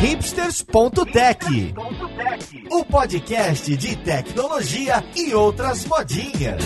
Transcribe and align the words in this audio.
hipsters.tech, 0.00 1.74
o 2.70 2.84
podcast 2.86 3.76
de 3.76 3.96
tecnologia 3.96 5.04
e 5.14 5.34
outras 5.34 5.84
modinhas. 5.84 6.64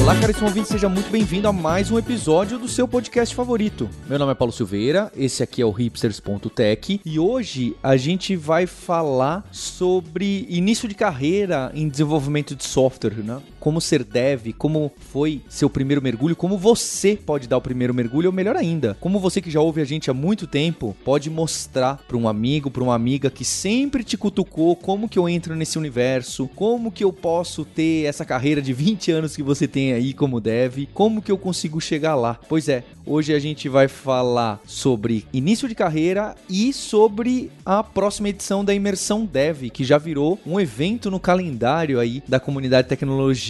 Olá, 0.00 0.14
caríssimo 0.20 0.46
ouvinte, 0.46 0.68
seja 0.68 0.88
muito 0.88 1.10
bem-vindo 1.10 1.48
a 1.48 1.52
mais 1.52 1.90
um 1.90 1.98
episódio 1.98 2.56
do 2.56 2.68
seu 2.68 2.86
podcast 2.86 3.34
favorito. 3.34 3.90
Meu 4.08 4.16
nome 4.16 4.30
é 4.30 4.34
Paulo 4.36 4.52
Silveira, 4.52 5.10
esse 5.16 5.42
aqui 5.42 5.60
é 5.60 5.66
o 5.66 5.72
hipsters.tech 5.72 7.00
e 7.04 7.18
hoje 7.18 7.76
a 7.82 7.96
gente 7.96 8.36
vai 8.36 8.68
falar 8.68 9.44
sobre 9.50 10.46
início 10.48 10.88
de 10.88 10.94
carreira 10.94 11.72
em 11.74 11.88
desenvolvimento 11.88 12.54
de 12.54 12.62
software, 12.62 13.24
né? 13.24 13.42
Como 13.66 13.80
ser 13.80 14.04
dev, 14.04 14.52
como 14.56 14.92
foi 14.96 15.42
seu 15.48 15.68
primeiro 15.68 16.00
mergulho, 16.00 16.36
como 16.36 16.56
você 16.56 17.16
pode 17.16 17.48
dar 17.48 17.56
o 17.56 17.60
primeiro 17.60 17.92
mergulho, 17.92 18.28
ou 18.28 18.32
melhor 18.32 18.54
ainda, 18.54 18.96
como 19.00 19.18
você 19.18 19.40
que 19.40 19.50
já 19.50 19.60
ouve 19.60 19.80
a 19.80 19.84
gente 19.84 20.08
há 20.08 20.14
muito 20.14 20.46
tempo 20.46 20.96
pode 21.04 21.28
mostrar 21.28 21.96
para 22.06 22.16
um 22.16 22.28
amigo, 22.28 22.70
para 22.70 22.84
uma 22.84 22.94
amiga 22.94 23.28
que 23.28 23.44
sempre 23.44 24.04
te 24.04 24.16
cutucou 24.16 24.76
como 24.76 25.08
que 25.08 25.18
eu 25.18 25.28
entro 25.28 25.56
nesse 25.56 25.78
universo, 25.78 26.48
como 26.54 26.92
que 26.92 27.02
eu 27.02 27.12
posso 27.12 27.64
ter 27.64 28.04
essa 28.04 28.24
carreira 28.24 28.62
de 28.62 28.72
20 28.72 29.10
anos 29.10 29.34
que 29.34 29.42
você 29.42 29.66
tem 29.66 29.92
aí 29.94 30.14
como 30.14 30.40
deve, 30.40 30.88
como 30.94 31.20
que 31.20 31.32
eu 31.32 31.36
consigo 31.36 31.80
chegar 31.80 32.14
lá? 32.14 32.38
Pois 32.48 32.68
é, 32.68 32.84
hoje 33.04 33.34
a 33.34 33.38
gente 33.40 33.68
vai 33.68 33.88
falar 33.88 34.60
sobre 34.64 35.26
início 35.32 35.68
de 35.68 35.74
carreira 35.74 36.36
e 36.48 36.72
sobre 36.72 37.50
a 37.64 37.82
próxima 37.82 38.28
edição 38.28 38.64
da 38.64 38.72
Imersão 38.72 39.24
Dev, 39.24 39.70
que 39.70 39.82
já 39.82 39.98
virou 39.98 40.38
um 40.46 40.60
evento 40.60 41.10
no 41.10 41.18
calendário 41.18 41.98
aí 41.98 42.22
da 42.28 42.38
comunidade 42.38 42.86
de 42.86 42.90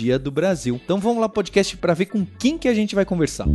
tecnologia 0.06 0.18
do 0.18 0.30
Brasil. 0.30 0.80
Então 0.82 0.98
vamos 0.98 1.20
lá 1.20 1.28
podcast 1.28 1.76
para 1.76 1.94
ver 1.94 2.06
com 2.06 2.24
quem 2.38 2.56
que 2.56 2.68
a 2.68 2.74
gente 2.74 2.94
vai 2.94 3.04
conversar. 3.04 3.46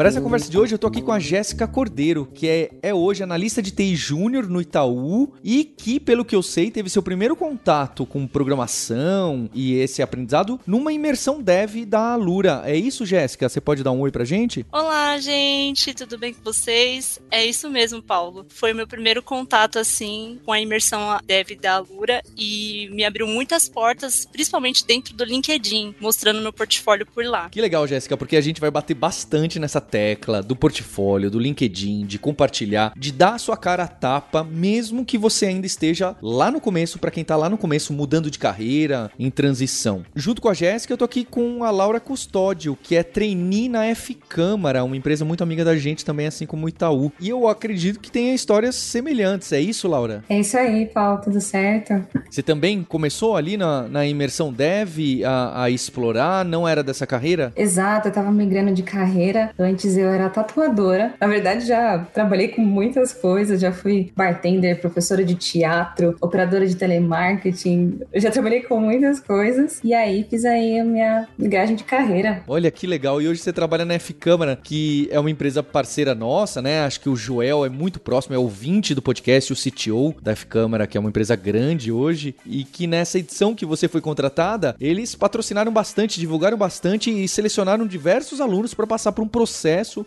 Para 0.00 0.08
essa 0.08 0.22
conversa 0.22 0.50
de 0.50 0.58
hoje, 0.58 0.74
eu 0.74 0.78
tô 0.78 0.86
aqui 0.86 1.02
com 1.02 1.12
a 1.12 1.18
Jéssica 1.18 1.68
Cordeiro, 1.68 2.24
que 2.24 2.48
é, 2.48 2.70
é 2.82 2.94
hoje 2.94 3.22
analista 3.22 3.60
de 3.60 3.70
TI 3.70 3.94
Júnior 3.94 4.48
no 4.48 4.58
Itaú 4.58 5.34
e 5.44 5.62
que, 5.62 6.00
pelo 6.00 6.24
que 6.24 6.34
eu 6.34 6.42
sei, 6.42 6.70
teve 6.70 6.88
seu 6.88 7.02
primeiro 7.02 7.36
contato 7.36 8.06
com 8.06 8.26
programação 8.26 9.50
e 9.52 9.74
esse 9.74 10.00
aprendizado 10.00 10.58
numa 10.66 10.90
imersão 10.90 11.42
dev 11.42 11.84
da 11.84 12.14
Alura. 12.14 12.62
É 12.64 12.74
isso, 12.74 13.04
Jéssica? 13.04 13.46
Você 13.46 13.60
pode 13.60 13.82
dar 13.82 13.92
um 13.92 14.00
oi 14.00 14.10
pra 14.10 14.24
gente? 14.24 14.64
Olá, 14.72 15.18
gente, 15.18 15.92
tudo 15.92 16.16
bem 16.16 16.32
com 16.32 16.40
vocês? 16.42 17.20
É 17.30 17.44
isso 17.44 17.68
mesmo, 17.68 18.00
Paulo. 18.00 18.46
Foi 18.48 18.72
o 18.72 18.74
meu 18.74 18.88
primeiro 18.88 19.22
contato, 19.22 19.78
assim, 19.78 20.40
com 20.46 20.52
a 20.54 20.58
imersão 20.58 21.20
dev 21.26 21.50
da 21.60 21.74
Alura 21.74 22.22
e 22.38 22.88
me 22.90 23.04
abriu 23.04 23.26
muitas 23.26 23.68
portas, 23.68 24.24
principalmente 24.24 24.82
dentro 24.82 25.12
do 25.12 25.24
LinkedIn, 25.24 25.94
mostrando 26.00 26.40
meu 26.40 26.54
portfólio 26.54 27.04
por 27.04 27.22
lá. 27.22 27.50
Que 27.50 27.60
legal, 27.60 27.86
Jéssica, 27.86 28.16
porque 28.16 28.38
a 28.38 28.40
gente 28.40 28.62
vai 28.62 28.70
bater 28.70 28.94
bastante 28.94 29.58
nessa 29.58 29.89
tecla 29.90 30.42
do 30.42 30.54
portfólio, 30.54 31.30
do 31.30 31.38
LinkedIn, 31.38 32.06
de 32.06 32.18
compartilhar, 32.18 32.92
de 32.96 33.12
dar 33.12 33.34
a 33.34 33.38
sua 33.38 33.56
cara 33.56 33.84
a 33.84 33.88
tapa, 33.88 34.44
mesmo 34.44 35.04
que 35.04 35.18
você 35.18 35.46
ainda 35.46 35.66
esteja 35.66 36.16
lá 36.22 36.50
no 36.50 36.60
começo, 36.60 36.98
para 36.98 37.10
quem 37.10 37.24
tá 37.24 37.36
lá 37.36 37.48
no 37.48 37.58
começo, 37.58 37.92
mudando 37.92 38.30
de 38.30 38.38
carreira, 38.38 39.10
em 39.18 39.30
transição. 39.30 40.04
Junto 40.14 40.40
com 40.40 40.48
a 40.48 40.54
Jéssica, 40.54 40.92
eu 40.92 40.98
tô 40.98 41.04
aqui 41.04 41.24
com 41.24 41.64
a 41.64 41.70
Laura 41.70 42.00
Custódio, 42.00 42.78
que 42.82 42.96
é 42.96 43.02
trainee 43.02 43.68
na 43.68 43.86
F 43.86 44.14
Câmara, 44.14 44.84
uma 44.84 44.96
empresa 44.96 45.24
muito 45.24 45.42
amiga 45.42 45.64
da 45.64 45.76
gente 45.76 46.04
também, 46.04 46.26
assim 46.26 46.46
como 46.46 46.66
o 46.66 46.68
Itaú. 46.68 47.12
E 47.20 47.28
eu 47.28 47.48
acredito 47.48 48.00
que 48.00 48.10
tenha 48.10 48.34
histórias 48.34 48.74
semelhantes. 48.74 49.52
É 49.52 49.60
isso, 49.60 49.88
Laura? 49.88 50.24
É 50.28 50.38
isso 50.38 50.56
aí, 50.56 50.86
Paulo, 50.86 51.20
tudo 51.22 51.40
certo? 51.40 52.04
Você 52.30 52.42
também 52.42 52.82
começou 52.82 53.36
ali 53.36 53.56
na, 53.56 53.88
na 53.88 54.06
imersão 54.06 54.52
dev 54.52 54.98
a, 55.24 55.64
a 55.64 55.70
explorar, 55.70 56.44
não 56.44 56.66
era 56.66 56.82
dessa 56.82 57.06
carreira? 57.06 57.52
Exato, 57.56 58.08
eu 58.08 58.12
tava 58.12 58.30
migrando 58.30 58.72
de 58.72 58.82
carreira. 58.82 59.52
Antes 59.58 59.79
eu 59.88 60.08
era 60.08 60.28
tatuadora. 60.28 61.14
Na 61.20 61.26
verdade, 61.26 61.66
já 61.66 61.98
trabalhei 62.12 62.48
com 62.48 62.62
muitas 62.62 63.12
coisas, 63.12 63.60
já 63.60 63.72
fui 63.72 64.12
bartender, 64.16 64.80
professora 64.80 65.24
de 65.24 65.34
teatro, 65.34 66.16
operadora 66.20 66.66
de 66.66 66.76
telemarketing. 66.76 68.00
Eu 68.12 68.20
já 68.20 68.30
trabalhei 68.30 68.62
com 68.62 68.80
muitas 68.80 69.20
coisas. 69.20 69.80
E 69.82 69.94
aí 69.94 70.26
fiz 70.28 70.44
aí 70.44 70.78
a 70.80 70.84
minha 70.84 71.28
migragem 71.38 71.76
de 71.76 71.84
carreira. 71.84 72.42
Olha 72.46 72.70
que 72.70 72.86
legal. 72.86 73.20
E 73.22 73.28
hoje 73.28 73.40
você 73.40 73.52
trabalha 73.52 73.84
na 73.84 73.94
F 73.94 74.12
Câmara, 74.12 74.58
que 74.62 75.08
é 75.10 75.18
uma 75.18 75.30
empresa 75.30 75.62
parceira 75.62 76.14
nossa, 76.14 76.60
né? 76.60 76.82
Acho 76.82 77.00
que 77.00 77.08
o 77.08 77.16
Joel 77.16 77.64
é 77.64 77.68
muito 77.68 78.00
próximo, 78.00 78.34
é 78.34 78.38
ouvinte 78.38 78.94
do 78.94 79.02
podcast, 79.02 79.52
o 79.52 79.56
CTO 79.56 80.14
da 80.20 80.32
F 80.32 80.46
Câmara, 80.46 80.86
que 80.86 80.96
é 80.96 81.00
uma 81.00 81.08
empresa 81.08 81.36
grande 81.36 81.92
hoje, 81.92 82.34
e 82.44 82.64
que 82.64 82.86
nessa 82.86 83.18
edição 83.18 83.54
que 83.54 83.64
você 83.64 83.88
foi 83.88 84.00
contratada, 84.00 84.74
eles 84.80 85.14
patrocinaram 85.14 85.72
bastante, 85.72 86.20
divulgaram 86.20 86.56
bastante 86.56 87.10
e 87.10 87.28
selecionaram 87.28 87.86
diversos 87.86 88.40
alunos 88.40 88.74
para 88.74 88.86
passar 88.86 89.12
por 89.12 89.22
um 89.22 89.28
processo 89.28 89.59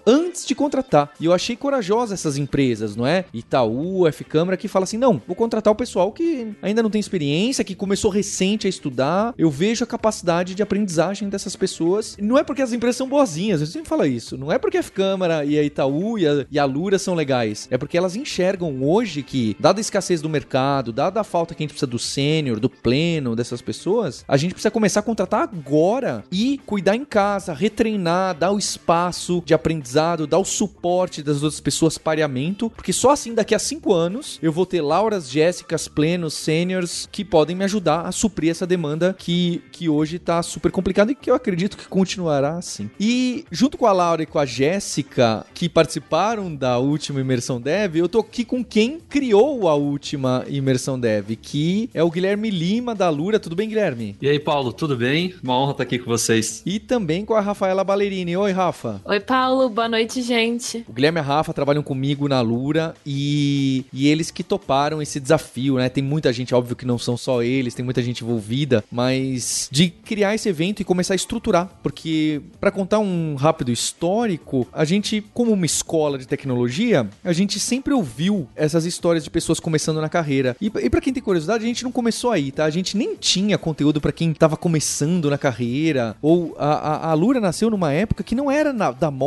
antes 0.06 0.46
de 0.46 0.56
contratar. 0.56 1.12
E 1.20 1.26
eu 1.26 1.34
achei 1.34 1.56
corajosa 1.56 2.14
essas 2.14 2.38
empresas, 2.38 2.96
não 2.96 3.06
é? 3.06 3.26
Itaú, 3.34 4.08
F 4.08 4.24
Câmara, 4.24 4.58
que 4.58 4.68
fala 4.68 4.84
assim: 4.84 4.98
não, 4.98 5.22
vou 5.26 5.36
contratar 5.36 5.72
o 5.72 5.76
pessoal 5.76 6.12
que 6.12 6.48
ainda 6.62 6.84
não 6.84 6.90
tem 6.90 7.00
experiência, 7.00 7.64
que 7.64 7.76
começou 7.76 8.12
recente 8.12 8.68
a 8.68 8.70
estudar. 8.70 9.34
Eu 9.38 9.50
vejo 9.50 9.84
a 9.84 9.88
capacidade 9.88 10.56
de 10.56 10.64
aprendizagem 10.64 11.30
dessas 11.30 11.56
pessoas. 11.56 12.16
Não 12.20 12.38
é 12.38 12.44
porque 12.44 12.62
as 12.62 12.74
empresas 12.74 12.98
são 12.98 13.08
boazinhas, 13.08 13.62
eu 13.62 13.68
sempre 13.68 13.90
falo 13.90 14.06
isso. 14.06 14.38
Não 14.38 14.52
é 14.52 14.58
porque 14.58 14.78
a 14.78 14.80
F 14.80 14.92
Câmara 14.92 15.46
e 15.46 15.58
a 15.58 15.64
Itaú 15.64 16.18
e 16.18 16.28
a, 16.28 16.46
e 16.50 16.60
a 16.60 16.66
Lura 16.66 17.00
são 17.00 17.16
legais. 17.16 17.68
É 17.72 17.78
porque 17.78 17.98
elas 17.98 18.16
enxergam 18.16 18.84
hoje 18.84 19.24
que, 19.24 19.56
dada 19.60 19.80
a 19.80 19.82
escassez 19.82 20.22
do 20.22 20.30
mercado, 20.30 20.92
dada 20.92 21.22
a 21.22 21.24
falta 21.24 21.54
que 21.54 21.64
a 21.64 21.66
gente 21.66 21.72
precisa 21.72 21.88
do 21.88 22.00
sênior, 22.00 22.60
do 22.60 22.70
pleno, 22.70 23.36
dessas 23.36 23.62
pessoas, 23.62 24.24
a 24.28 24.38
gente 24.38 24.54
precisa 24.54 24.72
começar 24.72 25.00
a 25.00 25.04
contratar 25.04 25.44
agora 25.44 26.24
e 26.32 26.60
cuidar 26.66 26.96
em 26.96 27.06
casa, 27.06 27.54
retreinar, 27.54 28.36
dar 28.36 28.52
o 28.52 28.58
espaço 28.58 29.43
de 29.46 29.54
aprendizado, 29.54 30.28
dar 30.28 30.40
o 30.40 30.46
suporte 30.46 31.22
das 31.22 31.44
outras 31.44 31.60
pessoas 31.60 31.98
pareamento, 31.98 32.70
porque 32.70 32.94
só 32.94 33.12
assim 33.12 33.34
daqui 33.34 33.56
a 33.56 33.60
cinco 33.60 33.94
anos 33.94 34.40
eu 34.42 34.52
vou 34.52 34.66
ter 34.66 34.82
Lauras, 34.82 35.30
Jéssicas, 35.30 35.88
plenos, 35.88 36.34
sêniors 36.34 37.08
que 37.12 37.24
podem 37.24 37.56
me 37.56 37.64
ajudar 37.64 38.02
a 38.02 38.12
suprir 38.12 38.52
essa 38.52 38.68
demanda 38.68 39.16
que, 39.18 39.62
que 39.72 39.90
hoje 39.90 40.20
tá 40.20 40.42
super 40.44 40.72
complicada 40.72 41.12
e 41.12 41.16
que 41.16 41.30
eu 41.30 41.36
acredito 41.36 41.78
que 41.78 41.88
continuará 41.88 42.58
assim. 42.58 42.90
E 43.00 43.46
junto 43.52 43.78
com 43.78 43.86
a 43.86 43.92
Laura 43.92 44.24
e 44.24 44.26
com 44.26 44.40
a 44.40 44.46
Jéssica, 44.46 45.46
que 45.54 45.70
participaram 45.70 46.54
da 46.56 46.78
última 46.78 47.22
imersão 47.22 47.60
dev, 47.60 47.96
eu 47.96 48.10
tô 48.10 48.20
aqui 48.20 48.44
com 48.44 48.64
quem 48.64 49.00
criou 49.10 49.68
a 49.68 49.76
última 49.76 50.46
imersão 50.48 51.00
dev, 51.00 51.32
que 51.42 51.90
é 51.94 52.04
o 52.04 52.12
Guilherme 52.12 52.50
Lima 52.50 52.96
da 52.96 53.10
Lura. 53.10 53.40
Tudo 53.40 53.56
bem, 53.56 53.70
Guilherme? 53.70 54.16
E 54.22 54.30
aí, 54.30 54.40
Paulo, 54.40 54.72
tudo 54.72 54.96
bem? 54.96 55.34
Uma 55.44 55.58
honra 55.58 55.72
estar 55.72 55.84
aqui 55.84 56.00
com 56.00 56.10
vocês. 56.10 56.62
E 56.66 56.80
também 56.80 57.26
com 57.26 57.34
a 57.34 57.42
Rafaela 57.42 57.84
Ballerini. 57.84 58.36
Oi, 58.38 58.52
Rafa. 58.52 59.02
Oi, 59.06 59.20
Paulo. 59.20 59.33
Boa 59.34 59.90
noite, 59.90 60.22
gente. 60.22 60.86
O 60.88 60.94
Guilherme 60.94 61.18
e 61.18 61.20
a 61.20 61.24
Rafa 61.24 61.52
trabalham 61.52 61.82
comigo 61.82 62.28
na 62.28 62.40
Lura 62.40 62.94
e, 63.04 63.84
e 63.92 64.08
eles 64.08 64.30
que 64.30 64.44
toparam 64.44 65.02
esse 65.02 65.20
desafio, 65.20 65.78
né? 65.78 65.90
Tem 65.90 66.04
muita 66.04 66.32
gente, 66.32 66.54
óbvio 66.54 66.76
que 66.76 66.86
não 66.86 67.00
são 67.00 67.18
só 67.18 67.42
eles, 67.42 67.74
tem 67.74 67.84
muita 67.84 68.04
gente 68.04 68.24
envolvida, 68.24 68.84
mas 68.92 69.68
de 69.72 69.90
criar 69.90 70.36
esse 70.36 70.48
evento 70.48 70.82
e 70.82 70.86
começar 70.86 71.16
a 71.16 71.16
estruturar, 71.16 71.68
porque 71.82 72.44
para 72.62 72.70
contar 72.70 73.00
um 73.00 73.34
rápido 73.34 73.72
histórico, 73.72 74.68
a 74.72 74.86
gente, 74.86 75.26
como 75.34 75.52
uma 75.52 75.66
escola 75.66 76.20
de 76.20 76.28
tecnologia, 76.28 77.10
a 77.24 77.34
gente 77.34 77.60
sempre 77.60 77.92
ouviu 77.92 78.48
essas 78.56 78.86
histórias 78.86 79.24
de 79.24 79.32
pessoas 79.32 79.60
começando 79.60 80.00
na 80.00 80.10
carreira. 80.10 80.56
E, 80.62 80.68
e 80.68 80.90
para 80.92 81.02
quem 81.02 81.12
tem 81.12 81.24
curiosidade, 81.24 81.64
a 81.64 81.68
gente 81.68 81.84
não 81.84 81.92
começou 81.92 82.30
aí, 82.30 82.52
tá? 82.52 82.66
A 82.66 82.70
gente 82.70 82.96
nem 82.96 83.16
tinha 83.16 83.58
conteúdo 83.58 84.00
para 84.00 84.12
quem 84.12 84.32
tava 84.32 84.56
começando 84.56 85.28
na 85.28 85.40
carreira, 85.40 86.16
ou 86.22 86.56
a, 86.60 86.68
a, 86.68 87.10
a 87.10 87.14
Lura 87.16 87.40
nasceu 87.40 87.72
numa 87.72 87.92
época 87.92 88.24
que 88.24 88.36
não 88.36 88.52
era 88.52 88.72
na, 88.72 88.92
da 88.92 89.10
moda 89.10 89.23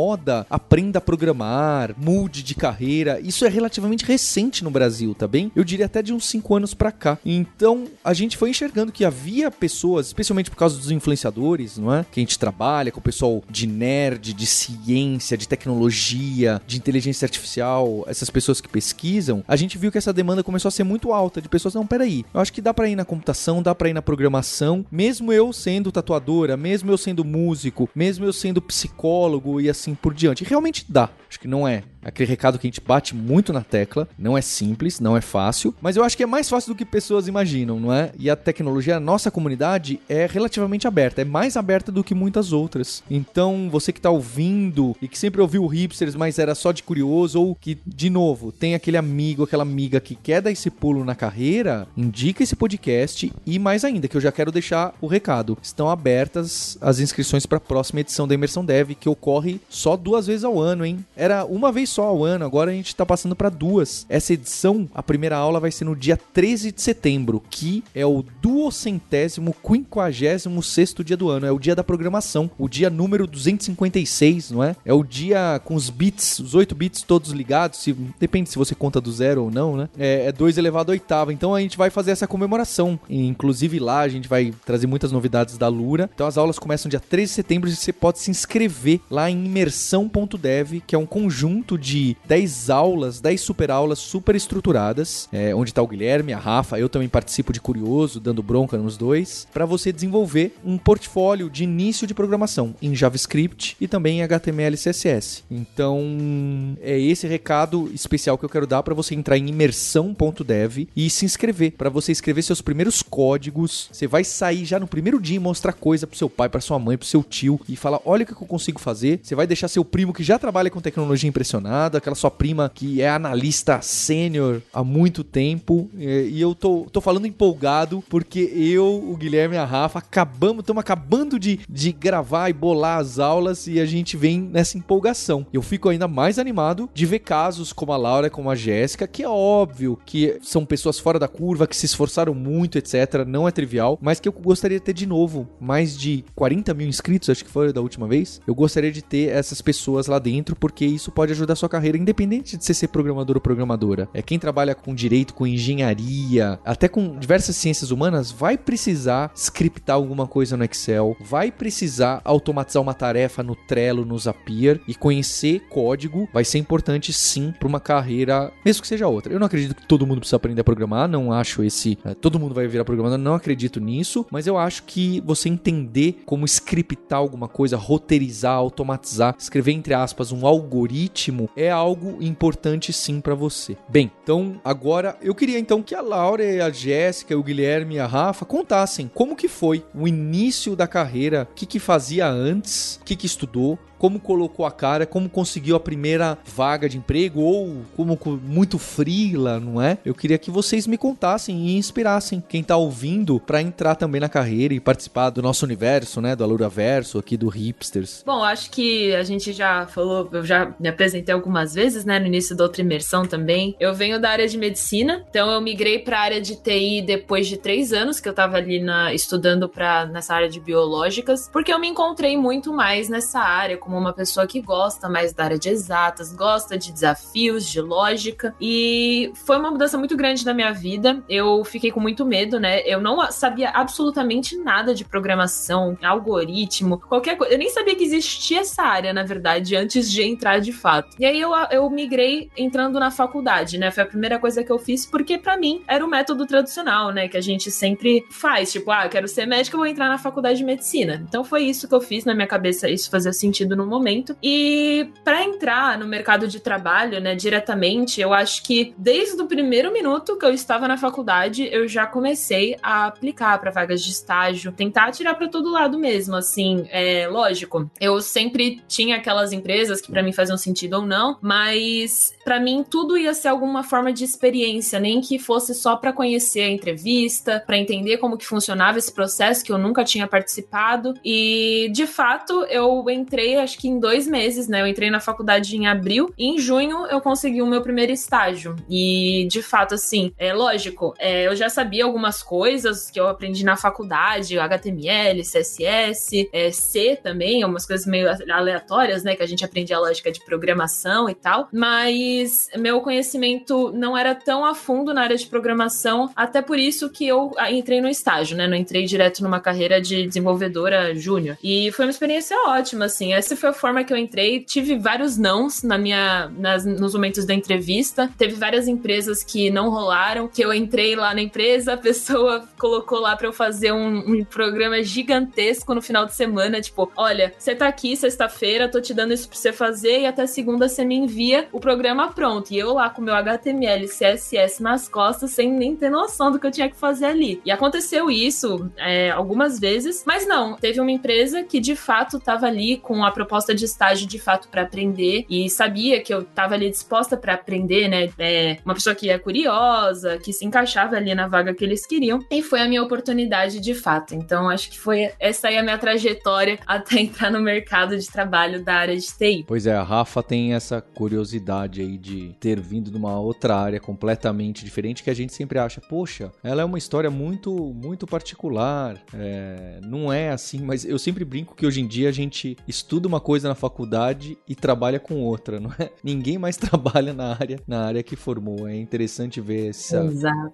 aprenda 0.49 0.99
a 0.99 1.01
programar, 1.01 1.95
mude 1.97 2.43
de 2.43 2.55
carreira. 2.55 3.19
Isso 3.21 3.45
é 3.45 3.49
relativamente 3.49 4.05
recente 4.05 4.63
no 4.63 4.69
Brasil, 4.69 5.13
tá 5.13 5.27
bem? 5.27 5.51
Eu 5.55 5.63
diria 5.63 5.85
até 5.85 6.01
de 6.01 6.13
uns 6.13 6.25
5 6.25 6.55
anos 6.55 6.73
para 6.73 6.91
cá. 6.91 7.17
Então, 7.25 7.85
a 8.03 8.13
gente 8.13 8.37
foi 8.37 8.49
enxergando 8.49 8.91
que 8.91 9.05
havia 9.05 9.49
pessoas, 9.49 10.07
especialmente 10.07 10.49
por 10.49 10.57
causa 10.57 10.77
dos 10.77 10.91
influenciadores, 10.91 11.77
não 11.77 11.93
é? 11.93 12.05
Que 12.11 12.19
a 12.19 12.23
gente 12.23 12.39
trabalha 12.39 12.91
com 12.91 12.99
o 12.99 13.03
pessoal 13.03 13.43
de 13.49 13.67
nerd, 13.67 14.33
de 14.33 14.45
ciência, 14.45 15.37
de 15.37 15.47
tecnologia, 15.47 16.61
de 16.65 16.77
inteligência 16.77 17.25
artificial, 17.25 18.03
essas 18.07 18.29
pessoas 18.29 18.61
que 18.61 18.67
pesquisam, 18.67 19.43
a 19.47 19.55
gente 19.55 19.77
viu 19.77 19.91
que 19.91 19.97
essa 19.97 20.13
demanda 20.13 20.43
começou 20.43 20.69
a 20.69 20.71
ser 20.71 20.83
muito 20.83 21.11
alta 21.11 21.41
de 21.41 21.49
pessoas, 21.49 21.73
não, 21.73 21.85
peraí, 21.85 22.25
eu 22.33 22.39
acho 22.39 22.53
que 22.53 22.61
dá 22.61 22.73
para 22.73 22.89
ir 22.89 22.95
na 22.95 23.05
computação, 23.05 23.61
dá 23.61 23.73
para 23.73 23.89
ir 23.89 23.93
na 23.93 24.01
programação, 24.01 24.85
mesmo 24.91 25.31
eu 25.31 25.51
sendo 25.51 25.91
tatuadora, 25.91 26.57
mesmo 26.57 26.91
eu 26.91 26.97
sendo 26.97 27.23
músico, 27.23 27.89
mesmo 27.95 28.25
eu 28.25 28.33
sendo 28.33 28.61
psicólogo 28.61 29.59
e 29.61 29.69
assim 29.69 29.86
por 29.95 30.13
diante. 30.13 30.43
Realmente 30.43 30.85
dá. 30.87 31.09
Acho 31.29 31.39
que 31.39 31.47
não 31.47 31.67
é 31.67 31.83
aquele 32.07 32.29
recado 32.29 32.57
que 32.57 32.65
a 32.65 32.69
gente 32.69 32.81
bate 32.81 33.13
muito 33.13 33.51
na 33.51 33.61
tecla. 33.61 34.07
Não 34.17 34.37
é 34.37 34.41
simples, 34.41 34.99
não 34.99 35.17
é 35.17 35.21
fácil, 35.21 35.75
mas 35.81 35.97
eu 35.97 36.03
acho 36.03 36.15
que 36.15 36.23
é 36.23 36.25
mais 36.25 36.49
fácil 36.49 36.73
do 36.73 36.77
que 36.77 36.85
pessoas 36.85 37.27
imaginam, 37.27 37.79
não 37.79 37.93
é? 37.93 38.11
E 38.17 38.29
a 38.29 38.35
tecnologia, 38.35 38.95
a 38.95 38.99
nossa 38.99 39.29
comunidade 39.29 39.99
é 40.07 40.25
relativamente 40.25 40.87
aberta, 40.87 41.21
é 41.21 41.25
mais 41.25 41.57
aberta 41.57 41.91
do 41.91 42.03
que 42.03 42.15
muitas 42.15 42.53
outras. 42.53 43.03
Então, 43.11 43.67
você 43.69 43.91
que 43.91 43.99
tá 43.99 44.09
ouvindo 44.09 44.95
e 45.01 45.07
que 45.07 45.19
sempre 45.19 45.41
ouviu 45.41 45.65
hipsters, 45.67 46.15
mas 46.15 46.39
era 46.39 46.55
só 46.55 46.71
de 46.71 46.81
curioso, 46.81 47.41
ou 47.41 47.55
que, 47.55 47.77
de 47.85 48.09
novo, 48.09 48.51
tem 48.51 48.73
aquele 48.73 48.97
amigo, 48.97 49.43
aquela 49.43 49.63
amiga 49.63 49.99
que 49.99 50.15
quer 50.15 50.41
dar 50.41 50.51
esse 50.51 50.69
pulo 50.69 51.03
na 51.03 51.15
carreira, 51.15 51.87
indica 51.97 52.41
esse 52.41 52.55
podcast 52.55 53.31
e 53.45 53.59
mais 53.59 53.83
ainda, 53.83 54.07
que 54.07 54.15
eu 54.15 54.21
já 54.21 54.31
quero 54.31 54.51
deixar 54.51 54.93
o 55.01 55.07
recado. 55.07 55.57
Estão 55.61 55.89
abertas 55.89 56.77
as 56.79 56.99
inscrições 56.99 57.45
para 57.45 57.57
a 57.57 57.61
próxima 57.61 57.99
edição 57.99 58.27
da 58.27 58.33
Imersão 58.33 58.63
Dev, 58.63 58.91
que 58.91 59.09
ocorre 59.09 59.59
só 59.69 59.97
duas 59.97 60.27
vezes 60.27 60.45
ao 60.45 60.59
ano, 60.59 60.85
hein? 60.85 61.05
Era 61.15 61.43
uma 61.43 61.71
vez 61.71 61.96
só 61.97 62.03
ao 62.03 62.23
ano, 62.23 62.45
agora 62.45 62.69
a 62.69 62.73
gente 62.75 62.95
tá 62.95 63.03
passando 63.03 63.35
para 63.35 63.49
duas. 63.49 64.05
Essa 64.07 64.33
edição, 64.33 64.87
a 64.93 65.01
primeira 65.01 65.35
aula 65.35 65.59
vai 65.59 65.71
ser 65.71 65.83
no 65.83 65.95
dia 65.95 66.15
13 66.15 66.71
de 66.71 66.79
setembro, 66.79 67.41
que 67.49 67.83
é 67.95 68.05
o 68.05 68.23
duocentésimo, 68.39 69.55
quinquagésimo 69.65 70.61
sexto 70.61 71.03
dia 71.03 71.17
do 71.17 71.27
ano. 71.27 71.47
É 71.47 71.51
o 71.51 71.57
dia 71.57 71.75
da 71.75 71.83
programação, 71.83 72.51
o 72.55 72.69
dia 72.69 72.87
número 72.91 73.25
256, 73.25 74.51
não 74.51 74.63
é? 74.63 74.75
É 74.85 74.93
o 74.93 75.03
dia 75.03 75.59
com 75.65 75.73
os 75.73 75.89
bits, 75.89 76.37
os 76.37 76.53
8 76.53 76.75
bits 76.75 77.01
todos 77.01 77.31
ligados, 77.31 77.79
se, 77.79 77.93
depende 78.19 78.51
se 78.51 78.59
você 78.59 78.75
conta 78.75 79.01
do 79.01 79.11
zero 79.11 79.45
ou 79.45 79.49
não, 79.49 79.75
né? 79.75 79.89
É, 79.97 80.27
é 80.27 80.31
2 80.31 80.59
elevado 80.59 80.91
a 80.91 80.93
oitava. 80.93 81.33
Então 81.33 81.55
a 81.55 81.61
gente 81.61 81.79
vai 81.79 81.89
fazer 81.89 82.11
essa 82.11 82.27
comemoração. 82.27 82.99
E, 83.09 83.25
inclusive 83.25 83.79
lá 83.79 84.01
a 84.01 84.07
gente 84.07 84.29
vai 84.29 84.53
trazer 84.63 84.85
muitas 84.85 85.11
novidades 85.11 85.57
da 85.57 85.67
Lura. 85.67 86.07
Então 86.13 86.27
as 86.27 86.37
aulas 86.37 86.59
começam 86.59 86.89
dia 86.89 86.99
13 86.99 87.31
de 87.31 87.35
setembro 87.35 87.67
e 87.67 87.75
você 87.75 87.91
pode 87.91 88.19
se 88.19 88.29
inscrever 88.29 88.99
lá 89.09 89.31
em 89.31 89.45
imersão.dev, 89.47 90.81
que 90.85 90.93
é 90.93 90.99
um 90.99 91.07
conjunto 91.07 91.75
de 91.77 92.15
10 92.27 92.69
aulas, 92.69 93.19
10 93.19 93.39
super 93.39 93.71
aulas 93.71 93.99
super 93.99 94.35
estruturadas, 94.35 95.27
é, 95.31 95.53
onde 95.53 95.71
está 95.71 95.81
o 95.81 95.87
Guilherme, 95.87 96.33
a 96.33 96.37
Rafa, 96.37 96.79
eu 96.79 96.89
também 96.89 97.07
participo 97.07 97.53
de 97.53 97.59
curioso, 97.59 98.19
dando 98.19 98.43
bronca 98.43 98.77
nos 98.77 98.97
dois, 98.97 99.47
para 99.53 99.65
você 99.65 99.91
desenvolver 99.91 100.55
um 100.65 100.77
portfólio 100.77 101.49
de 101.49 101.63
início 101.63 102.07
de 102.07 102.13
programação 102.13 102.75
em 102.81 102.95
JavaScript 102.95 103.75
e 103.79 103.87
também 103.87 104.19
em 104.19 104.23
HTML 104.23 104.75
e 104.75 104.77
CSS. 104.77 105.43
Então, 105.49 106.77
é 106.81 106.99
esse 106.99 107.27
recado 107.27 107.89
especial 107.93 108.37
que 108.37 108.45
eu 108.45 108.49
quero 108.49 108.67
dar 108.67 108.83
para 108.83 108.93
você 108.93 109.15
entrar 109.15 109.37
em 109.37 109.49
imersão.dev 109.49 110.87
e 110.95 111.09
se 111.09 111.25
inscrever, 111.25 111.71
para 111.73 111.89
você 111.89 112.11
escrever 112.11 112.41
seus 112.41 112.61
primeiros 112.61 113.01
códigos. 113.01 113.89
Você 113.91 114.07
vai 114.07 114.23
sair 114.23 114.65
já 114.65 114.79
no 114.79 114.87
primeiro 114.87 115.21
dia 115.21 115.37
e 115.37 115.39
mostrar 115.39 115.73
coisa 115.73 116.07
pro 116.07 116.17
seu 116.17 116.29
pai, 116.29 116.49
para 116.49 116.61
sua 116.61 116.79
mãe, 116.79 116.97
pro 116.97 117.07
seu 117.07 117.23
tio 117.23 117.59
e 117.67 117.75
falar: 117.75 117.99
"Olha 118.05 118.23
o 118.23 118.25
que 118.25 118.33
eu 118.33 118.47
consigo 118.47 118.79
fazer". 118.79 119.19
Você 119.21 119.35
vai 119.35 119.47
deixar 119.47 119.67
seu 119.67 119.83
primo 119.83 120.13
que 120.13 120.23
já 120.23 120.39
trabalha 120.39 120.69
com 120.69 120.81
tecnologia 120.81 121.29
impressionado, 121.29 121.66
aquela 121.97 122.15
sua 122.15 122.31
prima 122.31 122.71
que 122.73 123.01
é 123.01 123.09
analista 123.09 123.81
sênior 123.81 124.61
há 124.73 124.83
muito 124.83 125.23
tempo. 125.23 125.89
E 125.97 126.39
eu 126.39 126.55
tô, 126.55 126.87
tô 126.91 127.01
falando 127.01 127.27
empolgado 127.27 128.03
porque 128.09 128.39
eu, 128.55 128.85
o 128.85 129.15
Guilherme 129.15 129.55
e 129.55 129.59
a 129.59 129.65
Rafa 129.65 129.99
acabamos, 129.99 130.61
estamos 130.61 130.81
acabando 130.81 131.39
de, 131.39 131.59
de 131.69 131.91
gravar 131.91 132.49
e 132.49 132.53
bolar 132.53 132.99
as 132.99 133.19
aulas 133.19 133.67
e 133.67 133.79
a 133.79 133.85
gente 133.85 134.15
vem 134.15 134.39
nessa 134.39 134.77
empolgação. 134.77 135.45
Eu 135.51 135.61
fico 135.61 135.89
ainda 135.89 136.07
mais 136.07 136.39
animado 136.39 136.89
de 136.93 137.05
ver 137.05 137.19
casos 137.19 137.73
como 137.73 137.91
a 137.91 137.97
Laura, 137.97 138.29
como 138.29 138.49
a 138.49 138.55
Jéssica, 138.55 139.07
que 139.07 139.23
é 139.23 139.29
óbvio 139.29 139.99
que 140.05 140.37
são 140.41 140.65
pessoas 140.65 140.99
fora 140.99 141.19
da 141.19 141.27
curva, 141.27 141.67
que 141.67 141.75
se 141.75 141.85
esforçaram 141.85 142.33
muito, 142.33 142.77
etc. 142.77 143.25
Não 143.27 143.47
é 143.47 143.51
trivial, 143.51 143.97
mas 144.01 144.19
que 144.19 144.27
eu 144.27 144.33
gostaria 144.33 144.79
de 144.79 144.85
ter 144.85 144.93
de 144.93 145.05
novo 145.05 145.47
mais 145.59 145.97
de 145.97 146.23
40 146.35 146.73
mil 146.73 146.87
inscritos, 146.87 147.29
acho 147.29 147.43
que 147.43 147.51
foi 147.51 147.73
da 147.73 147.81
última 147.81 148.07
vez. 148.07 148.41
Eu 148.47 148.55
gostaria 148.55 148.91
de 148.91 149.01
ter 149.01 149.29
essas 149.29 149.61
pessoas 149.61 150.07
lá 150.07 150.19
dentro, 150.19 150.55
porque 150.55 150.85
isso 150.85 151.11
pode 151.11 151.31
ajudar 151.33 151.55
sua 151.57 151.69
carreira, 151.69 151.97
independente 151.97 152.57
de 152.57 152.63
você 152.63 152.73
ser 152.73 152.87
programador 152.87 153.37
ou 153.37 153.41
programadora. 153.41 154.07
É 154.13 154.21
quem 154.21 154.39
trabalha 154.39 154.75
com 154.75 154.93
direito, 154.93 155.33
com 155.33 155.45
engenharia, 155.45 156.59
até 156.63 156.87
com 156.87 157.17
diversas 157.17 157.55
ciências 157.55 157.91
humanas, 157.91 158.31
vai 158.31 158.57
precisar 158.57 159.31
scriptar 159.35 159.95
alguma 159.95 160.27
coisa 160.27 160.55
no 160.55 160.63
Excel, 160.63 161.15
vai 161.19 161.51
precisar 161.51 162.21
automatizar 162.23 162.81
uma 162.81 162.93
tarefa 162.93 163.43
no 163.43 163.55
Trello, 163.55 164.05
no 164.05 164.17
Zapier 164.17 164.79
e 164.87 164.95
conhecer 164.95 165.61
código 165.69 166.27
vai 166.33 166.43
ser 166.43 166.57
importante 166.57 167.11
sim 167.13 167.53
para 167.57 167.67
uma 167.67 167.79
carreira, 167.79 168.51
mesmo 168.65 168.81
que 168.81 168.87
seja 168.87 169.07
outra. 169.07 169.33
Eu 169.33 169.39
não 169.39 169.47
acredito 169.47 169.75
que 169.75 169.87
todo 169.87 170.05
mundo 170.05 170.19
precisa 170.19 170.35
aprender 170.37 170.61
a 170.61 170.63
programar, 170.63 171.07
não 171.07 171.31
acho 171.31 171.63
esse, 171.63 171.97
é, 172.03 172.13
todo 172.13 172.39
mundo 172.39 172.53
vai 172.53 172.67
virar 172.67 172.85
programador, 172.85 173.17
não 173.17 173.33
acredito 173.33 173.79
nisso, 173.79 174.25
mas 174.31 174.47
eu 174.47 174.57
acho 174.57 174.83
que 174.83 175.21
você 175.21 175.49
entender 175.49 176.21
como 176.25 176.45
scriptar 176.45 177.19
alguma 177.19 177.47
coisa, 177.47 177.77
roteirizar, 177.77 178.53
automatizar, 178.53 179.35
escrever 179.37 179.71
entre 179.71 179.93
aspas 179.93 180.31
um 180.31 180.45
algoritmo 180.45 181.46
é 181.55 181.69
algo 181.69 182.21
importante 182.21 182.91
sim 182.93 183.21
para 183.21 183.35
você. 183.35 183.77
Bem, 183.87 184.11
então 184.23 184.59
agora 184.63 185.17
eu 185.21 185.35
queria 185.35 185.59
então 185.59 185.81
que 185.81 185.95
a 185.95 186.01
Laura, 186.01 186.43
a 186.65 186.69
Jéssica, 186.69 187.37
o 187.37 187.43
Guilherme 187.43 187.95
e 187.95 187.99
a 187.99 188.07
Rafa 188.07 188.45
contassem 188.45 189.09
como 189.13 189.35
que 189.35 189.47
foi 189.47 189.85
o 189.93 190.07
início 190.07 190.75
da 190.75 190.87
carreira, 190.87 191.47
o 191.49 191.53
que 191.53 191.65
que 191.65 191.79
fazia 191.79 192.27
antes, 192.27 192.99
o 193.01 193.05
que 193.05 193.15
que 193.15 193.25
estudou, 193.25 193.77
como 193.97 194.19
colocou 194.19 194.65
a 194.65 194.71
cara, 194.71 195.05
como 195.05 195.29
conseguiu 195.29 195.75
a 195.75 195.79
primeira 195.79 196.37
vaga 196.45 196.87
de 196.87 196.97
emprego 196.97 197.41
ou 197.41 197.81
como 197.95 198.17
muito 198.43 198.77
frila, 198.77 199.59
não 199.59 199.81
é? 199.81 199.97
Eu 200.05 200.13
queria 200.13 200.37
que 200.37 200.51
vocês 200.51 200.87
me 200.87 200.97
contassem 200.97 201.67
e 201.67 201.77
inspirassem 201.77 202.43
quem 202.47 202.63
tá 202.63 202.77
ouvindo 202.77 203.39
para 203.39 203.61
entrar 203.61 203.95
também 203.95 204.21
na 204.21 204.29
carreira 204.29 204.73
e 204.73 204.79
participar 204.79 205.29
do 205.29 205.41
nosso 205.41 205.65
universo, 205.65 206.21
né, 206.21 206.35
do 206.35 206.43
Alura 206.43 206.69
Verso 206.69 207.17
aqui 207.17 207.37
do 207.37 207.47
Hipsters. 207.47 208.23
Bom, 208.25 208.43
acho 208.43 208.69
que 208.71 209.15
a 209.15 209.23
gente 209.23 209.53
já 209.53 209.85
falou, 209.87 210.29
eu 210.31 210.45
já 210.45 210.73
me 210.79 210.87
apresentei 210.87 211.33
algumas 211.33 211.73
vezes, 211.73 212.05
né, 212.05 212.19
no 212.19 212.27
início 212.27 212.55
da 212.55 212.63
outra 212.63 212.81
imersão 212.81 213.25
também. 213.25 213.75
Eu 213.79 213.93
venho 213.93 214.19
da 214.19 214.29
área 214.29 214.47
de 214.47 214.57
medicina, 214.57 215.25
então 215.29 215.49
eu 215.49 215.61
migrei 215.61 215.99
para 215.99 216.19
a 216.19 216.21
área 216.21 216.41
de 216.41 216.55
TI 216.55 217.01
depois 217.01 217.47
de 217.47 217.57
três 217.57 217.93
anos 217.93 218.19
que 218.19 218.27
eu 218.27 218.33
tava 218.33 218.57
ali 218.57 218.79
na, 218.79 219.13
estudando 219.13 219.67
para 219.67 220.05
nessa 220.05 220.33
área 220.33 220.49
de 220.49 220.59
biológicas, 220.59 221.49
porque 221.51 221.71
eu 221.71 221.79
me 221.79 221.87
encontrei 221.87 222.37
muito 222.37 222.73
mais 222.73 223.09
nessa 223.09 223.39
área 223.39 223.77
como 223.87 223.97
uma 223.97 224.11
pessoa 224.11 224.45
que 224.45 224.59
gosta 224.59 225.07
mais 225.07 225.31
da 225.31 225.45
área 225.45 225.57
de 225.57 225.69
exatas, 225.69 226.33
gosta 226.33 226.77
de 226.77 226.91
desafios, 226.91 227.65
de 227.65 227.79
lógica. 227.79 228.53
E 228.59 229.31
foi 229.45 229.57
uma 229.57 229.71
mudança 229.71 229.97
muito 229.97 230.17
grande 230.17 230.45
na 230.45 230.53
minha 230.53 230.73
vida. 230.73 231.23
Eu 231.29 231.63
fiquei 231.63 231.89
com 231.89 232.01
muito 232.01 232.25
medo, 232.25 232.59
né? 232.59 232.81
Eu 232.81 232.99
não 232.99 233.31
sabia 233.31 233.69
absolutamente 233.69 234.57
nada 234.57 234.93
de 234.93 235.05
programação, 235.05 235.97
algoritmo, 236.03 236.99
qualquer 236.99 237.37
coisa. 237.37 237.53
Eu 237.53 237.57
nem 237.57 237.69
sabia 237.69 237.95
que 237.95 238.03
existia 238.03 238.59
essa 238.59 238.83
área, 238.83 239.13
na 239.13 239.23
verdade, 239.23 239.73
antes 239.73 240.11
de 240.11 240.21
entrar 240.21 240.59
de 240.59 240.73
fato. 240.73 241.15
E 241.17 241.25
aí 241.25 241.39
eu, 241.39 241.51
eu 241.71 241.89
migrei 241.89 242.51
entrando 242.57 242.99
na 242.99 243.09
faculdade, 243.09 243.77
né? 243.77 243.89
Foi 243.89 244.03
a 244.03 244.07
primeira 244.07 244.37
coisa 244.37 244.65
que 244.65 244.71
eu 244.71 244.77
fiz, 244.77 245.05
porque 245.05 245.37
para 245.37 245.55
mim 245.55 245.81
era 245.87 246.05
o 246.05 246.09
método 246.09 246.45
tradicional, 246.45 247.13
né? 247.13 247.29
Que 247.29 247.37
a 247.37 247.41
gente 247.41 247.71
sempre 247.71 248.25
faz. 248.29 248.69
Tipo, 248.69 248.91
ah, 248.91 249.07
quero 249.07 249.29
ser 249.29 249.45
médico, 249.45 249.77
vou 249.77 249.85
entrar 249.85 250.09
na 250.09 250.17
faculdade 250.17 250.57
de 250.57 250.65
medicina. 250.65 251.25
Então 251.25 251.45
foi 251.45 251.63
isso 251.63 251.87
que 251.87 251.95
eu 251.95 252.01
fiz 252.01 252.25
na 252.25 252.35
minha 252.35 252.47
cabeça. 252.47 252.89
Isso 252.89 253.09
fazia 253.09 253.31
sentido 253.31 253.76
no 253.77 253.87
momento. 253.87 254.35
E 254.43 255.09
para 255.23 255.43
entrar 255.43 255.97
no 255.97 256.07
mercado 256.07 256.47
de 256.47 256.59
trabalho, 256.59 257.21
né, 257.21 257.35
diretamente, 257.35 258.19
eu 258.19 258.33
acho 258.33 258.63
que 258.63 258.93
desde 258.97 259.41
o 259.41 259.45
primeiro 259.45 259.93
minuto 259.93 260.37
que 260.37 260.45
eu 260.45 260.53
estava 260.53 260.87
na 260.87 260.97
faculdade, 260.97 261.67
eu 261.71 261.87
já 261.87 262.05
comecei 262.05 262.75
a 262.81 263.05
aplicar 263.07 263.59
para 263.59 263.71
vagas 263.71 264.03
de 264.03 264.11
estágio, 264.11 264.71
tentar 264.71 265.11
tirar 265.11 265.35
para 265.35 265.47
todo 265.47 265.71
lado 265.71 265.97
mesmo, 265.97 266.35
assim, 266.35 266.87
é 266.89 267.27
lógico. 267.27 267.89
Eu 267.99 268.19
sempre 268.21 268.81
tinha 268.87 269.17
aquelas 269.17 269.53
empresas 269.53 270.01
que 270.01 270.11
para 270.11 270.23
mim 270.23 270.33
faziam 270.33 270.57
sentido 270.57 270.95
ou 270.95 271.05
não, 271.05 271.37
mas 271.41 272.33
para 272.43 272.59
mim 272.59 272.83
tudo 272.89 273.17
ia 273.17 273.33
ser 273.33 273.49
alguma 273.49 273.83
forma 273.83 274.11
de 274.11 274.23
experiência, 274.23 274.99
nem 274.99 275.21
que 275.21 275.37
fosse 275.37 275.73
só 275.73 275.95
para 275.95 276.11
conhecer 276.11 276.61
a 276.61 276.69
entrevista, 276.69 277.63
para 277.65 277.77
entender 277.77 278.17
como 278.17 278.37
que 278.37 278.45
funcionava 278.45 278.97
esse 278.97 279.11
processo 279.11 279.63
que 279.63 279.71
eu 279.71 279.77
nunca 279.77 280.03
tinha 280.03 280.27
participado. 280.27 281.13
E 281.23 281.89
de 281.91 282.07
fato, 282.07 282.63
eu 282.65 283.09
entrei 283.09 283.57
acho 283.67 283.77
que 283.77 283.87
em 283.87 283.99
dois 283.99 284.25
meses, 284.25 284.67
né? 284.67 284.81
Eu 284.81 284.87
entrei 284.87 285.11
na 285.11 285.19
faculdade 285.19 285.75
em 285.75 285.87
abril 285.87 286.33
e 286.37 286.47
em 286.47 286.57
junho 286.57 287.05
eu 287.07 287.19
consegui 287.19 287.61
o 287.61 287.67
meu 287.67 287.81
primeiro 287.81 288.11
estágio. 288.11 288.75
E 288.89 289.45
de 289.51 289.61
fato, 289.61 289.93
assim, 289.93 290.31
é 290.37 290.53
lógico, 290.53 291.13
é, 291.19 291.47
eu 291.47 291.55
já 291.55 291.69
sabia 291.69 292.05
algumas 292.05 292.41
coisas 292.41 293.11
que 293.11 293.19
eu 293.19 293.27
aprendi 293.27 293.63
na 293.63 293.75
faculdade, 293.75 294.57
HTML, 294.57 295.41
CSS, 295.41 296.49
é, 296.53 296.71
C 296.71 297.19
também, 297.21 297.61
algumas 297.61 297.85
coisas 297.85 298.07
meio 298.07 298.27
aleatórias, 298.49 299.23
né? 299.23 299.35
Que 299.35 299.43
a 299.43 299.47
gente 299.47 299.65
aprende 299.65 299.93
a 299.93 299.99
lógica 299.99 300.31
de 300.31 300.43
programação 300.45 301.29
e 301.29 301.35
tal. 301.35 301.67
Mas 301.71 302.69
meu 302.77 303.01
conhecimento 303.01 303.91
não 303.91 304.17
era 304.17 304.33
tão 304.33 304.65
a 304.65 304.73
fundo 304.73 305.13
na 305.13 305.23
área 305.23 305.35
de 305.35 305.45
programação, 305.45 306.31
até 306.35 306.61
por 306.61 306.79
isso 306.79 307.09
que 307.09 307.27
eu 307.27 307.51
entrei 307.69 307.99
no 307.99 308.07
estágio, 308.07 308.55
né? 308.55 308.65
Não 308.65 308.77
entrei 308.77 309.05
direto 309.05 309.43
numa 309.43 309.59
carreira 309.59 309.99
de 309.99 310.25
desenvolvedora 310.25 311.13
júnior. 311.13 311.57
E 311.61 311.91
foi 311.91 312.05
uma 312.05 312.11
experiência 312.11 312.55
ótima, 312.69 313.05
assim. 313.05 313.33
Esse 313.33 313.56
foi 313.57 313.69
a 313.69 313.73
forma 313.73 314.03
que 314.03 314.13
eu 314.13 314.17
entrei. 314.17 314.61
Tive 314.61 314.97
vários 314.97 315.37
nãos 315.37 315.83
na 315.83 315.97
minha, 315.97 316.49
nas, 316.57 316.85
nos 316.85 317.13
momentos 317.13 317.45
da 317.45 317.53
entrevista. 317.53 318.29
Teve 318.37 318.55
várias 318.55 318.87
empresas 318.87 319.43
que 319.43 319.69
não 319.69 319.89
rolaram, 319.89 320.47
que 320.47 320.63
eu 320.63 320.73
entrei 320.73 321.15
lá 321.15 321.33
na 321.33 321.41
empresa, 321.41 321.93
a 321.93 321.97
pessoa 321.97 322.67
colocou 322.77 323.19
lá 323.19 323.35
para 323.35 323.47
eu 323.47 323.53
fazer 323.53 323.91
um, 323.91 324.17
um, 324.17 324.43
programa 324.45 325.01
gigantesco 325.03 325.93
no 325.93 326.01
final 326.01 326.25
de 326.25 326.35
semana, 326.35 326.79
tipo, 326.79 327.11
olha, 327.15 327.53
você 327.57 327.75
tá 327.75 327.87
aqui 327.87 328.15
sexta-feira, 328.15 328.89
tô 328.89 329.01
te 329.01 329.13
dando 329.13 329.33
isso 329.33 329.49
pra 329.49 329.57
você 329.57 329.73
fazer 329.73 330.21
e 330.21 330.25
até 330.25 330.45
segunda 330.45 330.87
você 330.87 331.03
me 331.03 331.15
envia 331.15 331.67
o 331.71 331.79
programa 331.79 332.31
pronto. 332.31 332.71
E 332.71 332.77
eu 332.77 332.93
lá 332.93 333.09
com 333.09 333.21
meu 333.21 333.33
HTML, 333.35 334.07
CSS 334.07 334.81
nas 334.81 335.09
costas, 335.09 335.51
sem 335.51 335.71
nem 335.71 335.95
ter 335.95 336.09
noção 336.09 336.51
do 336.51 336.59
que 336.59 336.67
eu 336.67 336.71
tinha 336.71 336.89
que 336.89 336.95
fazer 336.95 337.25
ali. 337.25 337.61
E 337.65 337.71
aconteceu 337.71 338.29
isso 338.29 338.89
é, 338.97 339.31
algumas 339.31 339.79
vezes, 339.79 340.23
mas 340.25 340.47
não, 340.47 340.75
teve 340.75 340.99
uma 340.99 341.11
empresa 341.11 341.63
que 341.63 341.79
de 341.79 341.95
fato 341.95 342.39
tava 342.39 342.67
ali 342.67 342.97
com 342.97 343.23
a 343.23 343.31
proposta 343.31 343.46
de 343.75 343.85
estágio 343.85 344.27
de 344.27 344.39
fato 344.39 344.67
para 344.69 344.83
aprender 344.83 345.45
e 345.49 345.69
sabia 345.69 346.21
que 346.21 346.33
eu 346.33 346.43
tava 346.43 346.75
ali 346.75 346.89
disposta 346.89 347.35
para 347.35 347.53
aprender, 347.53 348.07
né? 348.07 348.29
É, 348.37 348.77
uma 348.85 348.93
pessoa 348.93 349.15
que 349.15 349.29
é 349.29 349.37
curiosa, 349.37 350.37
que 350.37 350.53
se 350.53 350.65
encaixava 350.65 351.15
ali 351.15 351.33
na 351.33 351.47
vaga 351.47 351.73
que 351.73 351.83
eles 351.83 352.05
queriam. 352.05 352.39
E 352.51 352.61
foi 352.61 352.81
a 352.81 352.87
minha 352.87 353.03
oportunidade 353.03 353.79
de 353.79 353.93
fato. 353.93 354.35
Então, 354.35 354.69
acho 354.69 354.89
que 354.89 354.99
foi 354.99 355.31
essa 355.39 355.67
aí 355.67 355.77
a 355.77 355.83
minha 355.83 355.97
trajetória 355.97 356.79
até 356.85 357.19
entrar 357.19 357.51
no 357.51 357.61
mercado 357.61 358.17
de 358.17 358.27
trabalho 358.27 358.83
da 358.83 358.95
área 358.95 359.17
de 359.17 359.25
TI. 359.25 359.63
Pois 359.67 359.87
é, 359.87 359.95
a 359.95 360.03
Rafa 360.03 360.43
tem 360.43 360.73
essa 360.73 361.01
curiosidade 361.01 362.01
aí 362.01 362.17
de 362.17 362.55
ter 362.59 362.79
vindo 362.79 363.11
de 363.11 363.17
uma 363.17 363.39
outra 363.39 363.75
área 363.75 363.99
completamente 363.99 364.83
diferente 364.83 365.23
que 365.23 365.29
a 365.29 365.33
gente 365.33 365.53
sempre 365.53 365.79
acha, 365.79 366.01
poxa, 366.01 366.51
ela 366.63 366.81
é 366.81 366.85
uma 366.85 366.97
história 366.97 367.29
muito, 367.29 367.71
muito 367.93 368.25
particular. 368.25 369.17
É, 369.33 369.99
não 370.03 370.31
é 370.31 370.49
assim, 370.49 370.79
mas 370.79 371.05
eu 371.05 371.17
sempre 371.17 371.43
brinco 371.43 371.75
que 371.75 371.85
hoje 371.85 372.01
em 372.01 372.07
dia 372.07 372.29
a 372.29 372.31
gente 372.31 372.77
estuda 372.87 373.27
uma 373.27 373.36
coisa 373.39 373.67
na 373.67 373.75
faculdade 373.75 374.57
e 374.67 374.75
trabalha 374.75 375.19
com 375.19 375.35
outra, 375.35 375.79
não 375.79 375.91
é? 375.97 376.09
Ninguém 376.23 376.57
mais 376.57 376.77
trabalha 376.77 377.33
na 377.33 377.53
área, 377.53 377.79
na 377.87 378.05
área 378.05 378.23
que 378.23 378.35
formou. 378.35 378.87
É 378.87 378.95
interessante 378.95 379.59
ver 379.61 379.89
essa, 379.89 380.25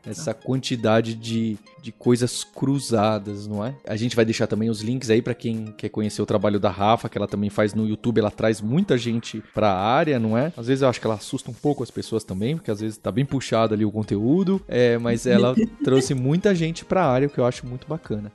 essa 0.06 0.34
quantidade 0.34 1.16
de, 1.16 1.58
de 1.82 1.92
coisas 1.92 2.44
cruzadas, 2.44 3.48
não 3.48 3.66
é? 3.66 3.76
A 3.88 3.96
gente 3.96 4.16
vai 4.16 4.26
deixar 4.26 4.48
também 4.48 4.70
os 4.70 4.82
links 4.82 5.10
aí 5.10 5.22
para 5.22 5.34
quem 5.34 5.66
quer 5.78 5.90
conhecer 5.90 6.22
o 6.22 6.26
trabalho 6.26 6.60
da 6.60 6.70
Rafa, 6.70 7.10
que 7.10 7.18
ela 7.18 7.28
também 7.28 7.50
faz 7.50 7.74
no 7.74 7.88
YouTube, 7.88 8.20
ela 8.20 8.32
traz 8.32 8.62
muita 8.62 8.98
gente 8.98 9.44
para 9.54 9.72
a 9.72 9.80
área, 9.80 10.20
não 10.20 10.38
é? 10.38 10.52
Às 10.58 10.68
vezes 10.68 10.82
eu 10.82 10.90
acho 10.90 11.00
que 11.00 11.08
ela 11.08 11.16
assusta 11.16 11.52
um 11.52 11.54
pouco 11.54 11.84
as 11.84 11.92
pessoas 11.92 12.24
também, 12.24 12.56
porque 12.56 12.72
às 12.72 12.80
vezes 12.80 12.98
tá 12.98 13.12
bem 13.12 13.26
puxado 13.26 13.74
ali 13.74 13.86
o 13.86 13.92
conteúdo, 13.92 14.62
é, 14.68 14.98
mas 14.98 15.26
ela 15.26 15.56
trouxe 15.84 16.14
muita 16.14 16.54
gente 16.54 16.86
para 16.86 17.04
a 17.04 17.12
área, 17.12 17.28
o 17.28 17.32
que 17.32 17.40
eu 17.40 17.46
acho 17.46 17.66
muito 17.66 17.88
bacana. 17.88 18.32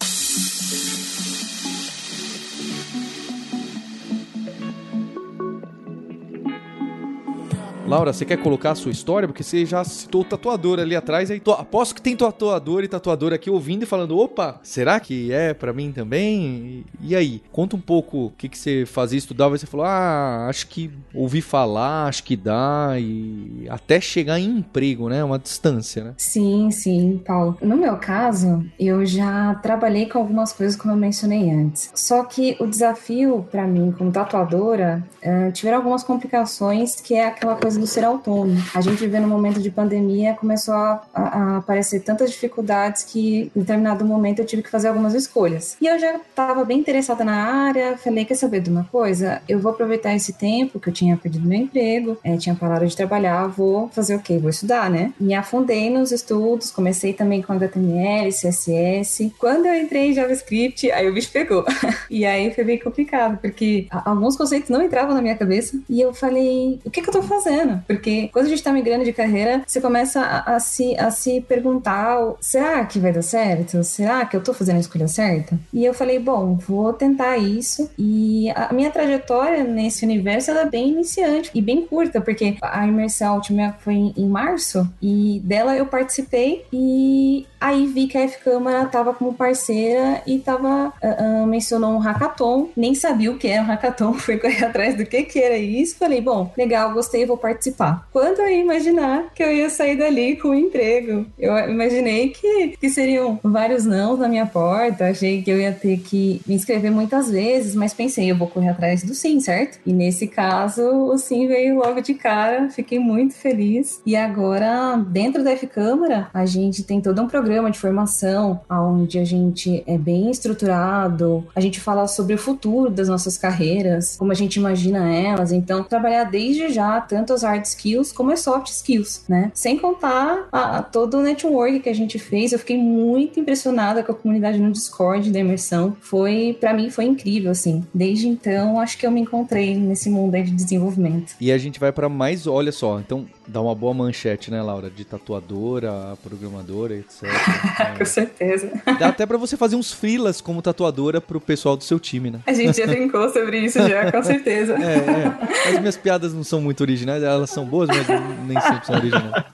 Laura, 7.88 8.12
você 8.12 8.26
quer 8.26 8.36
colocar 8.36 8.72
a 8.72 8.74
sua 8.74 8.92
história? 8.92 9.26
Porque 9.26 9.42
você 9.42 9.64
já 9.64 9.82
citou 9.82 10.20
o 10.20 10.24
tatuador 10.24 10.78
ali 10.78 10.94
atrás. 10.94 11.30
Aí, 11.30 11.40
aposto 11.56 11.94
que 11.94 12.02
tem 12.02 12.14
tatuador 12.14 12.84
e 12.84 12.88
tatuador 12.88 13.32
aqui 13.32 13.48
ouvindo 13.48 13.84
e 13.84 13.86
falando: 13.86 14.18
opa, 14.18 14.60
será 14.62 15.00
que 15.00 15.32
é 15.32 15.54
para 15.54 15.72
mim 15.72 15.90
também? 15.90 16.84
E, 17.00 17.12
e, 17.12 17.16
aí? 17.16 17.42
Conta 17.50 17.76
um 17.76 17.80
pouco 17.80 18.26
o 18.26 18.30
que, 18.36 18.46
que 18.46 18.58
você 18.58 18.84
fazia, 18.84 19.16
estudava 19.16 19.56
e 19.56 19.58
você 19.58 19.66
falou: 19.66 19.86
ah, 19.86 20.46
acho 20.50 20.66
que 20.66 20.90
ouvi 21.14 21.40
falar, 21.40 22.06
acho 22.08 22.24
que 22.24 22.36
dá. 22.36 22.92
E 22.98 23.66
até 23.70 24.02
chegar 24.02 24.38
em 24.38 24.58
emprego, 24.58 25.08
né? 25.08 25.24
Uma 25.24 25.38
distância, 25.38 26.04
né? 26.04 26.14
Sim, 26.18 26.70
sim, 26.70 27.22
Paulo. 27.26 27.56
No 27.62 27.78
meu 27.78 27.96
caso, 27.96 28.66
eu 28.78 29.06
já 29.06 29.54
trabalhei 29.62 30.04
com 30.04 30.18
algumas 30.18 30.52
coisas, 30.52 30.76
como 30.76 30.92
eu 30.92 30.98
mencionei 30.98 31.50
antes. 31.50 31.90
Só 31.94 32.22
que 32.24 32.54
o 32.60 32.66
desafio 32.66 33.46
para 33.50 33.66
mim, 33.66 33.94
como 33.96 34.12
tatuadora, 34.12 35.02
uh, 35.22 35.50
tiveram 35.52 35.78
algumas 35.78 36.04
complicações, 36.04 37.00
que 37.00 37.14
é 37.14 37.26
aquela 37.26 37.56
coisa 37.56 37.77
do 37.78 37.86
ser 37.86 38.04
autônomo. 38.04 38.60
A 38.74 38.80
gente 38.80 38.98
vivendo 38.98 39.24
um 39.24 39.28
momento 39.28 39.60
de 39.60 39.70
pandemia, 39.70 40.34
começou 40.34 40.74
a, 40.74 41.02
a, 41.14 41.56
aparecer 41.58 42.00
tantas 42.00 42.30
dificuldades 42.30 43.02
que 43.02 43.50
em 43.54 43.60
determinado 43.60 44.04
momento 44.04 44.40
eu 44.40 44.46
tive 44.46 44.62
que 44.62 44.70
fazer 44.70 44.88
algumas 44.88 45.14
escolhas. 45.14 45.76
E 45.80 45.86
eu 45.86 45.98
já 45.98 46.16
estava 46.16 46.64
bem 46.64 46.78
interessada 46.78 47.24
na 47.24 47.66
área, 47.66 47.96
falei, 47.96 48.24
quer 48.24 48.34
saber 48.34 48.60
de 48.60 48.70
uma 48.70 48.84
coisa? 48.84 49.42
Eu 49.48 49.60
vou 49.60 49.72
aproveitar 49.72 50.14
esse 50.14 50.32
tempo 50.32 50.80
que 50.80 50.88
eu 50.88 50.92
tinha 50.92 51.16
perdido 51.16 51.46
meu 51.46 51.58
emprego, 51.58 52.16
é, 52.22 52.36
tinha 52.36 52.54
parado 52.54 52.86
de 52.86 52.96
trabalhar, 52.96 53.46
vou 53.46 53.88
fazer 53.88 54.16
o 54.16 54.20
quê? 54.20 54.38
Vou 54.38 54.50
estudar, 54.50 54.90
né? 54.90 55.12
Me 55.18 55.34
afundei 55.34 55.90
nos 55.90 56.12
estudos, 56.12 56.70
comecei 56.70 57.12
também 57.12 57.42
com 57.42 57.52
HTML, 57.52 58.30
CSS. 58.30 59.32
Quando 59.38 59.66
eu 59.66 59.74
entrei 59.74 60.10
em 60.10 60.14
JavaScript, 60.14 60.90
aí 60.90 61.08
o 61.08 61.12
bicho 61.12 61.30
pegou. 61.32 61.64
e 62.10 62.24
aí 62.24 62.52
foi 62.52 62.64
bem 62.64 62.78
complicado, 62.78 63.38
porque 63.38 63.86
alguns 63.90 64.36
conceitos 64.36 64.70
não 64.70 64.82
entravam 64.82 65.14
na 65.14 65.22
minha 65.22 65.36
cabeça 65.36 65.78
e 65.88 66.00
eu 66.00 66.12
falei, 66.14 66.80
o 66.84 66.90
que, 66.90 67.02
que 67.02 67.08
eu 67.08 67.12
tô 67.12 67.22
fazendo? 67.22 67.67
Porque 67.86 68.28
quando 68.32 68.46
a 68.46 68.48
gente 68.48 68.62
tá 68.62 68.72
migrando 68.72 69.04
de 69.04 69.12
carreira, 69.12 69.62
você 69.66 69.80
começa 69.80 70.20
a, 70.20 70.56
a, 70.56 70.60
se, 70.60 70.96
a 70.98 71.10
se 71.10 71.40
perguntar: 71.40 72.18
será 72.40 72.84
que 72.84 72.98
vai 72.98 73.12
dar 73.12 73.22
certo? 73.22 73.82
Será 73.84 74.24
que 74.26 74.36
eu 74.36 74.42
tô 74.42 74.52
fazendo 74.52 74.76
a 74.76 74.80
escolha 74.80 75.08
certa? 75.08 75.58
E 75.72 75.84
eu 75.84 75.94
falei: 75.94 76.18
bom, 76.18 76.56
vou 76.56 76.92
tentar 76.92 77.36
isso. 77.36 77.90
E 77.98 78.50
a 78.50 78.72
minha 78.72 78.90
trajetória 78.90 79.64
nesse 79.64 80.04
universo 80.04 80.50
ela 80.50 80.62
é 80.62 80.70
bem 80.70 80.90
iniciante 80.90 81.50
e 81.54 81.62
bem 81.62 81.86
curta, 81.86 82.20
porque 82.20 82.56
a 82.60 82.86
imersão 82.86 83.38
última 83.38 83.72
foi 83.80 84.12
em 84.16 84.28
março 84.28 84.88
e 85.00 85.40
dela 85.44 85.76
eu 85.76 85.86
participei 85.86 86.64
e 86.72 87.46
aí 87.60 87.86
vi 87.86 88.06
que 88.06 88.18
a 88.18 88.22
F 88.22 88.38
Câmara 88.42 88.86
tava 88.86 89.14
como 89.14 89.34
parceira 89.34 90.22
e 90.26 90.38
tava 90.38 90.88
uh, 90.88 91.42
uh, 91.42 91.46
mencionou 91.46 91.92
um 91.92 91.98
hackathon, 91.98 92.68
nem 92.76 92.94
sabia 92.94 93.30
o 93.30 93.38
que 93.38 93.48
era 93.48 93.62
um 93.62 93.66
hackathon, 93.66 94.14
fui 94.18 94.36
correr 94.38 94.64
atrás 94.64 94.96
do 94.96 95.04
que 95.04 95.22
que 95.22 95.38
era 95.40 95.56
isso, 95.56 95.96
falei, 95.96 96.20
bom, 96.20 96.52
legal, 96.56 96.92
gostei, 96.92 97.26
vou 97.26 97.36
participar 97.36 97.57
participar. 97.58 98.08
Quando 98.12 98.40
eu 98.40 98.48
ia 98.48 98.62
imaginar 98.62 99.34
que 99.34 99.42
eu 99.42 99.52
ia 99.52 99.68
sair 99.68 99.96
dali 99.96 100.36
com 100.36 100.48
um 100.48 100.54
emprego? 100.54 101.26
Eu 101.38 101.56
imaginei 101.68 102.30
que, 102.30 102.76
que 102.80 102.88
seriam 102.88 103.38
vários 103.42 103.84
não 103.84 104.16
na 104.16 104.28
minha 104.28 104.46
porta, 104.46 105.08
achei 105.08 105.42
que 105.42 105.50
eu 105.50 105.58
ia 105.58 105.72
ter 105.72 105.98
que 105.98 106.40
me 106.46 106.54
inscrever 106.54 106.90
muitas 106.90 107.30
vezes, 107.30 107.74
mas 107.74 107.92
pensei, 107.92 108.30
eu 108.30 108.36
vou 108.36 108.46
correr 108.46 108.70
atrás 108.70 109.02
do 109.02 109.14
sim, 109.14 109.40
certo? 109.40 109.78
E 109.84 109.92
nesse 109.92 110.28
caso, 110.28 110.82
o 110.82 111.18
sim 111.18 111.48
veio 111.48 111.76
logo 111.76 112.00
de 112.00 112.14
cara, 112.14 112.70
fiquei 112.70 112.98
muito 112.98 113.34
feliz. 113.34 114.00
E 114.06 114.14
agora, 114.14 114.96
dentro 115.08 115.42
da 115.42 115.50
F-Câmara, 115.52 116.28
a 116.32 116.46
gente 116.46 116.84
tem 116.84 117.00
todo 117.00 117.20
um 117.20 117.26
programa 117.26 117.70
de 117.70 117.78
formação, 117.78 118.60
onde 118.70 119.18
a 119.18 119.24
gente 119.24 119.82
é 119.86 119.98
bem 119.98 120.30
estruturado, 120.30 121.46
a 121.54 121.60
gente 121.60 121.80
fala 121.80 122.06
sobre 122.06 122.34
o 122.34 122.38
futuro 122.38 122.90
das 122.90 123.08
nossas 123.08 123.36
carreiras, 123.36 124.16
como 124.16 124.30
a 124.30 124.34
gente 124.34 124.56
imagina 124.56 125.12
elas, 125.12 125.52
então 125.52 125.82
trabalhar 125.82 126.24
desde 126.24 126.68
já 126.68 127.00
tanto 127.00 127.32
as 127.32 127.42
hard 127.48 127.64
skills 127.64 128.12
como 128.12 128.30
as 128.30 128.40
soft 128.40 128.68
skills, 128.68 129.24
né? 129.28 129.50
Sem 129.54 129.78
contar 129.78 130.48
a, 130.52 130.78
a, 130.78 130.82
todo 130.82 131.18
o 131.18 131.22
network 131.22 131.80
que 131.80 131.88
a 131.88 131.94
gente 131.94 132.18
fez. 132.18 132.52
Eu 132.52 132.58
fiquei 132.58 132.76
muito 132.76 133.40
impressionada 133.40 134.02
com 134.02 134.12
a 134.12 134.14
comunidade 134.14 134.58
no 134.58 134.70
Discord 134.72 135.30
da 135.30 135.38
imersão. 135.38 135.96
Foi, 136.00 136.56
para 136.60 136.72
mim, 136.72 136.90
foi 136.90 137.04
incrível, 137.04 137.50
assim. 137.50 137.84
Desde 137.92 138.28
então, 138.28 138.78
acho 138.80 138.98
que 138.98 139.06
eu 139.06 139.10
me 139.10 139.20
encontrei 139.20 139.76
nesse 139.76 140.10
mundo 140.10 140.34
aí 140.34 140.42
de 140.42 140.52
desenvolvimento. 140.52 141.34
E 141.40 141.50
a 141.50 141.58
gente 141.58 141.80
vai 141.80 141.92
para 141.92 142.08
mais, 142.08 142.46
olha 142.46 142.72
só, 142.72 142.98
então 143.00 143.26
dá 143.48 143.60
uma 143.60 143.74
boa 143.74 143.94
manchete, 143.94 144.50
né, 144.50 144.62
Laura? 144.62 144.90
De 144.90 145.04
tatuadora, 145.04 146.16
programadora, 146.22 146.94
etc. 146.94 147.22
com 147.96 148.04
certeza. 148.04 148.70
Dá 148.98 149.08
até 149.08 149.24
para 149.24 149.38
você 149.38 149.56
fazer 149.56 149.76
uns 149.76 149.92
freelas 149.92 150.40
como 150.40 150.60
tatuadora 150.60 151.20
pro 151.20 151.40
pessoal 151.40 151.76
do 151.76 151.82
seu 151.82 151.98
time, 151.98 152.30
né? 152.30 152.40
A 152.46 152.52
gente 152.52 152.76
já 152.76 152.86
brincou 152.86 153.28
sobre 153.30 153.60
isso 153.60 153.78
já, 153.88 154.12
com 154.12 154.22
certeza. 154.22 154.74
É, 154.74 155.68
é. 155.68 155.70
As 155.70 155.78
minhas 155.80 155.96
piadas 155.96 156.34
não 156.34 156.44
são 156.44 156.60
muito 156.60 156.82
originais, 156.82 157.22
elas 157.22 157.50
são 157.50 157.64
boas, 157.64 157.88
mas 157.88 158.06
nem 158.46 158.60
sempre 158.60 158.86
são 158.86 158.96
originais. 158.96 159.44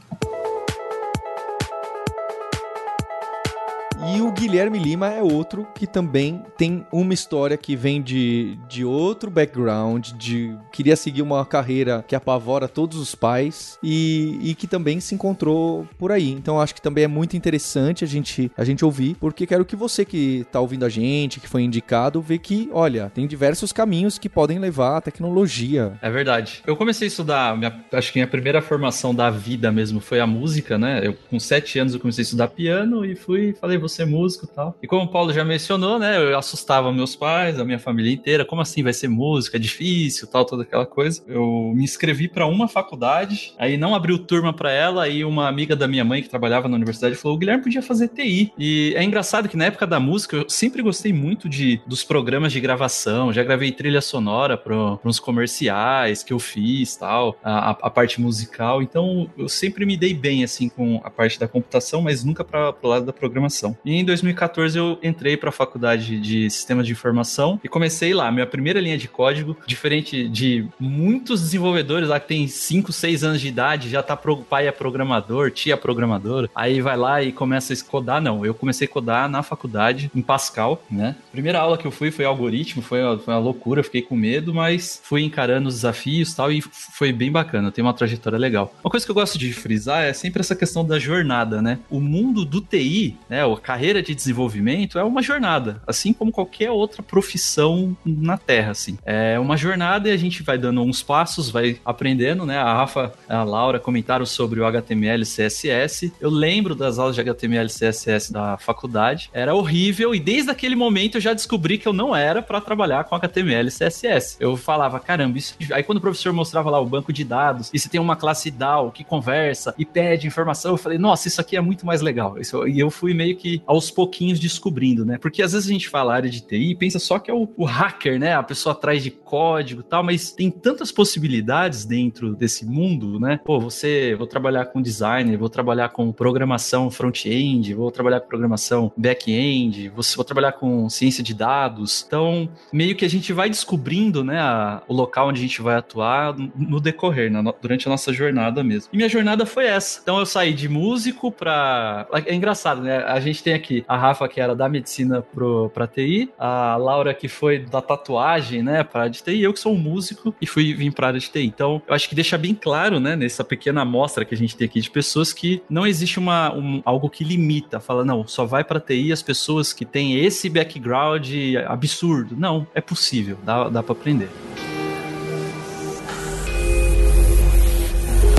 E 4.15 4.21
o 4.21 4.31
Guilherme 4.45 4.79
Lima 4.79 5.09
é 5.09 5.23
outro 5.23 5.67
que 5.75 5.87
também 5.87 6.43
tem 6.59 6.87
uma 6.93 7.15
história 7.15 7.57
que 7.57 7.75
vem 7.75 8.03
de, 8.03 8.59
de 8.69 8.85
outro 8.85 9.31
background, 9.31 10.11
de 10.19 10.55
queria 10.71 10.97
seguir 10.97 11.23
uma 11.23 11.47
carreira 11.47 12.05
que 12.07 12.15
apavora 12.15 12.69
todos 12.69 12.99
os 12.99 13.15
pais 13.15 13.79
e, 13.83 14.39
e 14.43 14.55
que 14.55 14.67
também 14.67 15.01
se 15.01 15.15
encontrou 15.15 15.89
por 15.99 16.13
aí. 16.13 16.31
Então 16.31 16.61
acho 16.61 16.75
que 16.75 16.83
também 16.83 17.05
é 17.05 17.09
muito 17.09 17.39
interessante 17.39 18.05
a 18.05 18.07
gente, 18.07 18.53
a 18.55 18.65
gente 18.65 18.85
ouvir, 18.85 19.17
porque 19.19 19.47
quero 19.47 19.65
que 19.65 19.75
você 19.75 20.05
que 20.05 20.41
está 20.41 20.61
ouvindo 20.61 20.85
a 20.85 20.91
gente, 20.91 21.41
que 21.41 21.49
foi 21.49 21.63
indicado, 21.63 22.21
vê 22.21 22.37
que, 22.37 22.69
olha, 22.71 23.11
tem 23.15 23.27
diversos 23.27 23.73
caminhos 23.73 24.19
que 24.19 24.29
podem 24.29 24.59
levar 24.59 24.99
à 24.99 25.01
tecnologia. 25.01 25.95
É 26.03 26.11
verdade. 26.11 26.63
Eu 26.67 26.77
comecei 26.77 27.07
a 27.07 27.09
estudar, 27.09 27.57
minha, 27.57 27.83
acho 27.91 28.13
que 28.13 28.19
minha 28.19 28.29
primeira 28.29 28.61
formação 28.61 29.15
da 29.15 29.31
vida 29.31 29.73
mesmo 29.73 30.01
foi 30.01 30.21
a 30.21 30.27
música, 30.27 30.77
né? 30.77 31.01
Eu, 31.03 31.15
com 31.31 31.41
sete 31.41 31.79
anos 31.79 31.95
eu 31.95 32.01
comecei 32.01 32.21
a 32.21 32.27
estudar 32.27 32.49
piano 32.49 33.07
e 33.07 33.17
fui, 33.17 33.57
falei, 33.59 33.79
vou 33.79 33.89
ser 33.89 34.05
músico 34.35 34.47
e 34.47 34.49
tal. 34.49 34.79
E 34.83 34.87
como 34.87 35.05
o 35.05 35.09
Paulo 35.09 35.33
já 35.33 35.45
mencionou, 35.45 35.99
né, 35.99 36.19
eu 36.19 36.37
assustava 36.37 36.93
meus 36.93 37.14
pais, 37.17 37.59
a 37.59 37.64
minha 37.64 37.79
família 37.79 38.12
inteira, 38.12 38.45
como 38.45 38.61
assim 38.61 38.83
vai 38.83 38.93
ser 38.93 39.09
música, 39.09 39.57
é 39.57 39.61
difícil, 39.61 40.26
tal, 40.26 40.45
toda 40.45 40.62
aquela 40.62 40.87
coisa. 40.87 41.23
Eu 41.26 41.73
me 41.75 41.85
inscrevi 41.85 42.29
para 42.29 42.47
uma 42.47 42.69
faculdade, 42.69 43.55
aí 43.59 43.76
não 43.76 43.95
abriu 43.95 44.19
turma 44.19 44.53
para 44.53 44.71
ela, 44.71 45.05
aí 45.05 45.25
uma 45.25 45.49
amiga 45.49 45.76
da 45.76 45.87
minha 45.87 46.05
mãe 46.05 46.23
que 46.23 46.29
trabalhava 46.29 46.69
na 46.69 46.76
universidade 46.76 47.14
falou: 47.14 47.37
"O 47.37 47.38
Guilherme 47.38 47.62
podia 47.62 47.83
fazer 47.83 48.09
TI". 48.09 48.53
E 48.59 48.93
é 48.97 49.03
engraçado 49.03 49.49
que 49.49 49.57
na 49.57 49.67
época 49.67 49.87
da 49.87 50.00
música 50.00 50.37
eu 50.37 50.49
sempre 50.49 50.83
gostei 50.83 51.12
muito 51.12 51.49
de 51.49 51.81
dos 51.87 52.03
programas 52.05 52.53
de 52.53 52.61
gravação, 52.61 53.33
já 53.33 53.43
gravei 53.43 53.71
trilha 53.73 54.00
sonora 54.00 54.57
para 54.57 54.75
uns 55.05 55.19
comerciais 55.19 56.23
que 56.23 56.33
eu 56.33 56.38
fiz, 56.38 56.97
tal, 56.97 57.37
a, 57.43 57.71
a, 57.71 57.91
parte 57.91 58.21
musical. 58.21 58.83
Então 58.83 59.31
eu 59.37 59.49
sempre 59.49 59.87
me 59.87 59.97
dei 59.97 60.14
bem 60.14 60.43
assim 60.45 60.69
com 60.69 61.00
a 61.05 61.11
parte 61.11 61.38
da 61.38 61.47
computação, 61.47 62.03
mas 62.03 62.25
nunca 62.25 62.45
para 62.45 62.75
o 62.83 62.88
lado 62.88 63.07
da 63.07 63.12
programação. 63.12 63.76
E 63.85 63.95
em 63.95 64.05
2014 64.25 64.78
eu 64.78 64.99
entrei 65.02 65.37
para 65.37 65.50
a 65.50 65.52
faculdade 65.52 66.19
de 66.21 66.49
sistemas 66.50 66.87
de 66.87 66.93
informação 66.93 67.61
e 67.62 67.69
comecei 67.69 68.14
lá. 68.14 68.31
Minha 68.31 68.47
primeira 68.47 68.81
linha 68.81 68.99
de 68.99 69.09
código, 69.09 69.57
diferente 69.66 70.28
de 70.28 70.66
muitos 70.78 71.40
desenvolvedores 71.40 72.09
lá 72.09 72.19
que 72.19 72.28
tem 72.28 72.47
5, 72.49 72.93
6 72.93 73.25
anos 73.25 73.40
de 73.40 73.49
idade, 73.49 73.88
já 73.88 74.02
tá 74.02 74.16
pro, 74.16 74.38
pai 74.38 74.66
é 74.66 74.73
programador, 74.73 75.50
tia 75.50 75.75
é 75.75 75.76
programador, 75.76 76.49
aí 76.54 76.81
vai 76.81 76.97
lá 76.97 77.23
e 77.23 77.33
começa 77.33 77.73
a 77.73 77.76
codar. 77.85 78.21
Não, 78.21 78.45
eu 78.45 78.54
comecei 78.54 78.87
a 78.87 78.90
codar 78.90 79.28
na 79.28 79.43
faculdade, 79.43 80.11
em 80.14 80.23
Pascal, 80.23 80.83
né? 80.90 81.16
Primeira 81.33 81.59
aula 81.59 81.76
que 81.76 81.87
eu 81.87 81.90
fui 81.90 82.11
foi 82.11 82.25
algoritmo, 82.25 82.83
foi 82.83 83.02
uma, 83.02 83.19
foi 83.19 83.35
uma 83.35 83.40
loucura, 83.40 83.83
fiquei 83.83 84.02
com 84.02 84.16
medo, 84.16 84.54
mas 84.54 85.00
fui 85.02 85.23
encarando 85.23 85.69
os 85.69 85.76
desafios 85.76 86.33
e 86.33 86.37
tal, 86.37 86.52
e 86.52 86.61
foi 86.61 87.12
bem 87.12 87.31
bacana, 87.31 87.71
tem 87.71 87.83
uma 87.83 87.93
trajetória 87.93 88.38
legal. 88.38 88.75
Uma 88.83 88.90
coisa 88.90 89.04
que 89.04 89.11
eu 89.11 89.14
gosto 89.14 89.38
de 89.38 89.52
frisar 89.52 90.04
é 90.04 90.12
sempre 90.12 90.40
essa 90.40 90.57
questão 90.57 90.85
da 90.85 90.99
jornada, 90.99 91.61
né? 91.61 91.78
O 91.90 92.00
mundo 92.00 92.45
do 92.45 92.61
TI, 92.61 93.16
né, 93.28 93.45
a 93.45 93.57
carreira 93.57 94.02
de 94.02 94.13
desenvolvimento 94.14 94.99
é 94.99 95.04
uma 95.04 95.23
jornada, 95.23 95.83
assim 95.87 96.12
como 96.12 96.33
qualquer 96.33 96.71
outra 96.71 97.02
profissão 97.02 97.97
na 98.04 98.37
Terra, 98.37 98.73
assim. 98.73 98.99
É 99.04 99.38
uma 99.38 99.56
jornada 99.56 100.09
e 100.09 100.12
a 100.12 100.16
gente 100.16 100.42
vai 100.42 100.59
dando 100.59 100.83
uns 100.83 101.02
passos, 101.02 101.50
vai 101.50 101.78
aprendendo, 101.85 102.47
né? 102.47 102.59
A 102.59 102.75
Rafa, 102.75 103.12
a 103.28 103.42
Laura 103.42 103.78
comentaram 103.78 104.26
sobre 104.26 104.61
o 104.61 104.66
HTML 104.66 105.23
e 105.23 105.26
CSS. 105.26 106.12
Eu 106.21 106.30
lembro 106.30 106.75
das 106.75 106.99
aulas 106.99 107.14
de 107.14 107.21
HTML 107.21 107.66
e 107.66 107.73
CSS 107.73 108.33
da 108.33 108.56
faculdade. 108.56 109.30
Era 109.33 109.54
horrível 109.54 110.14
e 110.14 110.21
desde 110.21 110.50
aquele 110.50 110.76
momento 110.76 111.16
eu 111.16 111.21
já 111.21 111.33
descobri 111.33 111.78
que 111.78 111.87
eu 111.87 111.92
não 111.92 112.14
era 112.14 112.42
para 112.42 112.61
trabalhar 112.61 113.04
com 113.04 113.14
HTML 113.14 113.68
e 113.68 113.73
CSS. 113.73 114.37
Eu 114.40 114.56
falava, 114.56 114.99
caramba, 115.00 115.38
isso... 115.38 115.54
Aí 115.73 115.83
quando 115.83 115.99
o 115.99 116.00
professor 116.00 116.33
mostrava 116.33 116.71
lá 116.71 116.80
o 116.80 116.87
banco 116.87 117.12
de 117.12 117.25
dados 117.25 117.71
e 117.73 117.78
se 117.78 117.88
tem 117.88 118.00
uma 118.00 118.16
classe 118.16 118.50
DAO 118.50 118.90
que 118.90 119.04
conversa 119.04 119.75
e 119.78 119.85
pede 119.85 120.26
informação, 120.26 120.73
eu 120.73 120.76
falei, 120.76 120.99
nossa, 120.99 121.28
isso 121.28 121.40
aqui 121.40 121.56
é 121.56 121.61
muito 121.61 121.85
mais 121.87 122.00
legal. 122.00 122.38
Isso... 122.38 122.66
E 122.66 122.78
eu 122.78 122.90
fui 122.90 123.14
meio 123.14 123.37
que 123.37 123.62
aos 123.66 123.90
pouquinhos 124.04 124.38
descobrindo, 124.38 125.04
né? 125.04 125.16
Porque 125.16 125.42
às 125.42 125.52
vezes 125.52 125.66
a 125.66 125.73
gente 125.73 125.88
fala 125.88 126.14
área 126.14 126.28
de 126.28 126.42
TI 126.42 126.73
e 126.73 126.75
pensa 126.75 126.99
só 126.99 127.18
que 127.18 127.30
é 127.30 127.34
o, 127.34 127.49
o 127.56 127.64
hacker, 127.64 128.18
né? 128.20 128.34
A 128.34 128.42
pessoa 128.42 128.75
atrás 128.75 129.02
de 129.02 129.11
código 129.11 129.80
e 129.80 129.84
tal, 129.84 130.04
mas 130.04 130.30
tem 130.30 130.50
tantas 130.50 130.92
possibilidades 130.92 131.87
dentro 131.87 132.37
desse 132.37 132.66
mundo, 132.66 133.18
né? 133.18 133.40
Pô, 133.42 133.58
você, 133.58 134.14
vou 134.14 134.26
trabalhar 134.26 134.66
com 134.66 134.82
designer, 134.82 135.38
vou 135.38 135.49
trabalhar 135.49 135.88
com 135.88 136.12
programação 136.12 136.90
front-end, 136.90 137.73
vou 137.73 137.90
trabalhar 137.90 138.20
com 138.20 138.28
programação 138.28 138.92
back-end, 138.94 139.88
vou, 139.88 140.04
vou 140.16 140.25
trabalhar 140.25 140.52
com 140.52 140.88
ciência 140.90 141.25
de 141.25 141.32
dados. 141.32 142.04
Então, 142.06 142.49
meio 142.70 142.94
que 142.94 143.06
a 143.06 143.11
gente 143.11 143.32
vai 143.32 143.49
descobrindo, 143.49 144.23
né, 144.23 144.38
a, 144.38 144.82
o 144.87 144.92
local 144.92 145.28
onde 145.28 145.40
a 145.40 145.42
gente 145.42 145.62
vai 145.62 145.76
atuar 145.76 146.37
no 146.37 146.78
decorrer, 146.78 147.32
na, 147.32 147.42
durante 147.52 147.88
a 147.88 147.90
nossa 147.90 148.12
jornada 148.12 148.62
mesmo. 148.62 148.90
E 148.92 148.96
minha 148.96 149.08
jornada 149.08 149.46
foi 149.46 149.64
essa. 149.64 150.00
Então, 150.02 150.18
eu 150.18 150.26
saí 150.26 150.52
de 150.52 150.68
músico 150.68 151.32
pra. 151.32 152.06
É 152.26 152.34
engraçado, 152.34 152.82
né? 152.82 152.99
A 152.99 153.18
gente 153.18 153.42
tem 153.42 153.54
aqui 153.54 153.84
a 153.87 153.97
Rafa, 153.97 154.29
que 154.29 154.41
era 154.41 154.55
da 154.55 154.69
medicina 154.69 155.23
pro, 155.23 155.71
pra 155.71 155.87
TI, 155.87 156.31
a 156.38 156.76
Laura, 156.76 157.14
que 157.14 157.29
foi 157.29 157.59
da 157.59 157.81
tatuagem, 157.81 158.62
né, 158.62 158.83
pra 158.83 159.09
de 159.09 159.23
TI, 159.23 159.43
eu 159.43 159.53
que 159.53 159.61
sou 159.61 159.75
um 159.75 159.79
músico 159.79 160.35
e 160.41 160.47
fui 160.47 160.75
vim 160.75 160.91
pra 160.91 161.09
área 161.09 161.21
de 161.21 161.31
TI. 161.31 161.45
Então, 161.45 161.83
eu 161.87 161.95
acho 161.95 162.09
que 162.09 162.14
deixa 162.14 162.37
bem 162.38 162.55
claro, 162.55 162.99
né, 162.99 163.17
nessa 163.17 163.45
pequena 163.45 163.83
amostra 163.83 164.25
que 164.25 164.35
a 164.35 164.38
gente 164.38 164.57
tem 164.57 164.67
aqui 164.67 164.81
de 164.81 164.91
pessoas 164.91 165.33
que 165.33 165.62
não 165.69 165.87
existe 165.87 166.19
uma, 166.19 166.55
um, 166.55 166.83
algo 166.85 167.09
que 167.09 167.25
limita, 167.25 167.81
fala, 167.81 168.05
não, 168.05 168.26
só 168.26 168.45
vai 168.45 168.64
pra 168.64 168.81
TI 168.81 169.12
as 169.12 169.23
pessoas 169.23 169.73
que 169.73 169.85
têm 169.85 170.25
esse 170.25 170.49
background 170.49 171.29
absurdo. 171.67 172.37
Não, 172.37 172.67
é 172.75 172.81
possível, 172.81 173.38
dá, 173.45 173.69
dá 173.69 173.83
pra 173.83 173.93
aprender. 173.93 174.29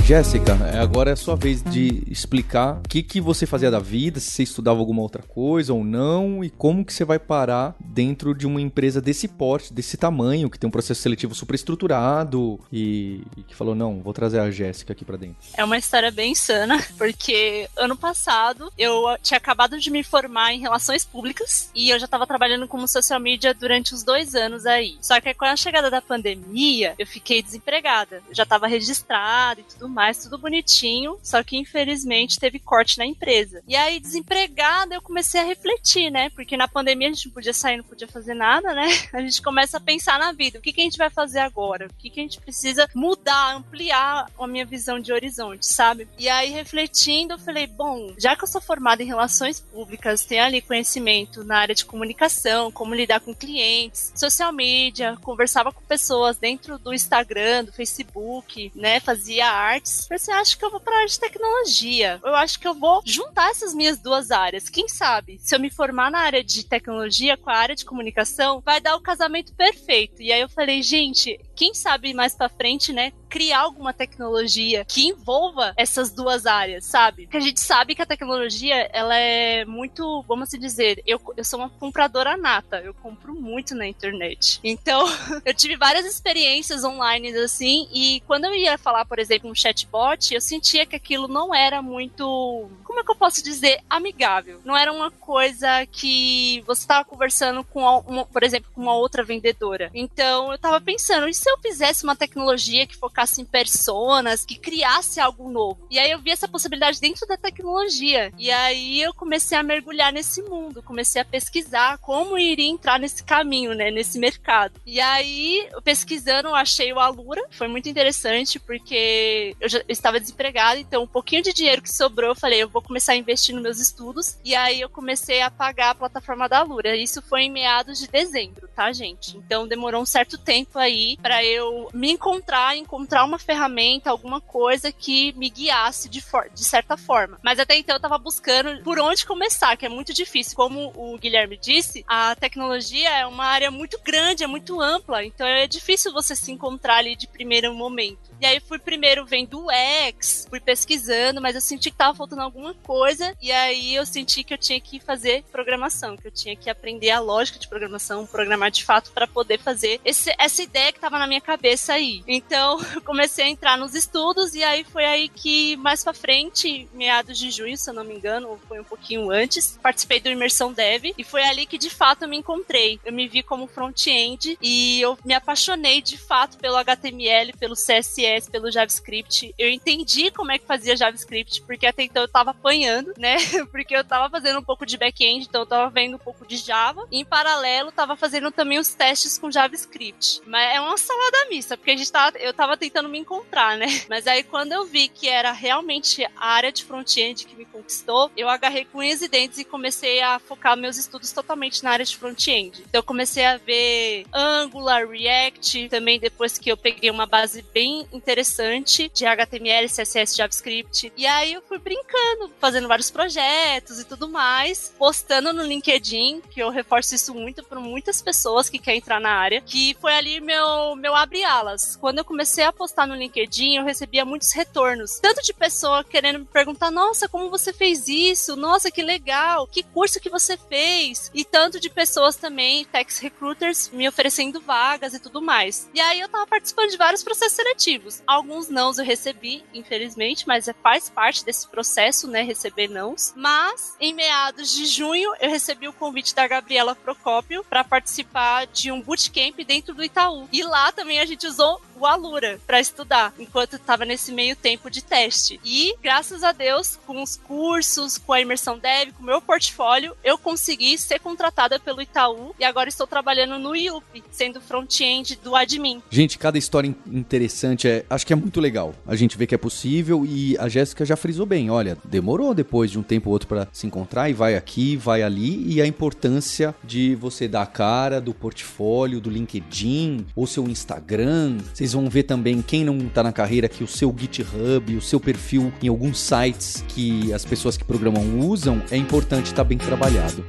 Jéssica, 0.06 0.52
é, 0.72 0.78
agora 0.78 1.10
é 1.10 1.14
a 1.14 1.16
sua 1.16 1.34
vez 1.34 1.64
de 1.64 2.04
explicar 2.08 2.78
o 2.78 2.88
que, 2.88 3.02
que 3.02 3.20
você 3.20 3.44
fazia 3.44 3.72
da 3.72 3.80
vida, 3.80 4.20
se 4.20 4.30
você 4.30 4.44
estudava 4.44 4.78
alguma 4.78 5.02
outra 5.02 5.20
coisa 5.20 5.74
ou 5.74 5.82
não, 5.82 6.44
e 6.44 6.48
como 6.48 6.84
que 6.84 6.94
você 6.94 7.04
vai 7.04 7.18
parar 7.18 7.74
dentro 7.80 8.32
de 8.32 8.46
uma 8.46 8.60
empresa 8.60 9.00
desse 9.00 9.26
porte, 9.26 9.72
desse 9.72 9.96
tamanho, 9.96 10.48
que 10.48 10.60
tem 10.60 10.68
um 10.68 10.70
processo 10.70 11.02
seletivo 11.02 11.34
super 11.34 11.56
estruturado 11.56 12.60
e, 12.72 13.20
e 13.36 13.42
que 13.42 13.56
falou, 13.56 13.74
não, 13.74 14.00
vou 14.00 14.12
trazer 14.12 14.38
a 14.38 14.48
Jéssica 14.48 14.92
aqui 14.92 15.04
para 15.04 15.16
dentro. 15.16 15.38
É 15.56 15.64
uma 15.64 15.76
história 15.76 16.12
bem 16.12 16.30
insana, 16.30 16.80
porque 16.96 17.68
ano 17.76 17.96
passado 17.96 18.72
eu 18.78 19.02
tinha 19.20 19.38
acabado 19.38 19.76
de 19.76 19.90
me 19.90 20.04
formar 20.04 20.52
em 20.52 20.60
relações 20.60 21.04
públicas 21.04 21.68
e 21.74 21.90
eu 21.90 21.98
já 21.98 22.04
estava 22.04 22.28
trabalhando 22.28 22.68
como 22.68 22.86
social 22.86 23.18
media 23.18 23.52
durante 23.52 23.92
uns 23.92 24.04
dois 24.04 24.36
anos 24.36 24.66
aí. 24.66 24.96
Só 25.00 25.20
que 25.20 25.34
com 25.34 25.46
a 25.46 25.56
chegada 25.56 25.90
da 25.90 26.00
pandemia, 26.00 26.94
eu 26.96 27.08
fiquei 27.08 27.42
desempregada. 27.42 28.22
Eu 28.28 28.34
já 28.36 28.44
estava 28.44 28.68
registrada 28.68 29.60
e 29.60 29.64
tudo 29.64 29.95
mais, 29.96 30.18
tudo 30.18 30.36
bonitinho, 30.36 31.18
só 31.22 31.42
que 31.42 31.56
infelizmente 31.56 32.38
teve 32.38 32.58
corte 32.58 32.98
na 32.98 33.06
empresa. 33.06 33.62
E 33.66 33.74
aí, 33.74 33.98
desempregada, 33.98 34.94
eu 34.94 35.00
comecei 35.00 35.40
a 35.40 35.44
refletir, 35.44 36.10
né? 36.10 36.28
Porque 36.28 36.54
na 36.54 36.68
pandemia 36.68 37.08
a 37.08 37.12
gente 37.12 37.26
não 37.26 37.32
podia 37.32 37.54
sair, 37.54 37.78
não 37.78 37.84
podia 37.84 38.06
fazer 38.06 38.34
nada, 38.34 38.74
né? 38.74 38.86
A 39.16 39.22
gente 39.22 39.40
começa 39.40 39.78
a 39.78 39.80
pensar 39.80 40.18
na 40.18 40.32
vida, 40.32 40.58
o 40.58 40.62
que, 40.62 40.72
que 40.72 40.80
a 40.82 40.84
gente 40.84 40.98
vai 40.98 41.08
fazer 41.08 41.38
agora? 41.38 41.86
O 41.86 41.94
que, 41.94 42.10
que 42.10 42.20
a 42.20 42.22
gente 42.22 42.38
precisa 42.38 42.86
mudar, 42.94 43.56
ampliar 43.56 44.26
a 44.38 44.46
minha 44.46 44.66
visão 44.66 45.00
de 45.00 45.12
horizonte, 45.12 45.64
sabe? 45.66 46.06
E 46.18 46.28
aí, 46.28 46.50
refletindo, 46.50 47.34
eu 47.34 47.38
falei, 47.38 47.66
bom, 47.66 48.12
já 48.18 48.36
que 48.36 48.44
eu 48.44 48.48
sou 48.48 48.60
formada 48.60 49.02
em 49.02 49.06
relações 49.06 49.60
públicas, 49.60 50.26
tenho 50.26 50.44
ali 50.44 50.60
conhecimento 50.60 51.42
na 51.44 51.58
área 51.58 51.74
de 51.74 51.84
comunicação, 51.86 52.70
como 52.70 52.94
lidar 52.94 53.20
com 53.20 53.34
clientes, 53.34 54.12
social 54.14 54.52
media, 54.52 55.16
conversava 55.22 55.72
com 55.72 55.80
pessoas 55.82 56.36
dentro 56.36 56.78
do 56.78 56.92
Instagram, 56.92 57.64
do 57.64 57.72
Facebook, 57.72 58.70
né? 58.74 59.00
Fazia 59.00 59.46
arte 59.48 59.85
artes. 59.86 60.06
Pensei, 60.08 60.34
acho 60.34 60.58
que 60.58 60.64
eu 60.64 60.70
vou 60.70 60.80
pra 60.80 60.96
área 60.96 61.06
de 61.06 61.18
tecnologia. 61.18 62.20
Eu 62.24 62.34
acho 62.34 62.58
que 62.58 62.66
eu 62.66 62.74
vou 62.74 63.00
juntar 63.04 63.50
essas 63.50 63.72
minhas 63.72 63.98
duas 63.98 64.30
áreas. 64.30 64.68
Quem 64.68 64.88
sabe? 64.88 65.38
Se 65.40 65.54
eu 65.54 65.60
me 65.60 65.70
formar 65.70 66.10
na 66.10 66.18
área 66.18 66.42
de 66.42 66.64
tecnologia 66.64 67.36
com 67.36 67.48
a 67.48 67.56
área 67.56 67.76
de 67.76 67.84
comunicação, 67.84 68.60
vai 68.64 68.80
dar 68.80 68.96
o 68.96 69.00
casamento 69.00 69.54
perfeito. 69.54 70.20
E 70.20 70.32
aí 70.32 70.40
eu 70.40 70.48
falei, 70.48 70.82
gente, 70.82 71.38
quem 71.56 71.74
sabe 71.74 72.12
mais 72.12 72.34
para 72.34 72.48
frente, 72.48 72.92
né, 72.92 73.12
criar 73.28 73.60
alguma 73.60 73.92
tecnologia 73.92 74.84
que 74.84 75.08
envolva 75.08 75.72
essas 75.76 76.10
duas 76.10 76.46
áreas, 76.46 76.84
sabe? 76.84 77.22
Porque 77.22 77.36
a 77.36 77.40
gente 77.40 77.60
sabe 77.60 77.94
que 77.94 78.02
a 78.02 78.06
tecnologia, 78.06 78.88
ela 78.92 79.16
é 79.16 79.64
muito, 79.64 80.22
vamos 80.28 80.48
assim 80.48 80.58
dizer, 80.58 81.02
eu, 81.06 81.20
eu 81.36 81.44
sou 81.44 81.60
uma 81.60 81.70
compradora 81.70 82.36
nata, 82.36 82.80
eu 82.80 82.94
compro 82.94 83.34
muito 83.34 83.74
na 83.74 83.86
internet. 83.86 84.60
Então, 84.62 85.04
eu 85.44 85.54
tive 85.54 85.76
várias 85.76 86.06
experiências 86.06 86.84
online 86.84 87.30
assim, 87.36 87.88
e 87.92 88.22
quando 88.26 88.44
eu 88.44 88.54
ia 88.54 88.78
falar, 88.78 89.04
por 89.04 89.18
exemplo, 89.18 89.50
um 89.50 89.54
chatbot, 89.54 90.32
eu 90.32 90.40
sentia 90.40 90.86
que 90.86 90.96
aquilo 90.96 91.28
não 91.28 91.54
era 91.54 91.82
muito, 91.82 92.70
como 92.84 93.00
é 93.00 93.04
que 93.04 93.10
eu 93.10 93.16
posso 93.16 93.42
dizer, 93.42 93.80
amigável. 93.88 94.60
Não 94.64 94.76
era 94.76 94.92
uma 94.92 95.10
coisa 95.10 95.86
que 95.86 96.62
você 96.66 96.82
estava 96.82 97.04
conversando 97.04 97.64
com, 97.64 97.82
uma, 98.06 98.24
por 98.26 98.42
exemplo, 98.42 98.70
com 98.74 98.80
uma 98.80 98.94
outra 98.94 99.24
vendedora. 99.24 99.90
Então, 99.94 100.52
eu 100.52 100.58
tava 100.58 100.80
pensando, 100.80 101.28
e 101.28 101.34
se 101.46 101.50
eu 101.52 101.58
fizesse 101.58 102.02
uma 102.02 102.16
tecnologia 102.16 102.88
que 102.88 102.96
focasse 102.96 103.40
em 103.40 103.44
personas, 103.44 104.44
que 104.44 104.58
criasse 104.58 105.20
algo 105.20 105.48
novo. 105.48 105.86
E 105.88 105.96
aí 105.96 106.10
eu 106.10 106.18
vi 106.18 106.32
essa 106.32 106.48
possibilidade 106.48 107.00
dentro 107.00 107.24
da 107.24 107.36
tecnologia. 107.36 108.32
E 108.36 108.50
aí 108.50 109.00
eu 109.00 109.14
comecei 109.14 109.56
a 109.56 109.62
mergulhar 109.62 110.12
nesse 110.12 110.42
mundo, 110.42 110.82
comecei 110.82 111.22
a 111.22 111.24
pesquisar 111.24 111.98
como 111.98 112.36
iria 112.36 112.68
entrar 112.68 112.98
nesse 112.98 113.22
caminho, 113.22 113.76
né, 113.76 113.92
nesse 113.92 114.18
mercado. 114.18 114.80
E 114.84 115.00
aí, 115.00 115.68
pesquisando, 115.84 116.48
eu 116.48 116.54
achei 116.56 116.92
o 116.92 116.98
Alura, 116.98 117.44
foi 117.52 117.68
muito 117.68 117.88
interessante 117.88 118.58
porque 118.58 119.54
eu 119.60 119.68
já 119.68 119.80
estava 119.88 120.18
desempregada, 120.18 120.80
então 120.80 121.04
um 121.04 121.06
pouquinho 121.06 121.44
de 121.44 121.52
dinheiro 121.52 121.80
que 121.80 121.92
sobrou, 121.92 122.30
eu 122.30 122.34
falei, 122.34 122.60
eu 122.60 122.68
vou 122.68 122.82
começar 122.82 123.12
a 123.12 123.16
investir 123.16 123.54
nos 123.54 123.62
meus 123.62 123.78
estudos. 123.78 124.36
E 124.44 124.52
aí 124.52 124.80
eu 124.80 124.88
comecei 124.88 125.42
a 125.42 125.50
pagar 125.50 125.90
a 125.90 125.94
plataforma 125.94 126.48
da 126.48 126.58
Alura. 126.58 126.96
Isso 126.96 127.22
foi 127.22 127.42
em 127.42 127.52
meados 127.52 128.00
de 128.00 128.08
dezembro, 128.08 128.68
tá, 128.74 128.92
gente? 128.92 129.36
Então 129.36 129.68
demorou 129.68 130.02
um 130.02 130.06
certo 130.06 130.36
tempo 130.36 130.76
aí 130.76 131.16
para 131.22 131.35
eu 131.44 131.88
me 131.92 132.10
encontrar, 132.12 132.76
encontrar 132.76 133.24
uma 133.24 133.38
ferramenta, 133.38 134.10
alguma 134.10 134.40
coisa 134.40 134.92
que 134.92 135.32
me 135.32 135.48
guiasse 135.50 136.08
de, 136.08 136.22
de 136.54 136.64
certa 136.64 136.96
forma. 136.96 137.38
Mas 137.42 137.58
até 137.58 137.76
então 137.76 137.96
eu 137.96 138.00
tava 138.00 138.18
buscando 138.18 138.82
por 138.82 138.98
onde 138.98 139.26
começar, 139.26 139.76
que 139.76 139.86
é 139.86 139.88
muito 139.88 140.12
difícil. 140.12 140.56
Como 140.56 140.92
o 140.94 141.18
Guilherme 141.18 141.56
disse, 141.56 142.04
a 142.06 142.34
tecnologia 142.34 143.10
é 143.10 143.26
uma 143.26 143.44
área 143.44 143.70
muito 143.70 144.00
grande, 144.02 144.44
é 144.44 144.46
muito 144.46 144.80
ampla, 144.80 145.24
então 145.24 145.46
é 145.46 145.66
difícil 145.66 146.12
você 146.12 146.34
se 146.34 146.52
encontrar 146.52 146.96
ali 146.96 147.16
de 147.16 147.26
primeiro 147.26 147.74
momento. 147.74 148.35
E 148.40 148.46
aí 148.46 148.60
fui 148.60 148.78
primeiro 148.78 149.24
vendo 149.24 149.64
o 149.64 149.70
X, 149.70 150.46
fui 150.48 150.60
pesquisando, 150.60 151.40
mas 151.40 151.54
eu 151.54 151.60
senti 151.60 151.90
que 151.90 151.96
tava 151.96 152.14
faltando 152.14 152.42
alguma 152.42 152.74
coisa. 152.74 153.34
E 153.40 153.50
aí 153.50 153.94
eu 153.94 154.04
senti 154.04 154.44
que 154.44 154.52
eu 154.52 154.58
tinha 154.58 154.80
que 154.80 155.00
fazer 155.00 155.44
programação, 155.50 156.16
que 156.16 156.26
eu 156.26 156.30
tinha 156.30 156.56
que 156.56 156.68
aprender 156.68 157.10
a 157.10 157.20
lógica 157.20 157.58
de 157.58 157.68
programação, 157.68 158.26
programar 158.26 158.70
de 158.70 158.84
fato 158.84 159.10
para 159.12 159.26
poder 159.26 159.58
fazer 159.58 160.00
esse, 160.04 160.34
essa 160.38 160.62
ideia 160.62 160.92
que 160.92 161.00
tava 161.00 161.18
na 161.18 161.26
minha 161.26 161.40
cabeça 161.40 161.94
aí. 161.94 162.22
Então, 162.26 162.78
comecei 163.04 163.46
a 163.46 163.48
entrar 163.48 163.78
nos 163.78 163.94
estudos 163.94 164.54
e 164.54 164.62
aí 164.62 164.84
foi 164.84 165.04
aí 165.04 165.28
que 165.28 165.76
mais 165.76 166.04
para 166.04 166.12
frente, 166.12 166.88
meados 166.92 167.38
de 167.38 167.50
junho, 167.50 167.76
se 167.76 167.88
eu 167.88 167.94
não 167.94 168.04
me 168.04 168.14
engano, 168.14 168.48
ou 168.48 168.58
foi 168.68 168.80
um 168.80 168.84
pouquinho 168.84 169.30
antes, 169.30 169.78
participei 169.82 170.20
do 170.20 170.28
Imersão 170.28 170.72
Dev 170.72 171.12
e 171.16 171.24
foi 171.24 171.42
ali 171.42 171.66
que 171.66 171.78
de 171.78 171.90
fato 171.90 172.22
eu 172.22 172.28
me 172.28 172.36
encontrei. 172.36 173.00
Eu 173.04 173.12
me 173.12 173.28
vi 173.28 173.42
como 173.42 173.66
front-end 173.66 174.58
e 174.60 175.00
eu 175.00 175.18
me 175.24 175.34
apaixonei 175.34 176.02
de 176.02 176.18
fato 176.18 176.58
pelo 176.58 176.76
HTML, 176.76 177.52
pelo 177.58 177.74
CSS, 177.74 178.25
pelo 178.50 178.70
JavaScript. 178.70 179.54
Eu 179.58 179.68
entendi 179.68 180.30
como 180.30 180.52
é 180.52 180.58
que 180.58 180.66
fazia 180.66 180.96
JavaScript, 180.96 181.62
porque 181.62 181.86
até 181.86 182.02
então 182.02 182.22
eu 182.22 182.28
tava 182.28 182.50
apanhando, 182.50 183.12
né? 183.18 183.36
Porque 183.70 183.96
eu 183.96 184.04
tava 184.04 184.30
fazendo 184.30 184.58
um 184.58 184.62
pouco 184.62 184.86
de 184.86 184.96
back-end, 184.96 185.46
então 185.48 185.62
eu 185.62 185.66
tava 185.66 185.90
vendo 185.90 186.16
um 186.16 186.18
pouco 186.18 186.46
de 186.46 186.56
Java. 186.56 187.06
E 187.10 187.18
em 187.18 187.24
paralelo, 187.24 187.92
tava 187.92 188.16
fazendo 188.16 188.50
também 188.50 188.78
os 188.78 188.94
testes 188.94 189.38
com 189.38 189.50
JavaScript. 189.50 190.40
Mas 190.46 190.74
é 190.74 190.80
uma 190.80 190.96
salada 190.96 191.48
mista, 191.50 191.76
porque 191.76 191.90
a 191.90 191.96
gente 191.96 192.10
tava, 192.10 192.38
eu 192.38 192.54
tava 192.54 192.76
tentando 192.76 193.08
me 193.08 193.18
encontrar, 193.18 193.76
né? 193.76 193.86
Mas 194.08 194.26
aí 194.26 194.42
quando 194.42 194.72
eu 194.72 194.86
vi 194.86 195.08
que 195.08 195.28
era 195.28 195.52
realmente 195.52 196.24
a 196.36 196.46
área 196.46 196.72
de 196.72 196.84
front-end 196.84 197.44
que 197.44 197.56
me 197.56 197.64
conquistou, 197.64 198.30
eu 198.36 198.48
agarrei 198.48 198.84
com 198.84 199.02
e 199.02 199.28
dentes 199.28 199.58
e 199.58 199.64
comecei 199.64 200.20
a 200.20 200.38
focar 200.38 200.76
meus 200.76 200.96
estudos 200.96 201.32
totalmente 201.32 201.82
na 201.82 201.90
área 201.90 202.04
de 202.04 202.16
front-end. 202.16 202.82
Então 202.88 202.98
eu 202.98 203.02
comecei 203.02 203.44
a 203.44 203.56
ver 203.56 204.26
Angular, 204.32 205.08
React, 205.08 205.88
também 205.88 206.18
depois 206.18 206.58
que 206.58 206.70
eu 206.70 206.76
peguei 206.76 207.10
uma 207.10 207.26
base 207.26 207.62
bem 207.72 208.06
interessante 208.16 209.10
de 209.12 209.26
HTML, 209.26 209.88
CSS, 209.88 210.36
JavaScript. 210.36 211.12
E 211.16 211.26
aí 211.26 211.52
eu 211.52 211.62
fui 211.62 211.78
brincando, 211.78 212.50
fazendo 212.58 212.88
vários 212.88 213.10
projetos 213.10 214.00
e 214.00 214.04
tudo 214.04 214.28
mais, 214.28 214.94
postando 214.98 215.52
no 215.52 215.62
LinkedIn, 215.62 216.42
que 216.50 216.60
eu 216.60 216.70
reforço 216.70 217.14
isso 217.14 217.34
muito 217.34 217.62
para 217.62 217.80
muitas 217.80 218.22
pessoas 218.22 218.68
que 218.68 218.78
querem 218.78 218.98
entrar 218.98 219.20
na 219.20 219.30
área, 219.30 219.60
que 219.60 219.96
foi 220.00 220.14
ali 220.14 220.40
meu, 220.40 220.96
meu 220.96 221.14
abre-alas. 221.14 221.96
Quando 221.96 222.18
eu 222.18 222.24
comecei 222.24 222.64
a 222.64 222.72
postar 222.72 223.06
no 223.06 223.14
LinkedIn, 223.14 223.76
eu 223.76 223.84
recebia 223.84 224.24
muitos 224.24 224.52
retornos, 224.52 225.18
tanto 225.20 225.42
de 225.42 225.52
pessoa 225.52 226.04
querendo 226.04 226.40
me 226.40 226.44
perguntar, 226.44 226.90
nossa, 226.90 227.28
como 227.28 227.50
você 227.50 227.72
fez 227.72 228.08
isso? 228.08 228.56
Nossa, 228.56 228.90
que 228.90 229.02
legal! 229.02 229.66
Que 229.66 229.82
curso 229.82 230.20
que 230.20 230.30
você 230.30 230.56
fez? 230.56 231.30
E 231.34 231.44
tanto 231.44 231.80
de 231.80 231.90
pessoas 231.90 232.36
também, 232.36 232.84
tax 232.84 233.18
recruiters, 233.18 233.90
me 233.90 234.08
oferecendo 234.08 234.60
vagas 234.60 235.14
e 235.14 235.20
tudo 235.20 235.42
mais. 235.42 235.88
E 235.94 236.00
aí 236.00 236.20
eu 236.20 236.28
tava 236.28 236.46
participando 236.46 236.90
de 236.90 236.96
vários 236.96 237.22
processos 237.22 237.56
seletivos. 237.56 238.05
Alguns 238.26 238.68
nãos 238.68 238.98
eu 238.98 239.04
recebi, 239.04 239.64
infelizmente, 239.72 240.46
mas 240.46 240.68
é, 240.68 240.72
faz 240.72 241.08
parte 241.08 241.44
desse 241.44 241.68
processo, 241.68 242.28
né, 242.28 242.42
receber 242.42 242.88
nãos. 242.88 243.32
Mas 243.36 243.96
em 244.00 244.14
meados 244.14 244.72
de 244.72 244.86
junho 244.86 245.34
eu 245.40 245.50
recebi 245.50 245.88
o 245.88 245.92
convite 245.92 246.34
da 246.34 246.46
Gabriela 246.46 246.94
Procópio 246.94 247.64
para 247.64 247.84
participar 247.84 248.66
de 248.66 248.90
um 248.92 249.00
bootcamp 249.00 249.56
dentro 249.66 249.94
do 249.94 250.04
Itaú. 250.04 250.48
E 250.52 250.62
lá 250.62 250.92
também 250.92 251.20
a 251.20 251.26
gente 251.26 251.46
usou 251.46 251.80
o 251.98 252.06
Alura 252.06 252.58
para 252.66 252.80
estudar, 252.80 253.32
enquanto 253.38 253.76
estava 253.76 254.04
nesse 254.04 254.32
meio 254.32 254.54
tempo 254.54 254.90
de 254.90 255.02
teste. 255.02 255.60
E, 255.64 255.94
graças 256.02 256.42
a 256.42 256.52
Deus, 256.52 256.98
com 257.06 257.22
os 257.22 257.36
cursos, 257.36 258.18
com 258.18 258.32
a 258.32 258.40
imersão 258.40 258.78
dev, 258.78 259.12
com 259.12 259.22
o 259.22 259.26
meu 259.26 259.40
portfólio, 259.40 260.16
eu 260.22 260.36
consegui 260.38 260.98
ser 260.98 261.18
contratada 261.20 261.78
pelo 261.78 262.02
Itaú 262.02 262.54
e 262.58 262.64
agora 262.64 262.88
estou 262.88 263.06
trabalhando 263.06 263.58
no 263.58 263.74
IUP, 263.74 264.24
sendo 264.30 264.60
front-end 264.60 265.38
do 265.42 265.54
admin. 265.54 266.02
Gente, 266.10 266.38
cada 266.38 266.58
história 266.58 266.94
interessante, 267.06 267.88
é, 267.88 268.04
acho 268.08 268.26
que 268.26 268.32
é 268.32 268.36
muito 268.36 268.60
legal. 268.60 268.94
A 269.06 269.16
gente 269.16 269.36
vê 269.36 269.46
que 269.46 269.54
é 269.54 269.58
possível 269.58 270.24
e 270.26 270.56
a 270.58 270.68
Jéssica 270.68 271.04
já 271.04 271.16
frisou 271.16 271.46
bem, 271.46 271.70
olha, 271.70 271.96
demorou 272.04 272.54
depois 272.54 272.90
de 272.90 272.98
um 272.98 273.02
tempo 273.02 273.30
ou 273.30 273.32
outro 273.32 273.48
para 273.48 273.68
se 273.72 273.86
encontrar 273.86 274.28
e 274.28 274.32
vai 274.32 274.56
aqui, 274.56 274.96
vai 274.96 275.22
ali 275.22 275.72
e 275.72 275.80
a 275.80 275.86
importância 275.86 276.74
de 276.84 277.14
você 277.14 277.48
dar 277.48 277.62
a 277.62 277.66
cara 277.66 278.20
do 278.20 278.34
portfólio, 278.34 279.20
do 279.20 279.30
LinkedIn 279.30 280.26
ou 280.34 280.46
seu 280.46 280.64
Instagram. 280.68 281.58
Vocês 281.86 281.94
vão 281.94 282.10
ver 282.10 282.24
também 282.24 282.60
quem 282.62 282.84
não 282.84 282.98
tá 282.98 283.22
na 283.22 283.30
carreira 283.30 283.68
que 283.68 283.84
o 283.84 283.86
seu 283.86 284.12
GitHub, 284.18 284.96
o 284.96 285.00
seu 285.00 285.20
perfil 285.20 285.72
em 285.80 285.86
alguns 285.86 286.18
sites 286.18 286.84
que 286.88 287.32
as 287.32 287.44
pessoas 287.44 287.76
que 287.76 287.84
programam 287.84 288.40
usam, 288.40 288.82
é 288.90 288.96
importante 288.96 289.46
estar 289.46 289.62
tá 289.62 289.64
bem 289.64 289.78
trabalhado. 289.78 290.44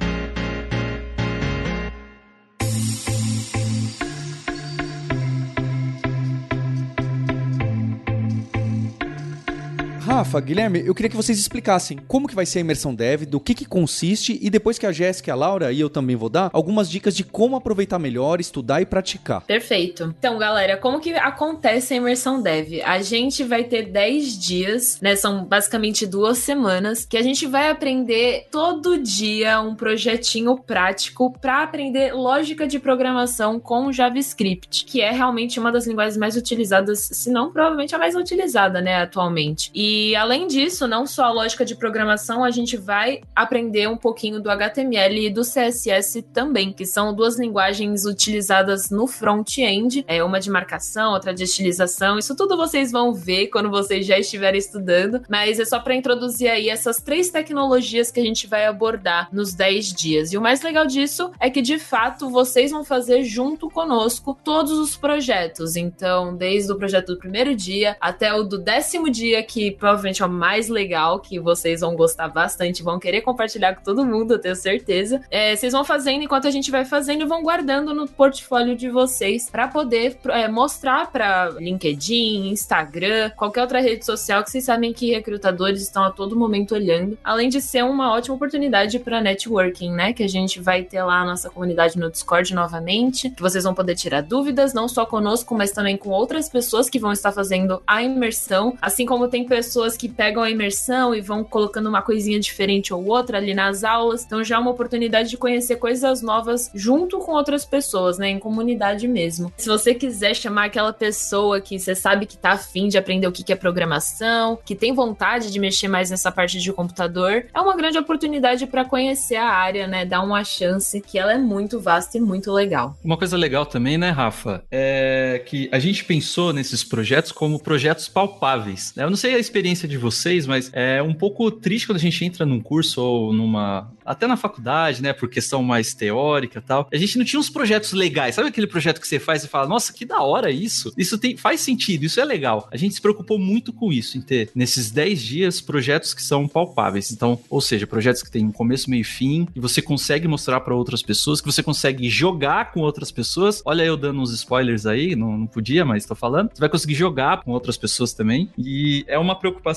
Rafa, 10.28 10.42
Guilherme, 10.42 10.86
eu 10.86 10.94
queria 10.94 11.10
que 11.10 11.16
vocês 11.16 11.40
explicassem 11.40 11.98
como 12.06 12.28
que 12.28 12.36
vai 12.36 12.46
ser 12.46 12.58
a 12.58 12.62
imersão 12.62 12.94
dev, 12.94 13.24
do 13.24 13.40
que 13.40 13.54
que 13.54 13.64
consiste 13.64 14.38
e 14.42 14.50
depois 14.50 14.78
que 14.78 14.86
a 14.86 14.92
Jéssica 14.92 15.32
a 15.32 15.36
Laura 15.36 15.72
e 15.72 15.80
eu 15.80 15.90
também 15.90 16.18
vou 16.18 16.28
dar 16.28 16.50
algumas 16.52 16.90
dicas 16.90 17.16
de 17.16 17.24
como 17.24 17.56
aproveitar 17.56 17.98
melhor, 17.98 18.42
estudar 18.42 18.82
e 18.82 18.86
praticar. 18.86 19.40
Perfeito. 19.44 20.14
Então, 20.20 20.38
galera, 20.38 20.76
como 20.76 21.00
que 21.00 21.14
acontece 21.14 21.94
a 21.94 21.98
imersão 21.98 22.42
dev? 22.42 22.82
A 22.84 23.02
gente 23.02 23.42
vai 23.42 23.64
ter 23.64 23.84
10 23.84 24.38
dias, 24.38 25.00
né? 25.00 25.16
São 25.16 25.46
basicamente 25.46 26.06
duas 26.06 26.40
semanas 26.40 27.06
que 27.06 27.16
a 27.16 27.22
gente 27.22 27.46
vai 27.46 27.70
aprender 27.70 28.48
todo 28.52 29.02
dia 29.02 29.62
um 29.62 29.76
projetinho 29.76 30.58
prático 30.58 31.32
para 31.40 31.64
aprender 31.64 32.14
lógica 32.14 32.68
de 32.68 32.80
programação 32.80 33.62
com 33.62 33.94
JavaScript, 33.94 34.84
que 34.84 35.00
é 35.00 35.10
realmente 35.10 35.58
uma 35.58 35.72
das 35.72 35.88
linguagens 35.88 36.18
mais 36.18 36.36
utilizadas, 36.36 37.00
se 37.14 37.32
não 37.32 37.50
provavelmente 37.50 37.96
a 37.96 37.98
mais 37.98 38.14
utilizada, 38.14 38.82
né, 38.82 39.04
atualmente. 39.04 39.72
E 39.74 40.17
além 40.18 40.48
disso, 40.48 40.88
não 40.88 41.06
só 41.06 41.26
a 41.26 41.32
lógica 41.32 41.64
de 41.64 41.76
programação, 41.76 42.44
a 42.44 42.52
gente 42.52 42.76
vai 42.76 43.22
aprender 43.36 43.88
um 43.88 43.98
pouquinho 43.98 44.42
do 44.42 44.50
HTML 44.50 45.28
e 45.28 45.30
do 45.30 45.42
CSS 45.42 46.22
também, 46.34 46.74
que 46.74 46.86
são 46.86 47.14
duas 47.14 47.40
linguagens 47.40 48.06
utilizadas 48.06 48.90
no 48.90 49.08
front-end, 49.08 50.04
é 50.08 50.24
uma 50.24 50.40
de 50.40 50.50
marcação, 50.50 51.14
outra 51.14 51.34
de 51.34 51.44
estilização. 51.44 52.18
Isso 52.18 52.36
tudo 52.36 52.58
vocês 52.58 52.92
vão 52.92 53.14
ver 53.14 53.48
quando 53.48 53.70
vocês 53.70 54.06
já 54.06 54.18
estiverem 54.18 54.60
estudando, 54.60 55.22
mas 55.30 55.60
é 55.60 55.66
só 55.66 55.80
para 55.80 55.96
introduzir 55.96 56.50
aí 56.50 56.70
essas 56.70 56.98
três 56.98 57.30
tecnologias 57.30 58.12
que 58.12 58.20
a 58.20 58.24
gente 58.24 58.48
vai 58.48 58.66
abordar 58.66 59.30
nos 59.32 59.54
10 59.54 59.94
dias. 59.94 60.34
E 60.34 60.38
o 60.38 60.42
mais 60.42 60.62
legal 60.62 60.86
disso 60.86 61.32
é 61.40 61.50
que 61.50 61.62
de 61.62 61.78
fato 61.78 62.30
vocês 62.30 62.72
vão 62.72 62.84
fazer 62.84 63.24
junto 63.24 63.70
conosco 63.70 64.38
todos 64.44 64.72
os 64.72 64.96
projetos. 64.96 65.76
Então, 65.76 66.36
desde 66.36 66.72
o 66.72 66.78
projeto 66.78 67.14
do 67.14 67.20
primeiro 67.20 67.56
dia 67.56 67.96
até 68.00 68.34
o 68.34 68.44
do 68.44 68.58
décimo 68.58 69.10
dia, 69.10 69.44
que 69.44 69.72
provavelmente 69.72 70.07
é 70.22 70.26
o 70.26 70.30
mais 70.30 70.70
legal, 70.70 71.20
que 71.20 71.40
vocês 71.40 71.82
vão 71.82 71.96
gostar 71.96 72.28
bastante, 72.28 72.84
vão 72.84 73.00
querer 73.00 73.22
compartilhar 73.22 73.76
com 73.76 73.84
todo 73.84 74.06
mundo, 74.06 74.34
eu 74.34 74.40
tenho 74.40 74.56
certeza. 74.56 75.22
É, 75.30 75.56
vocês 75.56 75.74
vão 75.74 75.86
fazendo 75.86 76.24
enquanto 76.24 76.48
a 76.48 76.52
gente 76.52 76.72
vai 76.72 76.86
fazendo 76.86 77.28
vão 77.28 77.44
guardando 77.44 77.94
no 77.94 78.08
portfólio 78.08 78.76
de 78.76 78.90
vocês 78.90 79.50
para 79.50 79.68
poder 79.68 80.18
é, 80.30 80.48
mostrar 80.48 81.12
para 81.12 81.50
LinkedIn, 81.60 82.50
Instagram, 82.50 83.32
qualquer 83.32 83.62
outra 83.62 83.82
rede 83.82 84.06
social 84.06 84.44
que 84.44 84.50
vocês 84.50 84.64
sabem 84.64 84.94
que 84.94 85.12
recrutadores 85.12 85.82
estão 85.82 86.04
a 86.04 86.12
todo 86.12 86.36
momento 86.36 86.74
olhando. 86.74 87.18
Além 87.24 87.50
de 87.50 87.62
ser 87.62 87.84
uma 87.84 88.14
ótima 88.14 88.36
oportunidade 88.36 89.00
para 89.00 89.22
networking, 89.22 89.92
né? 89.92 90.14
Que 90.14 90.24
a 90.24 90.30
gente 90.30 90.60
vai 90.62 90.84
ter 90.84 91.04
lá 91.04 91.22
a 91.22 91.26
nossa 91.26 91.50
comunidade 91.50 91.98
no 91.98 92.10
Discord 92.10 92.54
novamente, 92.54 93.30
que 93.30 93.42
vocês 93.42 93.64
vão 93.64 93.74
poder 93.74 93.96
tirar 93.96 94.22
dúvidas, 94.22 94.74
não 94.74 94.88
só 94.88 95.06
conosco, 95.06 95.56
mas 95.56 95.72
também 95.72 95.98
com 95.98 96.10
outras 96.10 96.50
pessoas 96.50 96.90
que 96.90 97.00
vão 97.00 97.12
estar 97.12 97.32
fazendo 97.32 97.82
a 97.86 98.02
imersão, 98.02 98.78
assim 98.82 99.06
como 99.06 99.28
tem 99.28 99.46
pessoas 99.46 99.97
que 99.98 100.08
pegam 100.08 100.44
a 100.44 100.50
imersão 100.50 101.14
e 101.14 101.22
vão 101.22 101.44
colocando 101.44 101.90
uma 101.90 102.02
coisinha 102.02 102.40
diferente 102.40 102.94
ou 102.94 103.06
outra 103.06 103.38
ali 103.38 103.54
nas 103.54 103.84
aulas. 103.84 104.24
Então 104.24 104.44
já 104.44 104.56
é 104.56 104.60
uma 104.60 104.72
oportunidade 104.72 105.30
de 105.30 105.38
conhecer 105.38 105.78
coisas 105.78 106.22
novas 106.22 106.72
junto 106.74 107.20
com 107.20 107.32
outras 107.32 107.66
pessoas, 107.66 108.18
né? 108.18 108.30
Em 108.30 108.40
comunidade 108.40 109.08
mesmo. 109.08 109.52
Se 109.58 109.68
você 109.68 109.94
quiser 109.94 110.36
chamar 110.36 110.66
aquela 110.66 110.94
pessoa 110.94 111.60
que 111.60 111.80
você 111.80 111.96
sabe 111.96 112.26
que 112.26 112.38
tá 112.38 112.52
afim 112.52 112.88
de 112.88 112.98
aprender 112.98 113.28
o 113.28 113.32
que 113.32 113.52
é 113.52 113.56
programação, 113.56 114.60
que 114.64 114.76
tem 114.76 114.94
vontade 114.94 115.52
de 115.52 115.60
mexer 115.60 115.88
mais 115.88 116.10
nessa 116.10 116.32
parte 116.32 116.60
de 116.60 116.72
computador, 116.72 117.46
é 117.54 117.60
uma 117.60 117.76
grande 117.76 117.98
oportunidade 117.98 118.68
para 118.68 118.86
conhecer 118.86 119.36
a 119.36 119.50
área, 119.50 119.88
né? 119.88 120.06
Dar 120.06 120.22
uma 120.22 120.44
chance 120.44 121.02
que 121.02 121.18
ela 121.18 121.34
é 121.34 121.38
muito 121.38 121.80
vasta 121.80 122.18
e 122.18 122.22
muito 122.22 122.52
legal. 122.52 122.98
Uma 123.04 123.18
coisa 123.18 123.38
legal 123.38 123.66
também, 123.66 123.98
né, 123.98 124.10
Rafa, 124.10 124.64
é 124.72 125.42
que 125.46 125.70
a 125.72 125.80
gente 125.80 126.04
pensou 126.04 126.54
nesses 126.54 126.84
projetos 126.84 127.32
como 127.32 127.62
projetos 127.62 128.08
palpáveis. 128.08 128.94
Né? 128.96 129.04
Eu 129.04 129.10
não 129.10 129.18
sei 129.18 129.36
a 129.36 129.40
experiência 129.40 129.87
experiência 129.88 129.90
de 129.90 129.98
vocês, 129.98 130.46
mas 130.46 130.70
é 130.74 131.02
um 131.02 131.14
pouco 131.14 131.50
triste 131.50 131.88
quando 131.88 131.98
a 131.98 132.02
gente 132.02 132.24
entra 132.24 132.46
num 132.46 132.60
curso 132.60 133.02
ou 133.02 133.34
numa. 133.34 133.92
Até 134.06 134.26
na 134.26 134.38
faculdade, 134.38 135.02
né? 135.02 135.12
Por 135.12 135.30
questão 135.30 135.62
mais 135.62 135.94
teórica 135.94 136.60
e 136.60 136.62
tal. 136.62 136.88
A 136.92 136.98
gente 136.98 137.18
não 137.18 137.26
tinha 137.26 137.40
uns 137.40 137.50
projetos 137.50 137.92
legais. 137.92 138.36
Sabe 138.36 138.48
aquele 138.48 138.68
projeto 138.68 139.02
que 139.02 139.08
você 139.08 139.20
faz 139.20 139.44
e 139.44 139.48
fala, 139.48 139.68
nossa, 139.68 139.92
que 139.92 140.06
da 140.06 140.22
hora 140.22 140.50
isso? 140.50 140.94
Isso 140.98 141.18
tem, 141.18 141.36
faz 141.36 141.60
sentido, 141.62 142.06
isso 142.06 142.20
é 142.20 142.26
legal. 142.26 142.70
A 142.72 142.78
gente 142.78 142.96
se 142.96 143.02
preocupou 143.02 143.38
muito 143.38 143.74
com 143.74 143.92
isso, 143.92 144.18
em 144.18 144.22
ter 144.22 144.50
nesses 144.56 144.92
10 144.92 145.22
dias 145.22 145.62
projetos 145.62 146.14
que 146.14 146.22
são 146.22 146.48
palpáveis. 146.48 147.12
Então, 147.12 147.40
ou 147.50 147.60
seja, 147.60 147.86
projetos 147.86 148.24
que 148.24 148.32
têm 148.32 148.46
um 148.46 148.52
começo, 148.52 148.90
meio 148.90 149.02
e 149.02 149.04
fim, 149.04 149.48
e 149.54 149.60
você 149.60 149.82
consegue 149.82 150.28
mostrar 150.28 150.62
para 150.62 150.74
outras 150.74 151.02
pessoas, 151.02 151.42
que 151.42 151.48
você 151.48 151.62
consegue 151.62 152.10
jogar 152.10 152.72
com 152.72 152.80
outras 152.80 153.12
pessoas. 153.12 153.62
Olha 153.66 153.84
eu 153.84 153.98
dando 153.98 154.22
uns 154.22 154.32
spoilers 154.32 154.86
aí, 154.86 155.16
não, 155.16 155.38
não 155.38 155.48
podia, 155.48 155.84
mas 155.84 156.06
tô 156.06 156.16
falando. 156.16 156.50
Você 156.54 156.60
vai 156.62 156.70
conseguir 156.70 156.96
jogar 156.96 157.42
com 157.44 157.52
outras 157.52 157.78
pessoas 157.78 158.14
também. 158.14 158.50
E 158.58 159.04
é 159.08 159.18
uma 159.20 159.36
preocupação 159.36 159.77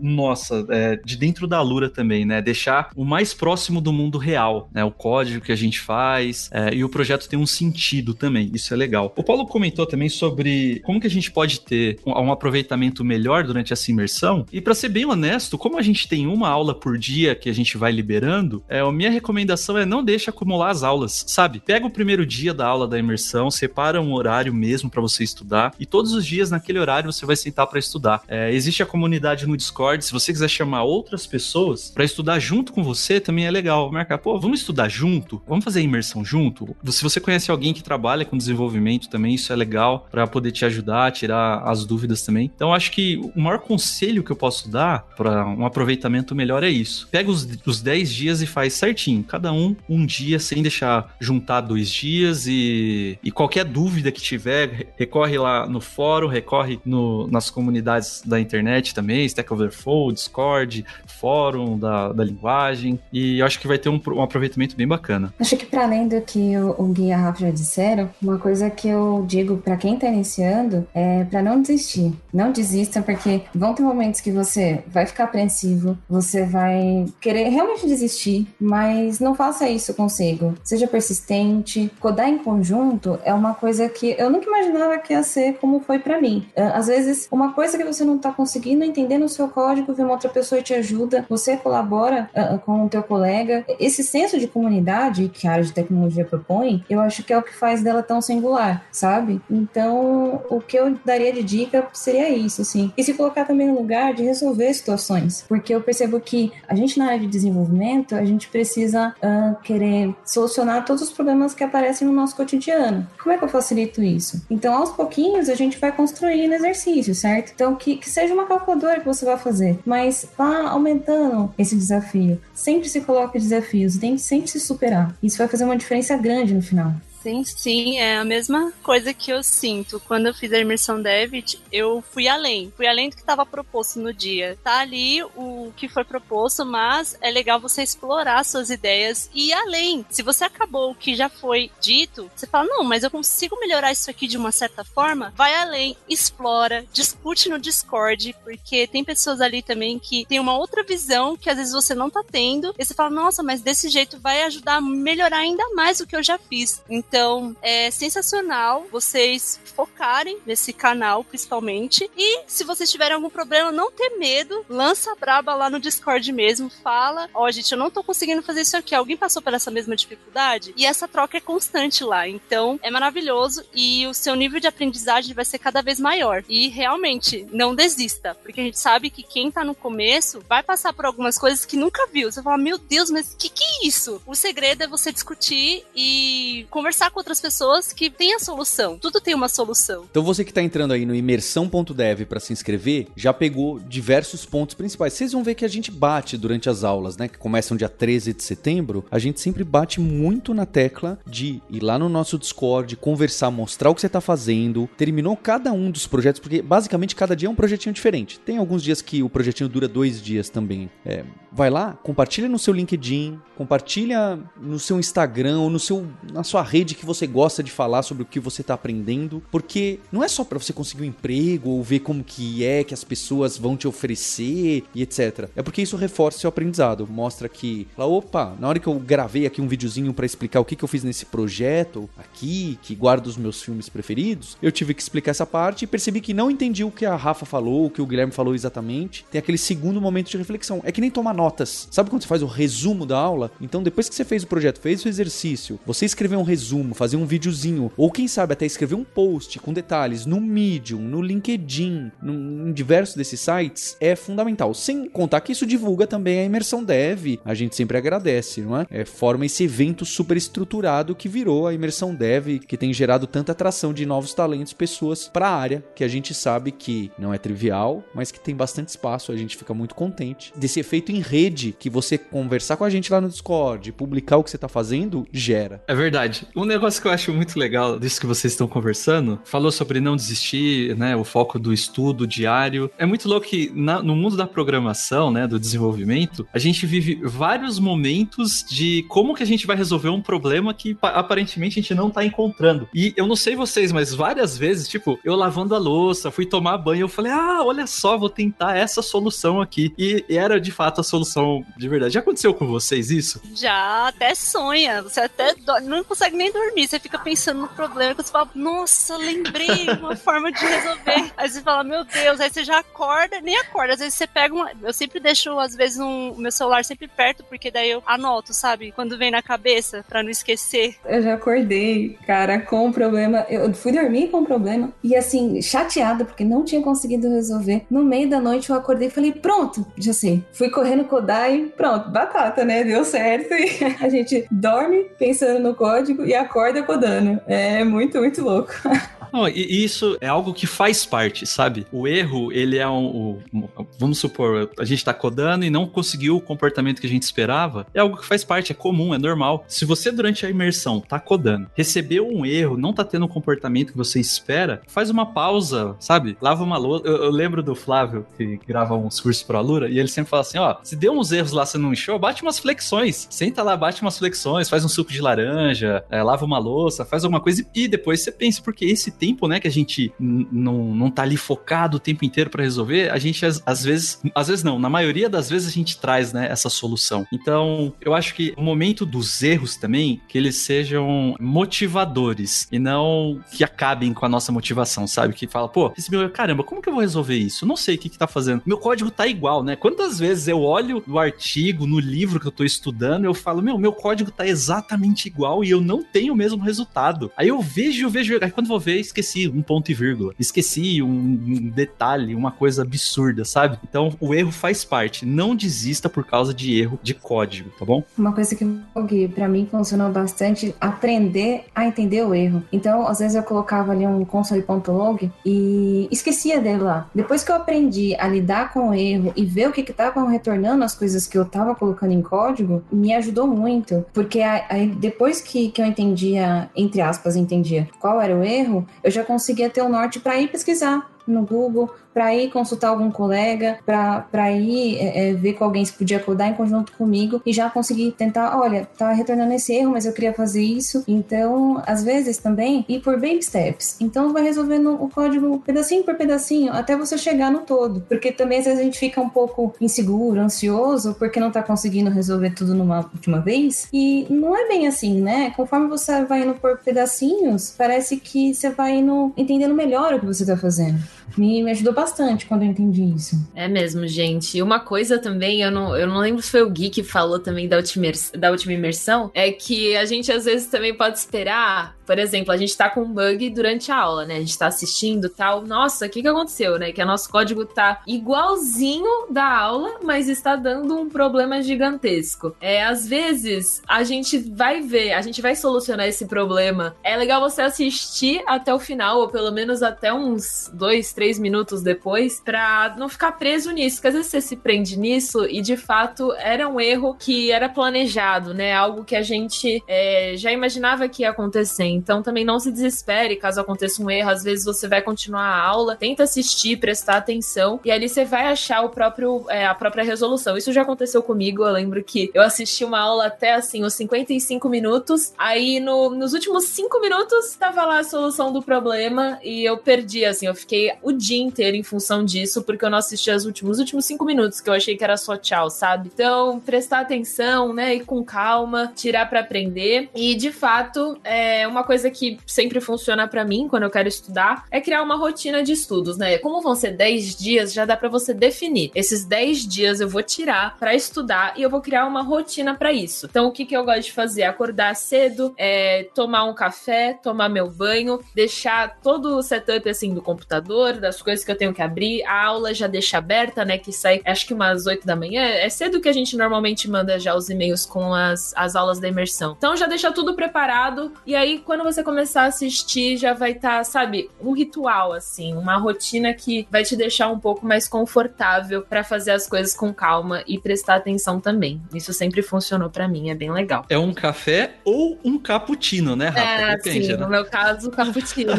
nossa, 0.00 0.66
é, 0.70 0.96
de 0.96 1.16
dentro 1.16 1.46
da 1.46 1.60
Lura 1.60 1.88
também, 1.88 2.24
né? 2.24 2.40
Deixar 2.40 2.90
o 2.94 3.04
mais 3.04 3.32
próximo 3.34 3.80
do 3.80 3.92
mundo 3.92 4.18
real, 4.18 4.68
né? 4.72 4.84
O 4.84 4.90
código 4.90 5.44
que 5.44 5.52
a 5.52 5.56
gente 5.56 5.80
faz 5.80 6.48
é, 6.52 6.74
e 6.74 6.84
o 6.84 6.88
projeto 6.88 7.28
tem 7.28 7.38
um 7.38 7.46
sentido 7.46 8.14
também. 8.14 8.50
Isso 8.54 8.72
é 8.72 8.76
legal. 8.76 9.12
O 9.16 9.22
Paulo 9.22 9.46
comentou 9.46 9.86
também 9.86 10.08
sobre 10.08 10.80
como 10.84 11.00
que 11.00 11.06
a 11.06 11.10
gente 11.10 11.30
pode 11.30 11.60
ter 11.60 11.98
um 12.06 12.32
aproveitamento 12.32 13.04
melhor 13.04 13.44
durante 13.44 13.72
essa 13.72 13.90
imersão. 13.90 14.46
E 14.52 14.60
para 14.60 14.74
ser 14.74 14.88
bem 14.88 15.04
honesto, 15.04 15.58
como 15.58 15.78
a 15.78 15.82
gente 15.82 16.08
tem 16.08 16.26
uma 16.26 16.48
aula 16.48 16.74
por 16.74 16.96
dia 16.96 17.34
que 17.34 17.50
a 17.50 17.54
gente 17.54 17.76
vai 17.76 17.92
liberando, 17.92 18.62
é, 18.68 18.80
a 18.80 18.92
minha 18.92 19.10
recomendação 19.10 19.76
é 19.76 19.84
não 19.84 20.04
deixe 20.04 20.30
acumular 20.30 20.70
as 20.70 20.82
aulas, 20.82 21.24
sabe? 21.26 21.60
Pega 21.60 21.86
o 21.86 21.90
primeiro 21.90 22.24
dia 22.24 22.54
da 22.54 22.66
aula 22.66 22.88
da 22.88 22.98
imersão, 22.98 23.50
separa 23.50 24.00
um 24.00 24.14
horário 24.14 24.54
mesmo 24.54 24.88
para 24.90 25.00
você 25.00 25.24
estudar 25.24 25.74
e 25.78 25.84
todos 25.84 26.12
os 26.12 26.24
dias 26.24 26.50
naquele 26.50 26.78
horário 26.78 27.12
você 27.12 27.26
vai 27.26 27.36
sentar 27.36 27.66
para 27.66 27.78
estudar. 27.78 28.22
É, 28.28 28.52
existe 28.52 28.82
a 28.82 28.86
comunidade 28.86 29.35
no 29.44 29.56
Discord, 29.56 30.04
se 30.04 30.12
você 30.12 30.32
quiser 30.32 30.48
chamar 30.48 30.84
outras 30.84 31.26
pessoas 31.26 31.90
para 31.90 32.04
estudar 32.04 32.38
junto 32.38 32.72
com 32.72 32.84
você, 32.84 33.18
também 33.18 33.46
é 33.46 33.50
legal. 33.50 33.90
Marcar, 33.90 34.18
pô, 34.18 34.38
vamos 34.38 34.60
estudar 34.60 34.88
junto? 34.88 35.42
Vamos 35.46 35.64
fazer 35.64 35.82
imersão 35.82 36.24
junto? 36.24 36.76
Se 36.86 37.02
você 37.02 37.18
conhece 37.18 37.50
alguém 37.50 37.74
que 37.74 37.82
trabalha 37.82 38.24
com 38.24 38.38
desenvolvimento 38.38 39.08
também, 39.08 39.34
isso 39.34 39.52
é 39.52 39.56
legal 39.56 40.06
para 40.10 40.26
poder 40.26 40.52
te 40.52 40.64
ajudar, 40.64 41.10
tirar 41.10 41.62
as 41.64 41.84
dúvidas 41.84 42.22
também. 42.22 42.50
Então 42.54 42.72
acho 42.72 42.92
que 42.92 43.16
o 43.34 43.40
maior 43.40 43.58
conselho 43.58 44.22
que 44.22 44.30
eu 44.30 44.36
posso 44.36 44.70
dar 44.70 45.06
para 45.16 45.46
um 45.46 45.66
aproveitamento 45.66 46.34
melhor 46.34 46.62
é 46.62 46.70
isso. 46.70 47.08
Pega 47.10 47.30
os, 47.30 47.46
os 47.66 47.80
10 47.80 48.14
dias 48.14 48.42
e 48.42 48.46
faz 48.46 48.74
certinho, 48.74 49.24
cada 49.24 49.52
um 49.52 49.74
um 49.88 50.06
dia 50.06 50.38
sem 50.38 50.62
deixar 50.62 51.16
juntar 51.20 51.60
dois 51.60 51.90
dias 51.90 52.46
e, 52.46 53.18
e 53.22 53.30
qualquer 53.30 53.64
dúvida 53.64 54.12
que 54.12 54.20
tiver, 54.20 54.92
recorre 54.96 55.38
lá 55.38 55.66
no 55.66 55.80
fórum, 55.80 56.28
recorre 56.28 56.78
no, 56.84 57.26
nas 57.26 57.50
comunidades 57.50 58.22
da 58.24 58.40
internet 58.40 58.94
também, 58.94 59.25
Stack 59.26 59.52
Overflow, 59.52 60.12
Discord, 60.12 60.84
fórum 61.06 61.78
da, 61.78 62.12
da 62.12 62.24
linguagem 62.24 62.98
e 63.12 63.40
eu 63.40 63.46
acho 63.46 63.58
que 63.60 63.68
vai 63.68 63.78
ter 63.78 63.88
um, 63.88 64.00
um 64.08 64.22
aproveitamento 64.22 64.76
bem 64.76 64.86
bacana. 64.86 65.32
Acho 65.38 65.56
que 65.56 65.66
para 65.66 65.84
além 65.84 66.08
do 66.08 66.20
que 66.20 66.56
o, 66.56 66.74
o 66.78 66.86
Gui 66.86 67.06
e 67.08 67.12
a 67.12 67.18
Rafa 67.18 67.40
já 67.40 67.50
disseram, 67.50 68.10
uma 68.22 68.38
coisa 68.38 68.70
que 68.70 68.88
eu 68.88 69.24
digo 69.26 69.56
para 69.58 69.76
quem 69.76 69.98
tá 69.98 70.08
iniciando 70.08 70.86
é 70.94 71.24
para 71.24 71.42
não 71.42 71.60
desistir. 71.60 72.12
Não 72.32 72.52
desista 72.52 73.02
porque 73.02 73.42
vão 73.54 73.74
ter 73.74 73.82
momentos 73.82 74.20
que 74.20 74.30
você 74.30 74.82
vai 74.86 75.06
ficar 75.06 75.24
apreensivo, 75.24 75.96
você 76.08 76.44
vai 76.44 77.06
querer 77.20 77.48
realmente 77.48 77.86
desistir, 77.86 78.46
mas 78.60 79.20
não 79.20 79.34
faça 79.34 79.68
isso 79.68 79.94
consigo. 79.94 80.54
Seja 80.62 80.86
persistente. 80.86 81.90
Codar 82.00 82.28
em 82.28 82.38
conjunto 82.38 83.18
é 83.24 83.32
uma 83.32 83.54
coisa 83.54 83.88
que 83.88 84.14
eu 84.18 84.30
nunca 84.30 84.46
imaginava 84.46 84.98
que 84.98 85.12
ia 85.12 85.22
ser 85.22 85.54
como 85.54 85.80
foi 85.80 85.98
para 85.98 86.20
mim. 86.20 86.46
Às 86.56 86.86
vezes, 86.86 87.28
uma 87.30 87.52
coisa 87.52 87.76
que 87.76 87.84
você 87.84 88.04
não 88.04 88.18
tá 88.18 88.32
conseguindo 88.32 88.84
entender 88.84 89.15
no 89.18 89.28
seu 89.28 89.48
código, 89.48 89.92
vem 89.92 90.04
uma 90.04 90.14
outra 90.14 90.28
pessoa 90.28 90.62
te 90.62 90.74
ajuda, 90.74 91.24
você 91.28 91.56
colabora 91.56 92.30
uh, 92.34 92.58
com 92.60 92.84
o 92.84 92.88
teu 92.88 93.02
colega. 93.02 93.64
Esse 93.78 94.02
senso 94.02 94.38
de 94.38 94.46
comunidade 94.46 95.30
que 95.32 95.46
a 95.46 95.52
área 95.52 95.64
de 95.64 95.72
tecnologia 95.72 96.24
propõe, 96.24 96.84
eu 96.88 97.00
acho 97.00 97.22
que 97.22 97.32
é 97.32 97.38
o 97.38 97.42
que 97.42 97.54
faz 97.54 97.82
dela 97.82 98.02
tão 98.02 98.20
singular, 98.20 98.84
sabe? 98.90 99.40
Então, 99.50 100.42
o 100.50 100.60
que 100.60 100.76
eu 100.76 100.96
daria 101.04 101.32
de 101.32 101.42
dica 101.42 101.86
seria 101.92 102.28
isso, 102.30 102.62
assim. 102.62 102.92
E 102.96 103.02
se 103.02 103.14
colocar 103.14 103.44
também 103.44 103.66
no 103.68 103.74
lugar 103.74 104.14
de 104.14 104.22
resolver 104.22 104.72
situações, 104.74 105.44
porque 105.48 105.74
eu 105.74 105.80
percebo 105.80 106.20
que 106.20 106.52
a 106.68 106.74
gente 106.74 106.98
na 106.98 107.06
área 107.06 107.20
de 107.20 107.26
desenvolvimento, 107.26 108.14
a 108.14 108.24
gente 108.24 108.48
precisa 108.48 109.14
uh, 109.22 109.60
querer 109.62 110.14
solucionar 110.24 110.84
todos 110.84 111.02
os 111.02 111.12
problemas 111.12 111.54
que 111.54 111.64
aparecem 111.64 112.06
no 112.06 112.12
nosso 112.12 112.36
cotidiano. 112.36 113.06
Como 113.22 113.34
é 113.34 113.38
que 113.38 113.44
eu 113.44 113.48
facilito 113.48 114.02
isso? 114.02 114.44
Então, 114.50 114.74
aos 114.74 114.90
pouquinhos, 114.90 115.48
a 115.48 115.54
gente 115.54 115.78
vai 115.78 115.92
construindo 115.92 116.52
exercício, 116.52 117.14
certo? 117.14 117.52
Então, 117.54 117.74
que, 117.74 117.96
que 117.96 118.08
seja 118.08 118.34
uma 118.34 118.46
calculadora 118.46 119.00
que 119.06 119.14
você 119.14 119.24
vai 119.24 119.38
fazer, 119.38 119.78
mas 119.86 120.26
vá 120.36 120.68
aumentando 120.68 121.52
esse 121.56 121.76
desafio. 121.76 122.40
Sempre 122.52 122.88
se 122.88 123.00
coloque 123.00 123.38
desafios, 123.38 123.96
tem 123.96 124.18
sempre 124.18 124.50
se 124.50 124.58
superar. 124.58 125.16
Isso 125.22 125.38
vai 125.38 125.46
fazer 125.46 125.64
uma 125.64 125.76
diferença 125.76 126.16
grande 126.16 126.52
no 126.52 126.62
final. 126.62 126.92
Sim, 127.26 127.42
sim, 127.42 127.98
é 127.98 128.18
a 128.18 128.24
mesma 128.24 128.72
coisa 128.84 129.12
que 129.12 129.32
eu 129.32 129.42
sinto. 129.42 129.98
Quando 130.06 130.26
eu 130.26 130.34
fiz 130.34 130.52
a 130.52 130.60
imersão 130.60 131.02
David, 131.02 131.60
eu 131.72 132.00
fui 132.12 132.28
além. 132.28 132.72
Fui 132.76 132.86
além 132.86 133.10
do 133.10 133.16
que 133.16 133.22
estava 133.22 133.44
proposto 133.44 133.98
no 133.98 134.14
dia. 134.14 134.56
Tá 134.62 134.78
ali 134.78 135.24
o 135.34 135.72
que 135.76 135.88
foi 135.88 136.04
proposto, 136.04 136.64
mas 136.64 137.18
é 137.20 137.28
legal 137.28 137.58
você 137.58 137.82
explorar 137.82 138.44
suas 138.44 138.70
ideias 138.70 139.28
e 139.34 139.48
ir 139.48 139.54
além. 139.54 140.06
Se 140.08 140.22
você 140.22 140.44
acabou 140.44 140.92
o 140.92 140.94
que 140.94 141.16
já 141.16 141.28
foi 141.28 141.68
dito, 141.80 142.30
você 142.32 142.46
fala, 142.46 142.68
não, 142.68 142.84
mas 142.84 143.02
eu 143.02 143.10
consigo 143.10 143.58
melhorar 143.58 143.90
isso 143.90 144.08
aqui 144.08 144.28
de 144.28 144.36
uma 144.36 144.52
certa 144.52 144.84
forma, 144.84 145.32
vai 145.34 145.52
além, 145.56 145.96
explora, 146.08 146.86
discute 146.92 147.48
no 147.48 147.58
Discord, 147.58 148.36
porque 148.44 148.86
tem 148.86 149.02
pessoas 149.02 149.40
ali 149.40 149.62
também 149.62 149.98
que 149.98 150.24
tem 150.26 150.38
uma 150.38 150.56
outra 150.56 150.84
visão 150.84 151.36
que 151.36 151.50
às 151.50 151.56
vezes 151.56 151.72
você 151.72 151.92
não 151.92 152.08
tá 152.08 152.22
tendo, 152.22 152.72
e 152.78 152.84
você 152.84 152.94
fala, 152.94 153.10
nossa, 153.10 153.42
mas 153.42 153.62
desse 153.62 153.88
jeito 153.88 154.20
vai 154.20 154.44
ajudar 154.44 154.76
a 154.76 154.80
melhorar 154.80 155.38
ainda 155.38 155.64
mais 155.74 155.98
o 155.98 156.06
que 156.06 156.14
eu 156.14 156.22
já 156.22 156.38
fiz. 156.38 156.80
Então, 156.88 157.15
então, 157.16 157.56
é 157.62 157.90
sensacional 157.90 158.86
vocês 158.92 159.58
focarem 159.74 160.38
nesse 160.44 160.70
canal, 160.70 161.24
principalmente. 161.24 162.10
E 162.14 162.42
se 162.46 162.62
vocês 162.62 162.90
tiverem 162.90 163.14
algum 163.14 163.30
problema, 163.30 163.72
não 163.72 163.90
ter 163.90 164.18
medo, 164.18 164.66
lança 164.68 165.12
a 165.12 165.14
braba 165.14 165.54
lá 165.54 165.70
no 165.70 165.80
Discord 165.80 166.30
mesmo, 166.30 166.68
fala: 166.68 167.30
Ó, 167.32 167.46
oh, 167.46 167.50
gente, 167.50 167.72
eu 167.72 167.78
não 167.78 167.90
tô 167.90 168.02
conseguindo 168.02 168.42
fazer 168.42 168.60
isso 168.60 168.76
aqui. 168.76 168.94
Alguém 168.94 169.16
passou 169.16 169.40
por 169.40 169.54
essa 169.54 169.70
mesma 169.70 169.96
dificuldade? 169.96 170.74
E 170.76 170.84
essa 170.84 171.08
troca 171.08 171.38
é 171.38 171.40
constante 171.40 172.04
lá. 172.04 172.28
Então, 172.28 172.78
é 172.82 172.90
maravilhoso 172.90 173.64
e 173.74 174.06
o 174.06 174.12
seu 174.12 174.34
nível 174.34 174.60
de 174.60 174.66
aprendizagem 174.66 175.34
vai 175.34 175.44
ser 175.46 175.58
cada 175.58 175.80
vez 175.80 175.98
maior. 175.98 176.44
E 176.46 176.68
realmente, 176.68 177.46
não 177.50 177.74
desista, 177.74 178.34
porque 178.34 178.60
a 178.60 178.64
gente 178.64 178.78
sabe 178.78 179.08
que 179.08 179.22
quem 179.22 179.50
tá 179.50 179.64
no 179.64 179.74
começo 179.74 180.42
vai 180.46 180.62
passar 180.62 180.92
por 180.92 181.06
algumas 181.06 181.38
coisas 181.38 181.64
que 181.64 181.78
nunca 181.78 182.06
viu. 182.08 182.30
Você 182.30 182.42
fala: 182.42 182.58
Meu 182.58 182.76
Deus, 182.76 183.10
mas 183.10 183.34
que 183.34 183.48
que 183.48 183.64
é 183.64 183.86
isso? 183.86 184.20
O 184.26 184.34
segredo 184.34 184.82
é 184.82 184.86
você 184.86 185.10
discutir 185.10 185.82
e 185.94 186.66
conversar 186.70 187.05
conversar 187.06 187.10
com 187.10 187.20
outras 187.20 187.40
pessoas 187.40 187.92
que 187.92 188.10
têm 188.10 188.34
a 188.34 188.38
solução. 188.38 188.98
Tudo 188.98 189.20
tem 189.20 189.34
uma 189.34 189.48
solução. 189.48 190.04
Então 190.10 190.22
você 190.22 190.44
que 190.44 190.50
está 190.50 190.62
entrando 190.62 190.92
aí 190.92 191.06
no 191.06 191.14
imersão.dev 191.14 192.24
para 192.26 192.40
se 192.40 192.52
inscrever, 192.52 193.08
já 193.16 193.32
pegou 193.32 193.78
diversos 193.80 194.44
pontos 194.44 194.74
principais. 194.74 195.12
Vocês 195.12 195.32
vão 195.32 195.42
ver 195.42 195.54
que 195.54 195.64
a 195.64 195.68
gente 195.68 195.90
bate 195.90 196.36
durante 196.36 196.68
as 196.68 196.84
aulas, 196.84 197.16
né, 197.16 197.28
que 197.28 197.38
começam 197.38 197.76
dia 197.76 197.88
13 197.88 198.32
de 198.32 198.42
setembro, 198.42 199.04
a 199.10 199.18
gente 199.18 199.40
sempre 199.40 199.64
bate 199.64 200.00
muito 200.00 200.54
na 200.54 200.66
tecla 200.66 201.18
de 201.26 201.60
ir 201.70 201.82
lá 201.82 201.98
no 201.98 202.08
nosso 202.08 202.38
Discord, 202.38 202.96
conversar, 202.96 203.50
mostrar 203.50 203.90
o 203.90 203.94
que 203.94 204.00
você 204.00 204.06
está 204.06 204.20
fazendo. 204.20 204.88
Terminou 204.96 205.36
cada 205.36 205.72
um 205.72 205.90
dos 205.90 206.06
projetos, 206.06 206.40
porque 206.40 206.62
basicamente 206.62 207.14
cada 207.14 207.36
dia 207.36 207.48
é 207.48 207.50
um 207.50 207.54
projetinho 207.54 207.92
diferente. 207.92 208.38
Tem 208.40 208.58
alguns 208.58 208.82
dias 208.82 209.00
que 209.00 209.22
o 209.22 209.28
projetinho 209.28 209.68
dura 209.68 209.88
dois 209.88 210.22
dias 210.22 210.48
também. 210.48 210.90
É, 211.04 211.24
vai 211.52 211.70
lá, 211.70 211.94
compartilha 212.02 212.48
no 212.48 212.58
seu 212.58 212.74
LinkedIn, 212.74 213.40
compartilha 213.56 214.38
no 214.60 214.78
seu 214.78 214.98
Instagram 214.98 215.60
ou 215.60 215.70
no 215.70 215.78
seu, 215.78 216.06
na 216.32 216.42
sua 216.42 216.62
rede 216.62 216.85
que 216.94 217.06
você 217.06 217.26
gosta 217.26 217.62
de 217.62 217.70
falar 217.70 218.02
sobre 218.02 218.22
o 218.22 218.26
que 218.26 218.40
você 218.40 218.60
está 218.60 218.74
aprendendo, 218.74 219.42
porque 219.50 219.98
não 220.10 220.22
é 220.22 220.28
só 220.28 220.44
para 220.44 220.58
você 220.58 220.72
conseguir 220.72 221.02
um 221.02 221.06
emprego 221.06 221.70
ou 221.70 221.82
ver 221.82 222.00
como 222.00 222.22
que 222.22 222.64
é 222.64 222.84
que 222.84 222.94
as 222.94 223.04
pessoas 223.04 223.58
vão 223.58 223.76
te 223.76 223.88
oferecer 223.88 224.84
e 224.94 225.02
etc. 225.02 225.48
É 225.54 225.62
porque 225.62 225.82
isso 225.82 225.96
reforça 225.96 226.38
seu 226.38 226.48
aprendizado, 226.48 227.06
mostra 227.06 227.48
que, 227.48 227.86
opa, 227.96 228.56
na 228.58 228.68
hora 228.68 228.78
que 228.78 228.86
eu 228.86 228.94
gravei 228.98 229.46
aqui 229.46 229.60
um 229.60 229.68
videozinho 229.68 230.12
para 230.12 230.26
explicar 230.26 230.60
o 230.60 230.64
que, 230.64 230.76
que 230.76 230.84
eu 230.84 230.88
fiz 230.88 231.02
nesse 231.04 231.26
projeto 231.26 232.08
aqui, 232.16 232.78
que 232.82 232.94
guarda 232.94 233.28
os 233.28 233.36
meus 233.36 233.62
filmes 233.62 233.88
preferidos, 233.88 234.56
eu 234.62 234.72
tive 234.72 234.94
que 234.94 235.02
explicar 235.02 235.30
essa 235.30 235.46
parte 235.46 235.82
e 235.82 235.86
percebi 235.86 236.20
que 236.20 236.34
não 236.34 236.50
entendi 236.50 236.84
o 236.84 236.90
que 236.90 237.06
a 237.06 237.16
Rafa 237.16 237.46
falou, 237.46 237.86
o 237.86 237.90
que 237.90 238.02
o 238.02 238.06
Guilherme 238.06 238.32
falou 238.32 238.54
exatamente. 238.54 239.24
Tem 239.30 239.38
aquele 239.38 239.58
segundo 239.58 240.00
momento 240.00 240.30
de 240.30 240.36
reflexão. 240.36 240.80
É 240.84 240.92
que 240.92 241.00
nem 241.00 241.10
tomar 241.10 241.34
notas. 241.34 241.88
Sabe 241.90 242.10
quando 242.10 242.22
você 242.22 242.28
faz 242.28 242.42
o 242.42 242.46
resumo 242.46 243.06
da 243.06 243.18
aula? 243.18 243.50
Então, 243.60 243.82
depois 243.82 244.08
que 244.08 244.14
você 244.14 244.24
fez 244.24 244.42
o 244.42 244.46
projeto, 244.46 244.80
fez 244.80 245.04
o 245.04 245.08
exercício, 245.08 245.78
você 245.86 246.04
escreveu 246.04 246.38
um 246.38 246.42
resumo 246.42 246.75
resumo, 246.76 246.94
fazer 246.94 247.16
um 247.16 247.26
videozinho, 247.26 247.90
ou 247.96 248.10
quem 248.10 248.28
sabe 248.28 248.52
até 248.52 248.66
escrever 248.66 248.94
um 248.94 249.04
post 249.04 249.58
com 249.58 249.72
detalhes 249.72 250.26
no 250.26 250.40
Medium, 250.40 251.00
no 251.00 251.22
LinkedIn, 251.22 252.12
em 252.22 252.72
diversos 252.72 253.16
desses 253.16 253.40
sites, 253.40 253.96
é 254.00 254.14
fundamental. 254.14 254.74
Sem 254.74 255.08
contar 255.08 255.40
que 255.40 255.52
isso 255.52 255.66
divulga 255.66 256.06
também 256.06 256.40
a 256.40 256.44
imersão 256.44 256.84
dev, 256.84 257.38
a 257.44 257.54
gente 257.54 257.74
sempre 257.74 257.96
agradece, 257.96 258.60
não 258.60 258.78
é? 258.78 258.86
é 258.90 259.04
forma 259.04 259.46
esse 259.46 259.64
evento 259.64 260.04
super 260.04 260.36
estruturado 260.36 261.14
que 261.14 261.28
virou 261.28 261.66
a 261.66 261.74
imersão 261.74 262.14
dev, 262.14 262.58
que 262.60 262.76
tem 262.76 262.92
gerado 262.92 263.26
tanta 263.26 263.52
atração 263.52 263.92
de 263.92 264.04
novos 264.04 264.34
talentos, 264.34 264.72
pessoas 264.72 265.28
para 265.28 265.48
a 265.48 265.56
área, 265.56 265.84
que 265.94 266.04
a 266.04 266.08
gente 266.08 266.34
sabe 266.34 266.70
que 266.70 267.10
não 267.18 267.32
é 267.32 267.38
trivial, 267.38 268.04
mas 268.14 268.30
que 268.30 268.40
tem 268.40 268.54
bastante 268.54 268.88
espaço, 268.88 269.32
a 269.32 269.36
gente 269.36 269.56
fica 269.56 269.72
muito 269.72 269.94
contente 269.94 270.52
desse 270.56 270.80
efeito 270.80 271.12
em 271.12 271.20
rede 271.20 271.74
que 271.78 271.88
você 271.88 272.18
conversar 272.18 272.76
com 272.76 272.84
a 272.84 272.90
gente 272.90 273.12
lá 273.12 273.20
no 273.20 273.28
Discord, 273.28 273.92
publicar 273.92 274.36
o 274.36 274.44
que 274.44 274.50
você 274.50 274.58
tá 274.58 274.68
fazendo, 274.68 275.26
gera. 275.32 275.82
É 275.86 275.94
verdade. 275.94 276.46
Um 276.54 276.65
negócio 276.66 277.00
que 277.00 277.08
eu 277.08 277.12
acho 277.12 277.32
muito 277.32 277.58
legal 277.58 277.98
disso 277.98 278.20
que 278.20 278.26
vocês 278.26 278.52
estão 278.52 278.66
conversando, 278.68 279.40
falou 279.44 279.70
sobre 279.70 280.00
não 280.00 280.16
desistir, 280.16 280.96
né, 280.96 281.16
o 281.16 281.24
foco 281.24 281.58
do 281.58 281.72
estudo 281.72 282.26
diário. 282.26 282.90
É 282.98 283.06
muito 283.06 283.28
louco 283.28 283.46
que 283.46 283.70
na, 283.74 284.02
no 284.02 284.14
mundo 284.14 284.36
da 284.36 284.46
programação, 284.46 285.30
né, 285.30 285.46
do 285.46 285.58
desenvolvimento, 285.58 286.46
a 286.52 286.58
gente 286.58 286.86
vive 286.86 287.20
vários 287.22 287.78
momentos 287.78 288.64
de 288.68 289.04
como 289.08 289.34
que 289.34 289.42
a 289.42 289.46
gente 289.46 289.66
vai 289.66 289.76
resolver 289.76 290.08
um 290.08 290.20
problema 290.20 290.74
que 290.74 290.96
aparentemente 291.02 291.78
a 291.78 291.82
gente 291.82 291.94
não 291.94 292.10
tá 292.10 292.24
encontrando. 292.24 292.88
E 292.94 293.12
eu 293.16 293.26
não 293.26 293.36
sei 293.36 293.56
vocês, 293.56 293.92
mas 293.92 294.14
várias 294.14 294.56
vezes, 294.56 294.88
tipo, 294.88 295.18
eu 295.24 295.34
lavando 295.34 295.74
a 295.74 295.78
louça, 295.78 296.30
fui 296.30 296.46
tomar 296.46 296.78
banho, 296.78 297.02
eu 297.02 297.08
falei: 297.08 297.32
"Ah, 297.32 297.62
olha 297.62 297.86
só, 297.86 298.16
vou 298.16 298.30
tentar 298.30 298.76
essa 298.76 299.02
solução 299.02 299.60
aqui". 299.60 299.92
E, 299.98 300.24
era 300.28 300.60
de 300.60 300.70
fato 300.70 301.00
a 301.00 301.04
solução 301.04 301.64
de 301.76 301.88
verdade. 301.88 302.14
Já 302.14 302.20
aconteceu 302.20 302.52
com 302.54 302.66
vocês 302.66 303.10
isso? 303.10 303.40
Já, 303.54 304.08
até 304.08 304.34
sonha. 304.34 305.02
Você 305.02 305.20
até 305.20 305.54
do... 305.54 305.80
não 305.82 306.04
consegue 306.04 306.36
nem 306.36 306.52
dormir. 306.56 306.88
Você 306.88 306.98
fica 306.98 307.18
pensando 307.18 307.62
no 307.62 307.68
problema. 307.68 308.14
Quando 308.14 308.26
você 308.26 308.32
fala, 308.32 308.48
nossa, 308.54 309.16
lembrei 309.16 309.88
uma 309.98 310.16
forma 310.16 310.50
de 310.50 310.64
resolver. 310.64 311.32
Aí 311.36 311.48
você 311.48 311.60
fala, 311.60 311.84
meu 311.84 312.04
Deus. 312.04 312.40
Aí 312.40 312.50
você 312.50 312.64
já 312.64 312.78
acorda, 312.78 313.40
nem 313.40 313.56
acorda. 313.58 313.94
Às 313.94 314.00
vezes 314.00 314.14
você 314.14 314.26
pega 314.26 314.54
uma. 314.54 314.70
Eu 314.82 314.92
sempre 314.92 315.20
deixo, 315.20 315.58
às 315.58 315.74
vezes, 315.74 315.98
um... 315.98 316.32
o 316.32 316.38
meu 316.38 316.52
celular 316.52 316.84
sempre 316.84 317.08
perto, 317.08 317.44
porque 317.44 317.70
daí 317.70 317.90
eu 317.90 318.02
anoto, 318.06 318.52
sabe? 318.52 318.92
Quando 318.92 319.18
vem 319.18 319.30
na 319.30 319.42
cabeça, 319.42 320.04
pra 320.08 320.22
não 320.22 320.30
esquecer. 320.30 320.96
Eu 321.04 321.22
já 321.22 321.34
acordei, 321.34 322.18
cara, 322.26 322.60
com 322.60 322.88
o 322.88 322.92
problema. 322.92 323.46
Eu 323.48 323.72
fui 323.74 323.92
dormir 323.92 324.28
com 324.28 324.40
o 324.40 324.46
problema. 324.46 324.92
E 325.02 325.14
assim, 325.16 325.60
chateada, 325.60 326.24
porque 326.24 326.44
não 326.44 326.64
tinha 326.64 326.82
conseguido 326.82 327.28
resolver. 327.28 327.84
No 327.90 328.04
meio 328.04 328.28
da 328.28 328.40
noite 328.40 328.70
eu 328.70 328.76
acordei 328.76 329.08
e 329.08 329.10
falei, 329.10 329.32
pronto, 329.32 329.86
já 329.96 330.12
sei. 330.12 330.44
Fui 330.52 330.70
correndo 330.70 331.04
codar 331.04 331.52
e 331.52 331.66
pronto, 331.66 332.10
batata, 332.10 332.64
né? 332.64 332.84
Deu 332.84 333.04
certo. 333.04 333.54
E 333.66 334.04
a 334.04 334.08
gente 334.08 334.46
dorme 334.50 335.04
pensando 335.18 335.60
no 335.60 335.74
código 335.74 336.24
e 336.24 336.34
acorda 336.46 336.82
codando. 336.82 337.40
É 337.46 337.84
muito, 337.84 338.18
muito 338.18 338.42
louco. 338.42 338.72
Não, 339.32 339.48
e 339.48 339.84
isso 339.84 340.16
é 340.20 340.28
algo 340.28 340.54
que 340.54 340.66
faz 340.66 341.04
parte, 341.04 341.46
sabe? 341.46 341.86
O 341.92 342.06
erro, 342.06 342.52
ele 342.52 342.78
é 342.78 342.88
um, 342.88 343.38
um, 343.52 343.68
Vamos 343.98 344.18
supor, 344.18 344.70
a 344.78 344.84
gente 344.84 345.04
tá 345.04 345.12
codando 345.12 345.64
e 345.64 345.70
não 345.70 345.86
conseguiu 345.86 346.36
o 346.36 346.40
comportamento 346.40 347.00
que 347.00 347.06
a 347.06 347.10
gente 347.10 347.22
esperava. 347.22 347.86
É 347.94 348.00
algo 348.00 348.16
que 348.16 348.26
faz 348.26 348.44
parte, 348.44 348.72
é 348.72 348.74
comum, 348.74 349.14
é 349.14 349.18
normal. 349.18 349.64
Se 349.68 349.84
você, 349.84 350.10
durante 350.10 350.44
a 350.44 350.50
imersão, 350.50 351.00
tá 351.00 351.18
codando, 351.18 351.70
recebeu 351.74 352.26
um 352.26 352.44
erro, 352.44 352.76
não 352.76 352.92
tá 352.92 353.04
tendo 353.04 353.24
o 353.24 353.28
comportamento 353.28 353.92
que 353.92 353.96
você 353.96 354.20
espera, 354.20 354.82
faz 354.86 355.10
uma 355.10 355.26
pausa, 355.26 355.96
sabe? 355.98 356.36
Lava 356.40 356.62
uma 356.62 356.76
louça. 356.76 357.06
Eu, 357.06 357.24
eu, 357.24 357.30
lembro 357.30 357.62
do 357.62 357.74
Flávio, 357.74 358.26
que 358.36 358.58
grava 358.66 358.94
uns 358.94 359.20
cursos 359.20 359.42
pro 359.42 359.58
Alura, 359.58 359.88
e 359.88 359.98
ele 359.98 360.08
sempre 360.08 360.30
fala 360.30 360.42
assim: 360.42 360.58
ó, 360.58 360.76
se 360.82 360.96
deu 360.96 361.12
uns 361.12 361.32
erros 361.32 361.52
lá, 361.52 361.64
você 361.64 361.78
não 361.78 361.92
encheu, 361.92 362.18
bate 362.18 362.42
umas 362.42 362.58
flexões. 362.58 363.26
Senta 363.30 363.62
lá, 363.62 363.76
bate 363.76 364.02
umas 364.02 364.18
flexões, 364.18 364.68
faz 364.68 364.84
um 364.84 364.88
suco 364.88 365.12
de 365.12 365.20
laranja, 365.20 366.04
é, 366.10 366.22
lava 366.22 366.35
uma 366.44 366.58
louça, 366.58 367.04
faz 367.04 367.24
alguma 367.24 367.40
coisa 367.40 367.66
e 367.74 367.88
depois 367.88 368.20
você 368.20 368.32
pensa, 368.32 368.60
porque 368.62 368.84
esse 368.84 369.10
tempo, 369.10 369.46
né, 369.46 369.60
que 369.60 369.68
a 369.68 369.70
gente 369.70 370.12
não, 370.18 370.94
não 370.94 371.10
tá 371.10 371.22
ali 371.22 371.36
focado 371.36 371.96
o 371.96 372.00
tempo 372.00 372.24
inteiro 372.24 372.50
para 372.50 372.62
resolver, 372.62 373.10
a 373.10 373.18
gente 373.18 373.44
às, 373.44 373.62
às, 373.64 373.84
vezes, 373.84 374.20
às 374.34 374.48
vezes 374.48 374.64
não, 374.64 374.78
na 374.78 374.88
maioria 374.88 375.28
das 375.28 375.48
vezes 375.48 375.68
a 375.68 375.72
gente 375.72 375.98
traz, 375.98 376.32
né, 376.32 376.48
essa 376.50 376.68
solução. 376.68 377.26
Então, 377.32 377.92
eu 378.00 378.14
acho 378.14 378.34
que 378.34 378.54
o 378.56 378.62
momento 378.62 379.06
dos 379.06 379.42
erros 379.42 379.76
também, 379.76 380.20
que 380.28 380.38
eles 380.38 380.56
sejam 380.56 381.34
motivadores 381.38 382.68
e 382.72 382.78
não 382.78 383.40
que 383.52 383.62
acabem 383.62 384.12
com 384.12 384.24
a 384.24 384.28
nossa 384.28 384.50
motivação, 384.50 385.06
sabe? 385.06 385.34
Que 385.34 385.46
fala, 385.46 385.68
pô, 385.68 385.92
esse 385.96 386.10
meu, 386.10 386.28
caramba, 386.30 386.64
como 386.64 386.82
que 386.82 386.88
eu 386.88 386.92
vou 386.92 387.02
resolver 387.02 387.36
isso? 387.36 387.66
não 387.66 387.76
sei 387.76 387.96
o 387.96 387.98
que 387.98 388.08
que 388.08 388.18
tá 388.18 388.26
fazendo. 388.26 388.62
Meu 388.64 388.78
código 388.78 389.10
tá 389.10 389.26
igual, 389.26 389.62
né? 389.62 389.76
Quantas 389.76 390.18
vezes 390.18 390.48
eu 390.48 390.60
olho 390.62 391.02
no 391.06 391.18
artigo, 391.18 391.86
no 391.86 391.98
livro 391.98 392.40
que 392.40 392.46
eu 392.46 392.52
tô 392.52 392.64
estudando, 392.64 393.24
eu 393.24 393.34
falo, 393.34 393.60
meu, 393.60 393.76
meu 393.76 393.92
código 393.92 394.30
tá 394.30 394.46
exatamente 394.46 395.26
igual 395.26 395.62
e 395.62 395.70
eu 395.70 395.80
não 395.80 396.02
tenho 396.02 396.25
o 396.30 396.36
mesmo 396.36 396.62
resultado. 396.62 397.30
Aí 397.36 397.48
eu 397.48 397.60
vejo, 397.60 398.08
vejo, 398.08 398.38
aí 398.40 398.50
quando 398.50 398.68
vou 398.68 398.80
ver, 398.80 398.98
esqueci 398.98 399.48
um 399.48 399.62
ponto 399.62 399.90
e 399.90 399.94
vírgula, 399.94 400.34
esqueci 400.38 401.02
um 401.02 401.70
detalhe, 401.70 402.34
uma 402.34 402.50
coisa 402.50 402.82
absurda, 402.82 403.44
sabe? 403.44 403.78
Então 403.88 404.14
o 404.20 404.34
erro 404.34 404.52
faz 404.52 404.84
parte. 404.84 405.24
Não 405.24 405.54
desista 405.54 406.08
por 406.08 406.24
causa 406.24 406.52
de 406.52 406.80
erro 406.80 406.98
de 407.02 407.14
código, 407.14 407.70
tá 407.78 407.84
bom? 407.84 408.02
Uma 408.16 408.32
coisa 408.32 408.54
que 408.54 409.28
para 409.34 409.48
mim 409.48 409.66
funcionou 409.70 410.10
bastante, 410.10 410.74
aprender 410.80 411.64
a 411.74 411.86
entender 411.86 412.22
o 412.24 412.34
erro. 412.34 412.62
Então, 412.72 413.06
às 413.06 413.18
vezes 413.18 413.36
eu 413.36 413.42
colocava 413.42 413.92
ali 413.92 414.06
um 414.06 414.24
console.log 414.24 415.30
e 415.44 416.08
esquecia 416.10 416.60
dele 416.60 416.82
lá. 416.82 417.08
Depois 417.14 417.42
que 417.44 417.50
eu 417.50 417.56
aprendi 417.56 418.14
a 418.16 418.28
lidar 418.28 418.72
com 418.72 418.90
o 418.90 418.94
erro 418.94 419.32
e 419.36 419.44
ver 419.44 419.68
o 419.68 419.72
que 419.72 419.82
tava 419.92 420.28
retornando 420.28 420.84
as 420.84 420.94
coisas 420.94 421.26
que 421.26 421.38
eu 421.38 421.44
tava 421.44 421.74
colocando 421.74 422.12
em 422.12 422.22
código, 422.22 422.82
me 422.90 423.14
ajudou 423.14 423.46
muito, 423.46 424.04
porque 424.12 424.40
aí 424.40 424.88
depois 424.88 425.40
que, 425.40 425.70
que 425.70 425.80
eu 425.80 425.86
entendia, 426.16 426.70
entre 426.74 427.02
aspas, 427.02 427.36
entendia 427.36 427.88
qual 428.00 428.20
era 428.20 428.34
o 428.34 428.42
erro, 428.42 428.86
eu 429.04 429.10
já 429.10 429.22
conseguia 429.22 429.68
ter 429.68 429.82
o 429.82 429.88
norte 429.88 430.18
para 430.18 430.40
ir 430.40 430.48
pesquisar 430.48 431.10
no 431.26 431.44
Google, 431.44 431.94
para 432.16 432.34
ir 432.34 432.50
consultar 432.50 432.88
algum 432.88 433.10
colega, 433.10 433.78
para 433.84 434.50
ir 434.50 434.96
é, 434.96 435.28
é, 435.28 435.34
ver 435.34 435.52
com 435.52 435.64
alguém 435.64 435.84
se 435.84 435.92
podia 435.92 436.18
codar 436.18 436.48
em 436.48 436.54
conjunto 436.54 436.92
comigo 436.92 437.42
e 437.44 437.52
já 437.52 437.68
conseguir 437.68 438.12
tentar, 438.12 438.58
olha, 438.58 438.88
tá 438.96 439.12
retornando 439.12 439.52
esse 439.52 439.74
erro, 439.74 439.92
mas 439.92 440.06
eu 440.06 440.14
queria 440.14 440.32
fazer 440.32 440.62
isso. 440.62 441.04
Então, 441.06 441.82
às 441.86 442.02
vezes 442.02 442.38
também 442.38 442.86
ir 442.88 443.00
por 443.00 443.20
baby 443.20 443.42
steps. 443.42 444.00
Então, 444.00 444.32
vai 444.32 444.42
resolvendo 444.42 444.94
o 444.94 445.10
código 445.10 445.58
pedacinho 445.58 446.04
por 446.04 446.14
pedacinho 446.14 446.72
até 446.72 446.96
você 446.96 447.18
chegar 447.18 447.50
no 447.50 447.58
todo. 447.58 448.00
Porque 448.08 448.32
também 448.32 448.60
às 448.60 448.64
vezes 448.64 448.80
a 448.80 448.82
gente 448.82 448.98
fica 448.98 449.20
um 449.20 449.28
pouco 449.28 449.74
inseguro, 449.78 450.40
ansioso, 450.40 451.14
porque 451.18 451.38
não 451.38 451.50
tá 451.50 451.62
conseguindo 451.62 452.08
resolver 452.08 452.54
tudo 452.54 452.74
numa 452.74 453.00
última 453.00 453.40
vez. 453.40 453.88
E 453.92 454.26
não 454.30 454.56
é 454.56 454.66
bem 454.66 454.86
assim, 454.86 455.20
né? 455.20 455.50
Conforme 455.54 455.86
você 455.86 456.24
vai 456.24 456.44
indo 456.44 456.54
por 456.54 456.78
pedacinhos, 456.78 457.74
parece 457.76 458.16
que 458.16 458.54
você 458.54 458.70
vai 458.70 459.00
indo 459.00 459.34
entendendo 459.36 459.74
melhor 459.74 460.14
o 460.14 460.20
que 460.20 460.24
você 460.24 460.46
tá 460.46 460.56
fazendo. 460.56 460.98
Me, 461.36 461.62
me 461.62 461.70
ajudou 461.70 461.92
bastante 461.92 462.46
quando 462.46 462.62
eu 462.62 462.68
entendi 462.68 463.04
isso. 463.04 463.36
É 463.54 463.68
mesmo, 463.68 464.06
gente. 464.06 464.58
E 464.58 464.62
uma 464.62 464.80
coisa 464.80 465.18
também, 465.18 465.62
eu 465.62 465.70
não, 465.70 465.96
eu 465.96 466.06
não 466.06 466.18
lembro 466.18 466.42
se 466.42 466.50
foi 466.50 466.62
o 466.62 466.70
Gui 466.70 466.90
que 466.90 467.02
falou 467.02 467.38
também 467.38 467.68
da 467.68 467.76
última, 467.76 468.06
da 468.38 468.50
última 468.50 468.72
imersão, 468.72 469.30
é 469.34 469.50
que 469.50 469.96
a 469.96 470.04
gente 470.04 470.30
às 470.32 470.44
vezes 470.44 470.68
também 470.68 470.94
pode 470.94 471.18
esperar 471.18 471.96
por 472.06 472.18
exemplo, 472.18 472.52
a 472.52 472.56
gente 472.56 472.76
tá 472.76 472.88
com 472.88 473.02
um 473.02 473.12
bug 473.12 473.50
durante 473.50 473.90
a 473.90 473.96
aula, 473.96 474.24
né? 474.24 474.36
A 474.36 474.40
gente 474.40 474.56
tá 474.56 474.68
assistindo 474.68 475.28
tal. 475.28 475.62
Nossa, 475.62 476.06
o 476.06 476.08
que 476.08 476.22
que 476.22 476.28
aconteceu, 476.28 476.78
né? 476.78 476.92
Que 476.92 477.02
o 477.02 477.06
nosso 477.06 477.28
código 477.28 477.66
tá 477.66 478.00
igualzinho 478.06 479.26
da 479.28 479.44
aula, 479.44 479.98
mas 480.04 480.28
está 480.28 480.54
dando 480.54 480.96
um 480.96 481.10
problema 481.10 481.60
gigantesco. 481.60 482.54
É, 482.60 482.84
às 482.84 483.06
vezes, 483.06 483.82
a 483.88 484.04
gente 484.04 484.38
vai 484.38 484.80
ver, 484.80 485.12
a 485.14 485.20
gente 485.20 485.42
vai 485.42 485.56
solucionar 485.56 486.06
esse 486.06 486.26
problema. 486.26 486.94
É 487.02 487.16
legal 487.16 487.40
você 487.40 487.62
assistir 487.62 488.40
até 488.46 488.72
o 488.72 488.78
final, 488.78 489.18
ou 489.18 489.28
pelo 489.28 489.50
menos 489.50 489.82
até 489.82 490.14
uns 490.14 490.70
dois, 490.72 491.12
três 491.16 491.38
minutos 491.38 491.82
depois, 491.82 492.40
pra 492.44 492.94
não 492.98 493.08
ficar 493.08 493.32
preso 493.32 493.70
nisso. 493.70 493.96
Porque 493.96 494.08
às 494.08 494.14
vezes 494.14 494.30
você 494.30 494.40
se 494.42 494.54
prende 494.54 494.98
nisso 494.98 495.46
e 495.46 495.62
de 495.62 495.76
fato 495.76 496.30
era 496.34 496.68
um 496.68 496.78
erro 496.78 497.16
que 497.18 497.50
era 497.50 497.70
planejado, 497.70 498.52
né? 498.52 498.74
Algo 498.74 499.02
que 499.02 499.16
a 499.16 499.22
gente 499.22 499.82
é, 499.88 500.34
já 500.36 500.52
imaginava 500.52 501.08
que 501.08 501.22
ia 501.22 501.30
acontecer. 501.30 501.86
Então 501.86 502.22
também 502.22 502.44
não 502.44 502.60
se 502.60 502.70
desespere 502.70 503.36
caso 503.36 503.60
aconteça 503.60 504.02
um 504.02 504.10
erro. 504.10 504.28
Às 504.28 504.44
vezes 504.44 504.66
você 504.66 504.86
vai 504.86 505.00
continuar 505.00 505.46
a 505.46 505.58
aula, 505.58 505.96
tenta 505.96 506.24
assistir, 506.24 506.76
prestar 506.76 507.16
atenção 507.16 507.80
e 507.82 507.90
ali 507.90 508.10
você 508.10 508.26
vai 508.26 508.48
achar 508.48 508.82
o 508.82 508.90
próprio, 508.90 509.46
é, 509.48 509.66
a 509.66 509.74
própria 509.74 510.04
resolução. 510.04 510.54
Isso 510.54 510.70
já 510.70 510.82
aconteceu 510.82 511.22
comigo. 511.22 511.64
Eu 511.64 511.72
lembro 511.72 512.04
que 512.04 512.30
eu 512.34 512.42
assisti 512.42 512.84
uma 512.84 513.00
aula 513.00 513.26
até 513.26 513.54
assim, 513.54 513.84
os 513.84 513.94
55 513.94 514.68
minutos. 514.68 515.32
Aí 515.38 515.80
no, 515.80 516.10
nos 516.10 516.34
últimos 516.34 516.66
5 516.66 517.00
minutos 517.00 517.56
tava 517.56 517.86
lá 517.86 518.00
a 518.00 518.04
solução 518.04 518.52
do 518.52 518.60
problema 518.60 519.38
e 519.42 519.64
eu 519.64 519.78
perdi, 519.78 520.26
assim, 520.26 520.46
eu 520.46 520.54
fiquei 520.54 520.92
o 521.06 521.12
dia 521.12 521.40
inteiro 521.40 521.76
em 521.76 521.84
função 521.84 522.24
disso, 522.24 522.62
porque 522.64 522.84
eu 522.84 522.90
não 522.90 522.98
assisti 522.98 523.30
as 523.30 523.44
últimos, 523.44 523.78
últimos 523.78 524.04
cinco 524.04 524.24
minutos, 524.24 524.60
que 524.60 524.68
eu 524.68 524.74
achei 524.74 524.96
que 524.96 525.04
era 525.04 525.16
só 525.16 525.36
tchau, 525.36 525.70
sabe? 525.70 526.10
Então, 526.12 526.58
prestar 526.58 527.00
atenção, 527.00 527.72
né? 527.72 527.94
E 527.94 528.00
com 528.00 528.24
calma, 528.24 528.92
tirar 528.94 529.30
para 529.30 529.40
aprender. 529.40 530.08
E 530.14 530.34
de 530.34 530.50
fato, 530.50 531.16
é 531.22 531.66
uma 531.68 531.84
coisa 531.84 532.10
que 532.10 532.38
sempre 532.44 532.80
funciona 532.80 533.28
para 533.28 533.44
mim 533.44 533.68
quando 533.68 533.84
eu 533.84 533.90
quero 533.90 534.08
estudar 534.08 534.64
é 534.70 534.80
criar 534.80 535.02
uma 535.02 535.16
rotina 535.16 535.62
de 535.62 535.72
estudos, 535.72 536.16
né? 536.16 536.38
Como 536.38 536.60
vão 536.60 536.74
ser 536.74 536.92
10 536.92 537.36
dias, 537.36 537.72
já 537.72 537.84
dá 537.84 537.96
para 537.96 538.08
você 538.08 538.34
definir. 538.34 538.90
Esses 538.94 539.24
10 539.24 539.66
dias 539.66 540.00
eu 540.00 540.08
vou 540.08 540.22
tirar 540.22 540.76
para 540.76 540.94
estudar 540.94 541.54
e 541.56 541.62
eu 541.62 541.70
vou 541.70 541.80
criar 541.80 542.06
uma 542.06 542.22
rotina 542.22 542.74
para 542.74 542.92
isso. 542.92 543.26
Então, 543.30 543.46
o 543.46 543.52
que, 543.52 543.64
que 543.64 543.76
eu 543.76 543.84
gosto 543.84 544.02
de 544.02 544.12
fazer? 544.12 544.42
Acordar 544.42 544.94
cedo, 544.96 545.54
é, 545.56 546.08
tomar 546.14 546.44
um 546.44 546.54
café, 546.54 547.18
tomar 547.22 547.48
meu 547.48 547.70
banho, 547.70 548.20
deixar 548.34 548.98
todo 549.00 549.36
o 549.36 549.42
setup 549.42 549.88
assim 549.88 550.12
do 550.12 550.22
computador, 550.22 550.95
das 551.00 551.20
coisas 551.22 551.44
que 551.44 551.50
eu 551.50 551.56
tenho 551.56 551.72
que 551.72 551.82
abrir, 551.82 552.24
a 552.24 552.44
aula 552.44 552.74
já 552.74 552.86
deixa 552.86 553.18
aberta, 553.18 553.64
né? 553.64 553.78
Que 553.78 553.92
sai 553.92 554.20
acho 554.24 554.46
que 554.46 554.54
umas 554.54 554.86
8 554.86 555.06
da 555.06 555.16
manhã. 555.16 555.42
É 555.42 555.68
cedo 555.68 556.00
que 556.00 556.08
a 556.08 556.12
gente 556.12 556.36
normalmente 556.36 556.88
manda 556.90 557.18
já 557.18 557.34
os 557.34 557.48
e-mails 557.48 557.86
com 557.86 558.14
as, 558.14 558.52
as 558.56 558.76
aulas 558.76 558.98
da 558.98 559.08
imersão. 559.08 559.54
Então 559.56 559.76
já 559.76 559.86
deixa 559.86 560.12
tudo 560.12 560.34
preparado. 560.34 561.12
E 561.26 561.34
aí, 561.34 561.58
quando 561.58 561.84
você 561.84 562.02
começar 562.02 562.42
a 562.42 562.46
assistir, 562.46 563.16
já 563.16 563.32
vai 563.32 563.52
estar, 563.52 563.78
tá, 563.78 563.84
sabe, 563.84 564.30
um 564.40 564.52
ritual, 564.52 565.12
assim, 565.12 565.54
uma 565.54 565.76
rotina 565.76 566.32
que 566.34 566.66
vai 566.70 566.82
te 566.82 566.96
deixar 566.96 567.28
um 567.28 567.38
pouco 567.38 567.66
mais 567.66 567.88
confortável 567.88 568.82
para 568.82 569.04
fazer 569.04 569.32
as 569.32 569.46
coisas 569.46 569.74
com 569.74 569.92
calma 569.92 570.42
e 570.46 570.58
prestar 570.58 570.96
atenção 570.96 571.40
também. 571.40 571.80
Isso 571.94 572.12
sempre 572.12 572.42
funcionou 572.42 572.90
para 572.90 573.08
mim, 573.08 573.30
é 573.30 573.34
bem 573.34 573.50
legal. 573.50 573.84
É 573.88 573.98
um 573.98 574.12
café 574.12 574.74
ou 574.84 575.18
um 575.24 575.38
cappuccino, 575.38 576.16
né, 576.16 576.28
Rafa? 576.28 576.40
É, 576.40 576.76
Depende, 576.76 577.06
sim, 577.06 577.12
né? 577.12 577.18
no 577.18 577.28
meu 577.28 577.44
caso, 577.44 577.90
cappuccino. 577.90 578.52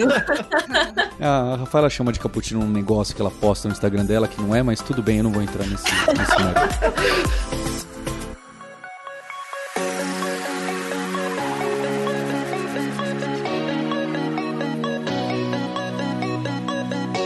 a 1.20 1.56
Rafaela 1.58 1.90
chama 1.90 2.12
de 2.12 2.20
cappuccino 2.28 2.60
um 2.60 2.70
negócio 2.70 3.16
que 3.16 3.22
ela 3.22 3.32
posta 3.32 3.68
no 3.68 3.74
Instagram 3.74 4.06
dela 4.06 4.28
que 4.28 4.40
não 4.42 4.54
é, 4.54 4.62
mas 4.62 4.82
tudo 4.82 5.02
bem, 5.02 5.18
eu 5.18 5.24
não 5.24 5.32
vou 5.32 5.42
entrar 5.42 5.66
nesse, 5.66 5.86
nesse 5.86 7.47